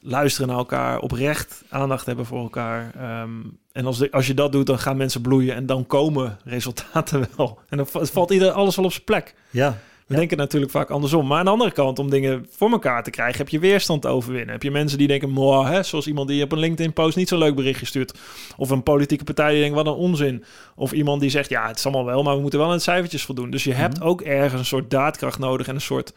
[0.00, 0.98] Luisteren naar elkaar.
[0.98, 2.92] Oprecht aandacht hebben voor elkaar.
[2.96, 3.30] Ehm,
[3.72, 5.54] en als, de, als je dat doet, dan gaan mensen bloeien.
[5.54, 7.58] En dan komen resultaten wel.
[7.68, 9.34] En dan va- valt ieder alles wel op zijn plek.
[9.50, 10.20] Ja, We Ja.
[10.20, 11.26] denken natuurlijk vaak andersom.
[11.26, 14.08] Maar aan de andere kant, om dingen voor elkaar te krijgen, heb je weerstand te
[14.08, 14.50] overwinnen.
[14.52, 17.38] Heb je mensen die denken, moh, hè, zoals iemand die op een LinkedIn-post niet zo'n
[17.38, 18.18] leuk berichtje stuurt.
[18.56, 20.44] Of een politieke partij die denkt, wat een onzin.
[20.76, 22.82] Of iemand die zegt, ja, het is allemaal wel, maar we moeten wel aan de
[22.82, 23.50] cijfertjes voldoen.
[23.50, 26.12] Dus je hebt ook ergens een soort daadkracht nodig en een soort,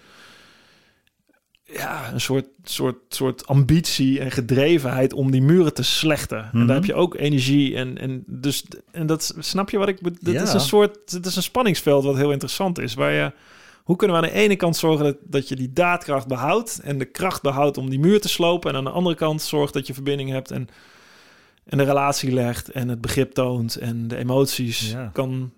[1.73, 6.37] ja, een soort, soort, soort ambitie en gedrevenheid om die muren te slechten.
[6.43, 6.65] En Mhm.
[6.67, 10.19] daar heb je ook energie en, en dus, en dat snap je wat ik bedoel?
[10.21, 10.41] Dat Ja.
[10.41, 13.31] is een soort, het is een spanningsveld wat heel interessant is, waar je
[13.83, 16.97] hoe kunnen we aan de ene kant zorgen dat, dat je die daadkracht behoudt en
[16.97, 18.71] de kracht behoudt om die muur te slopen.
[18.71, 20.67] En aan de andere kant zorgt dat je verbinding hebt en,
[21.65, 25.09] en de relatie legt en het begrip toont en de emoties Ja.
[25.13, 25.51] kan.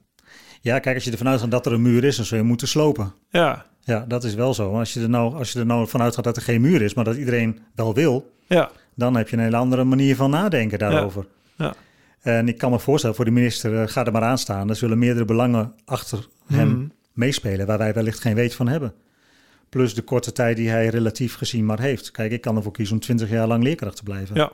[0.61, 2.68] ja, kijk, als je ervan uitgaat dat er een muur is, dan zul je moeten
[2.68, 3.14] slopen.
[3.30, 4.70] Ja, Ja, dat is wel zo.
[4.72, 6.82] Maar als je er nou, als je er nou vanuit gaat dat er geen muur
[6.82, 10.30] is, maar dat iedereen wel wil, ja, dan heb je een hele andere manier van
[10.30, 11.26] nadenken daarover.
[11.58, 11.74] Ja.
[12.22, 14.70] En ik kan me voorstellen, voor de minister, eh, ga er maar aan staan.
[14.70, 16.86] Er zullen meerdere belangen achter hem Mhm.
[17.14, 18.94] meespelen, waar wij wellicht geen weet van hebben.
[19.70, 22.12] Plus de korte tijd die hij relatief gezien maar heeft.
[22.12, 24.36] Kijk, ik kan ervoor kiezen om 20 jaar lang leerkracht te blijven.
[24.36, 24.52] Ja.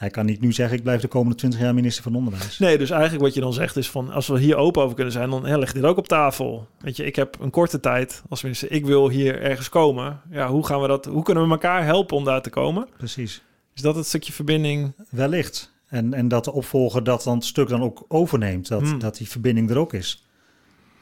[0.00, 2.58] Hij kan niet nu zeggen, ik blijf de komende 20 jaar minister van Onderwijs.
[2.58, 5.12] Nee, dus eigenlijk wat je dan zegt is van als we hier open over kunnen
[5.12, 6.68] zijn, dan hè, leg dit ook op tafel.
[6.78, 10.20] Weet je, ik heb een korte tijd als minister, ik wil hier ergens komen.
[10.30, 11.04] Ja, hoe gaan we dat?
[11.04, 12.88] Hoe kunnen we elkaar helpen om daar te komen?
[12.96, 13.42] Precies.
[13.74, 14.92] Is dat het stukje verbinding?
[15.10, 15.72] Wellicht.
[15.86, 18.68] En, en dat de opvolger dat dan het stuk dan ook overneemt.
[18.68, 18.98] Dat, Hmm.
[18.98, 20.26] dat die verbinding er ook is.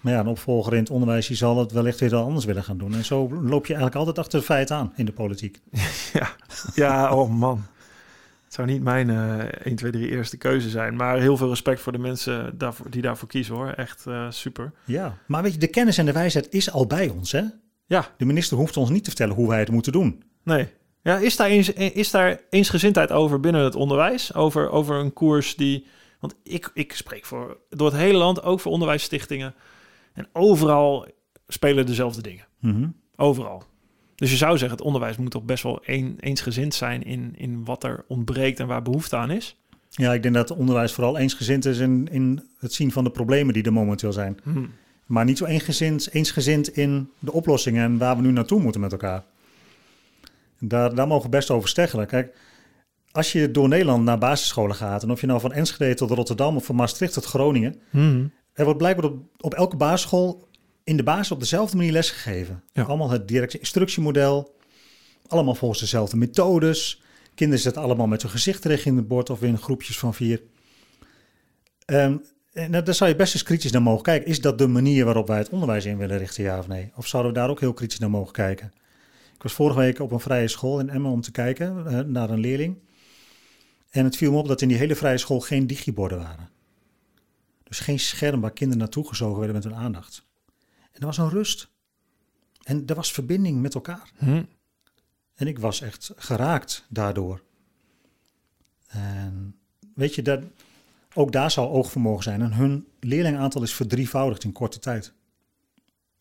[0.00, 2.78] Maar ja, een opvolger in het onderwijs die zal het wellicht weer anders willen gaan
[2.78, 2.94] doen.
[2.94, 5.60] En zo loop je eigenlijk altijd achter de feiten aan in de politiek.
[6.12, 6.30] Ja,
[6.74, 7.64] ja, oh man.
[8.58, 10.96] Zou niet mijn eh 1, 2, 3 eerste keuze zijn.
[10.96, 13.68] Maar heel veel respect voor de mensen daarvoor, die daarvoor kiezen hoor.
[13.68, 14.72] Echt eh, super.
[14.84, 17.32] Ja, maar weet je, de kennis en de wijsheid is al bij ons.
[17.32, 17.42] Hè?
[17.86, 20.22] Ja, De minister hoeft ons niet te vertellen hoe wij het moeten doen.
[20.42, 20.68] nee.
[21.02, 24.34] Ja, is, daar eens, is daar eensgezindheid over binnen het onderwijs?
[24.34, 25.86] Over, over een koers die...
[26.20, 29.54] Want ik, ik spreek voor door het hele land, ook voor onderwijsstichtingen.
[30.12, 31.06] En overal
[31.48, 32.44] spelen dezelfde dingen.
[32.60, 32.88] Mhm.
[33.16, 33.62] Overal.
[34.18, 37.64] Dus je zou zeggen, het onderwijs moet toch best wel een, eensgezind zijn in, in
[37.64, 39.56] wat er ontbreekt en waar behoefte aan is.
[39.90, 43.10] Ja, ik denk dat het onderwijs vooral eensgezind is in, in het zien van de
[43.10, 44.38] problemen die er momenteel zijn.
[44.42, 44.64] Hm.
[45.06, 48.92] Maar niet zo eensgezind, eensgezind in de oplossingen en waar we nu naartoe moeten met
[48.92, 49.24] elkaar.
[50.58, 52.06] Daar, daar mogen we best over steggelen.
[52.06, 52.36] Kijk,
[53.10, 56.56] als je door Nederland naar basisscholen gaat, en of je nou van Enschede tot Rotterdam
[56.56, 58.26] of van Maastricht tot Groningen, Hm.
[58.52, 60.47] er wordt blijkbaar op, op elke basisschool
[60.88, 62.62] in de basis op dezelfde manier lesgegeven.
[62.72, 62.82] Ja.
[62.82, 64.56] Allemaal het directe instructiemodel,
[65.26, 67.02] allemaal volgens dezelfde methodes.
[67.34, 70.42] Kinderen zitten allemaal met hun gezicht richting het bord of in groepjes van vier.
[71.84, 72.16] Ehm,
[72.52, 74.28] en daar zou je best eens kritisch naar mogen kijken.
[74.28, 76.92] Is dat de manier waarop wij het onderwijs in willen richten, ja of nee?
[76.96, 78.72] Of zouden we daar ook heel kritisch naar mogen kijken?
[79.34, 82.30] Ik was vorige week op een vrije school in Emmen om te kijken eh, naar
[82.30, 82.78] een leerling.
[83.90, 86.48] En het viel me op dat in die hele vrije school geen digiborden waren.
[87.64, 90.26] Dus geen scherm waar kinderen naartoe gezogen werden met hun aandacht.
[90.98, 91.68] En er was een rust.
[92.62, 94.10] En er was verbinding met elkaar.
[94.16, 94.42] Hm.
[95.34, 97.42] En ik was echt geraakt daardoor.
[98.86, 99.56] En
[99.94, 100.42] weet je, dat,
[101.14, 102.42] ook daar zou oogvermogen zijn.
[102.42, 105.12] En hun leerlingaantal is verdrievoudigd in korte tijd.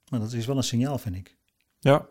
[0.10, 1.36] Maar dat is wel een signaal, vind ik.
[1.80, 2.08] Ja.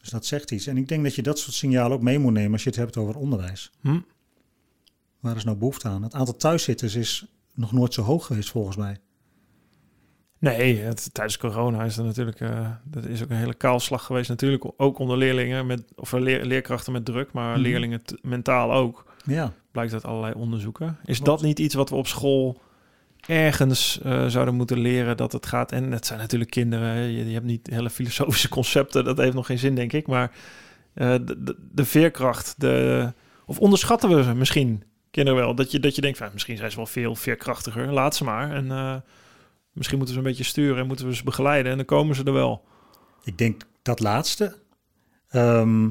[0.00, 0.66] Dus dat zegt iets.
[0.66, 2.78] En ik denk dat je dat soort signalen ook mee moet nemen als je het
[2.78, 3.70] hebt over onderwijs.
[3.80, 4.00] Hm.
[5.18, 6.02] Waar is nou behoefte aan?
[6.02, 9.00] Het aantal thuiszitters is nog nooit zo hoog geweest volgens mij.
[10.40, 14.28] Nee, het, tijdens corona is er natuurlijk, uh, dat is ook een hele kaalslag geweest
[14.28, 14.64] natuurlijk.
[14.76, 17.60] Ook onder leerlingen, met, of leer, leerkrachten met druk, maar Mhm.
[17.60, 19.04] leerlingen mentaal ook.
[19.24, 20.98] Ja, Blijkt uit allerlei onderzoeken.
[21.04, 21.24] Is Klopt.
[21.30, 22.60] dat niet iets wat we op school
[23.26, 25.72] ergens eh, zouden moeten leren dat het gaat?
[25.72, 29.46] En het zijn natuurlijk kinderen, je, je hebt niet hele filosofische concepten, dat heeft nog
[29.46, 30.06] geen zin denk ik.
[30.06, 30.30] Maar
[30.94, 33.12] eh, de, de, de veerkracht, de,
[33.46, 35.54] of onderschatten we ze misschien, kinderen wel?
[35.54, 38.50] Dat je, dat je denkt, van, misschien zijn ze wel veel veerkrachtiger, laat ze maar.
[38.52, 38.94] En eh,
[39.72, 42.16] misschien moeten we ze een beetje sturen en moeten we ze begeleiden en dan komen
[42.16, 42.64] ze er wel.
[43.24, 44.56] ik denk dat laatste.
[45.28, 45.88] Ehm,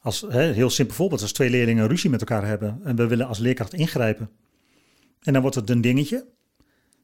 [0.00, 3.26] als, hè, heel simpel voorbeeld, als twee leerlingen ruzie met elkaar hebben en we willen
[3.26, 4.30] als leerkracht ingrijpen.
[5.22, 6.26] En dan wordt het een dingetje.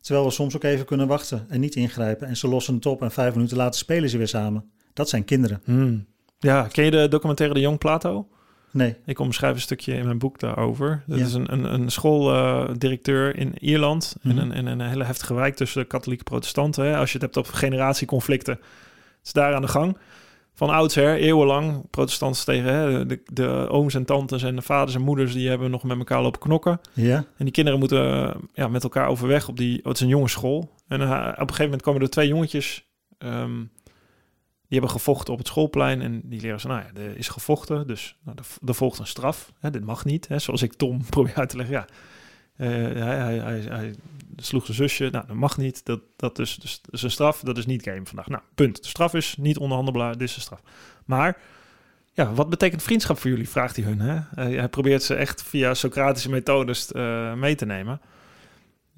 [0.00, 2.28] Terwijl we soms ook even kunnen wachten en niet ingrijpen.
[2.28, 4.70] En ze lossen het op en vijf minuten later spelen ze weer samen.
[4.92, 5.60] Dat zijn kinderen.
[5.64, 6.06] Hmm.
[6.38, 8.28] Ja, ken je de documentaire De Jong Plato?
[8.74, 8.96] Nee.
[9.06, 11.02] Ik omschrijf een stukje in mijn boek daarover.
[11.06, 11.24] Dat Ja.
[11.24, 14.16] is een, een, een schooldirecteur in Ierland.
[14.22, 14.38] Mhm.
[14.38, 16.84] in, een, een hele heftige wijk tussen de katholieke protestanten.
[16.84, 16.96] Hè.
[16.96, 18.54] Als je het hebt op generatieconflicten.
[18.54, 19.96] Het is daar aan de gang.
[20.54, 25.00] Van oudsher, eeuwenlang, protestants tegen hè, de, de ooms en tantes en de vaders en
[25.02, 25.32] moeders...
[25.32, 26.80] die hebben nog met elkaar lopen knokken.
[26.92, 27.16] Ja?
[27.16, 29.78] En die kinderen moeten eh, ja, met elkaar overweg op die...
[29.78, 30.70] Oh, het is een jongensschool.
[30.88, 32.84] En eh, op een gegeven moment komen er twee jongetjes...
[33.18, 33.62] ehm,
[34.74, 36.02] hebben gevochten op het schoolplein.
[36.02, 37.86] En die leren ze, nou ja, er is gevochten.
[37.86, 39.52] Dus nou, er, volgt een straf.
[39.58, 40.28] Hè, dit mag niet.
[40.28, 41.74] Hè, zoals ik Tom probeer uit te leggen.
[41.74, 41.86] Ja,
[42.56, 43.94] Eh, hij, hij, hij,
[44.36, 45.08] sloeg zijn zusje.
[45.10, 45.84] Nou, dat mag niet.
[45.84, 47.40] Dat, dat, is, dus, is een straf.
[47.40, 48.28] Dat is niet game vandaag.
[48.28, 48.82] Nou, punt.
[48.82, 50.12] De straf is niet onderhandelbaar.
[50.12, 50.62] Dit is de straf.
[51.04, 51.38] Maar...
[52.16, 53.48] Ja, wat betekent vriendschap voor jullie?
[53.48, 54.00] Vraagt hij hun.
[54.00, 54.14] Hè?
[54.14, 58.00] Eh, hij probeert ze echt via Socratische methodes eh, mee te nemen.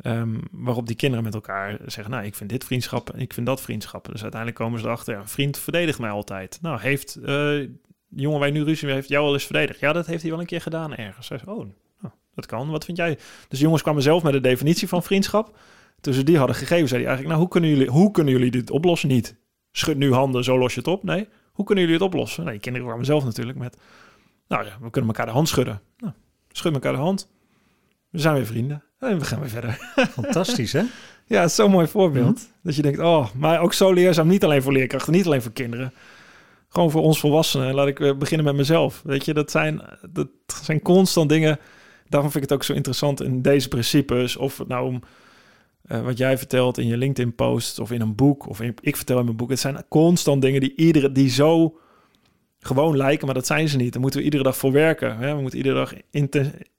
[0.01, 3.47] Ehm, waarop die kinderen met elkaar zeggen, nou, ik vind dit vriendschap en ik vind
[3.47, 4.09] dat vriendschap.
[4.13, 6.59] Dus uiteindelijk komen ze erachter, ja, een vriend verdedigt mij altijd.
[6.63, 7.71] Nou, heeft de
[8.09, 9.81] jongen je nu ruzie heeft jou wel eens verdedigd?
[9.81, 11.29] Ja, dat heeft hij wel een keer gedaan ergens.
[11.29, 11.67] Hij zei, oh,
[12.01, 12.71] nou, dat kan.
[12.71, 13.19] Wat vind jij?
[13.49, 15.59] Dus jongens kwamen zelf met de definitie van vriendschap.
[16.01, 18.71] Ze die hadden gegeven, zei hij eigenlijk, nou, hoe kunnen jullie, hoe kunnen jullie dit
[18.71, 19.09] oplossen?
[19.09, 19.37] Niet,
[19.73, 21.03] schud nu handen, zo los je het op.
[21.03, 22.43] Nee, hoe kunnen jullie het oplossen?
[22.43, 23.77] Nee, die kinderen kwamen zelf natuurlijk met,
[24.49, 25.81] nou ja, we kunnen elkaar de hand schudden.
[25.99, 26.13] Nou,
[26.49, 27.29] schud elkaar de hand.
[28.11, 28.83] We zijn weer vrienden.
[28.99, 29.93] En we gaan weer verder.
[30.23, 30.83] Fantastisch, hè?
[31.27, 32.49] Ja, het is zo'n mooi voorbeeld.
[32.63, 34.29] Dat je denkt, oh, maar ook zo leerzaam.
[34.29, 35.93] Niet alleen voor leerkrachten, niet alleen voor kinderen.
[36.69, 37.75] Gewoon voor ons volwassenen.
[37.75, 39.03] Laat ik beginnen met mezelf.
[39.05, 40.29] Weet je, dat zijn, dat
[40.63, 41.59] zijn constant dingen.
[42.09, 44.37] Daarom vind ik het ook zo interessant in deze principes.
[44.37, 45.03] Of het nou om
[45.83, 48.49] eh, wat jij vertelt in je LinkedIn-post of in een boek.
[48.49, 49.51] Of in, ik vertel in mijn boek.
[49.51, 51.79] Het zijn constant dingen die iedere, die zo
[52.61, 53.93] gewoon lijken, maar dat zijn ze niet.
[53.93, 55.17] Daar moeten we iedere dag voor werken.
[55.19, 55.35] Hè?
[55.35, 55.93] We moeten iedere dag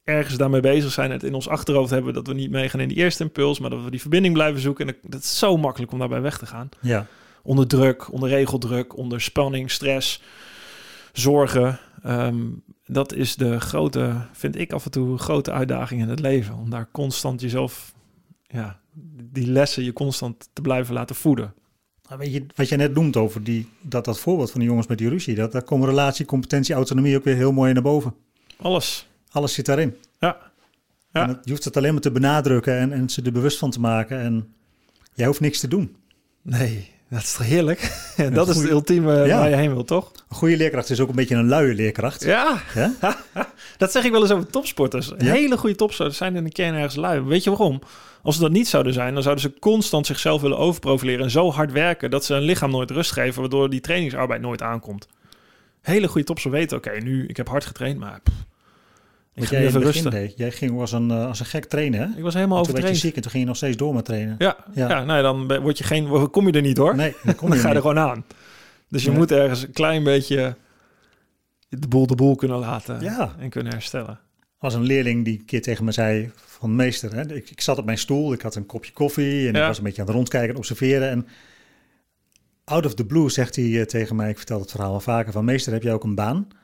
[0.03, 1.11] ergens daarmee bezig zijn.
[1.11, 3.83] Het in ons achterhoofd hebben dat we niet meegaan in die eerste impuls, maar dat
[3.83, 4.87] we die verbinding blijven zoeken.
[4.87, 6.69] En dat- is zo makkelijk om daarbij weg te gaan.
[6.81, 7.05] Ja.
[7.43, 10.21] Onder druk, onder regeldruk, onder spanning, stress,
[11.13, 11.79] zorgen.
[12.03, 12.45] Ehm,
[12.85, 16.55] dat is de grote, vind ik af en toe, grote uitdaging in het leven.
[16.55, 17.93] Om daar constant jezelf,
[18.47, 18.79] ja,
[19.31, 21.53] die lessen je constant te blijven laten voeden.
[22.07, 24.87] Nou, weet je, wat jij net noemt over die, dat, dat voorbeeld van die jongens
[24.87, 28.13] met die ruzie, dat, daar komen relatie, competentie, autonomie ook weer heel mooi naar boven.
[28.57, 29.07] Alles.
[29.29, 29.95] Alles zit daarin.
[30.19, 30.37] Ja.
[31.13, 31.23] Ja.
[31.23, 33.71] En het- je hoeft het alleen maar te benadrukken en, en ze er bewust van
[33.71, 34.19] te maken.
[34.19, 34.53] En
[35.13, 35.95] jij hoeft niks te doen.
[36.41, 37.79] Nee, dat is toch heerlijk?
[38.33, 39.37] Dat is goeie- het ultieme Ja.
[39.39, 40.11] waar je heen wil, toch?
[40.29, 42.23] Een goede leerkracht is ook een beetje een luie leerkracht.
[42.23, 42.61] Ja,
[43.77, 45.11] dat zeg ik wel eens over topsporters.
[45.17, 45.31] Ja.
[45.33, 47.21] Hele goede topsporters zijn in de kern ergens lui.
[47.21, 47.81] Weet je waarom?
[48.23, 51.51] Als ze dat niet zouden zijn, dan zouden ze constant zichzelf willen overprofileren en zo
[51.51, 55.07] hard werken dat ze hun lichaam nooit rust geven, waardoor die trainingsarbeid nooit aankomt.
[55.81, 58.35] Hele goede topsporters weten, oké, nu ik heb hard getraind, maar pff,
[59.43, 60.11] ik jij even rusten.
[60.11, 60.37] deed.
[60.37, 62.17] Jij ging als een, eh, als een gek trainen, hè?
[62.17, 64.05] Ik was helemaal toen werd je ziek en toen ging je nog steeds door met
[64.05, 64.35] trainen.
[64.37, 64.89] Ja, ja.
[64.89, 65.03] Ja.
[65.03, 66.95] nee, dan ben- word je geen, kom je er niet hoor.
[66.95, 68.25] Nee, dan kom dan ga je er gewoon aan.
[68.89, 69.17] Dus je Nee.
[69.17, 70.55] moet ergens een klein beetje
[71.69, 73.35] de boel de boel kunnen laten Ja.
[73.39, 74.09] en kunnen herstellen.
[74.09, 77.61] Er was een leerling die een keer tegen me zei van meester, hè, ik, ik
[77.61, 79.61] zat op mijn stoel, ik had een kopje koffie en Ja.
[79.61, 81.09] ik was een beetje aan het rondkijken en observeren.
[81.09, 81.27] En
[82.63, 85.31] out of the blue zegt hij eh, tegen mij, ik vertel het verhaal al vaker,
[85.31, 86.47] van meester heb jij ook een baan?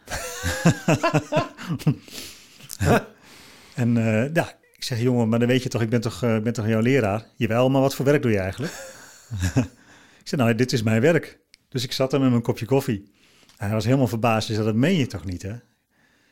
[3.76, 6.40] en eh, ja, ik zeg jongen, maar dan weet je toch, ik ben toch, eh,
[6.40, 7.26] ben toch jouw leraar?
[7.36, 8.74] Jawel, maar wat voor werk doe je eigenlijk?
[10.22, 11.40] ik zeg nou, dit is mijn werk.
[11.70, 13.12] Dus ik zat er met mijn kopje koffie.
[13.58, 14.48] En hij was helemaal verbaasd.
[14.48, 15.56] Hij zei, dat meen je toch niet, hè?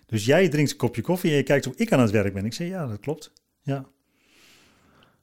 [0.06, 2.46] Dus jij drinkt een kopje koffie en je kijkt hoe ik aan het werk ben.
[2.46, 3.32] Ik zei, ja, dat klopt.
[3.62, 3.86] Ja.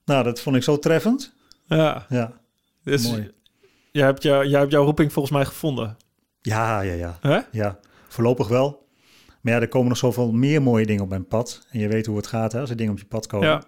[0.05, 1.35] Nou, dat vond ik zo treffend.
[1.67, 2.41] Ja, Ja,
[2.83, 3.31] dus mooi.
[3.93, 5.97] jij hebt, jou, jij hebt jouw roeping volgens mij gevonden.
[6.41, 7.19] Ja, ja, ja.
[7.21, 7.41] Hè?
[7.51, 7.79] Ja,
[8.09, 8.88] voorlopig wel.
[9.41, 11.67] Maar ja, er komen nog zoveel meer mooie dingen op mijn pad.
[11.71, 13.49] En je weet hoe het gaat hè, als er dingen op je pad komen.
[13.49, 13.63] Ja.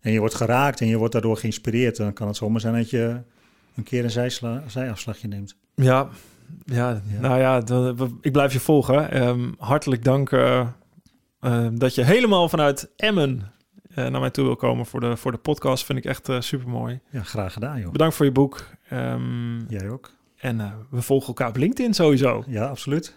[0.00, 1.96] En je wordt geraakt en je wordt daardoor geïnspireerd.
[1.96, 3.20] Dan kan het zomaar zijn dat je
[3.76, 5.56] een keer een zijsla, zijafslagje neemt.
[5.74, 6.08] Ja,
[6.64, 7.20] ja, Ja.
[7.20, 9.10] nou ja, dan- ik blijf je volgen.
[9.10, 10.66] Ehm, hartelijk dank eh,
[11.40, 13.52] eh, dat je helemaal vanuit Emmen,
[13.94, 15.84] eh, eh, naar mij toe wil komen voor de, voor de podcast.
[15.84, 17.00] Vind ik echt uh, super mooi.
[17.10, 17.92] Ja, graag gedaan, joh.
[17.92, 18.66] Bedankt voor je boek.
[18.92, 20.10] Um, Jij ook.
[20.36, 22.44] En uh, we volgen elkaar op LinkedIn sowieso.
[22.46, 23.16] Ja, absoluut.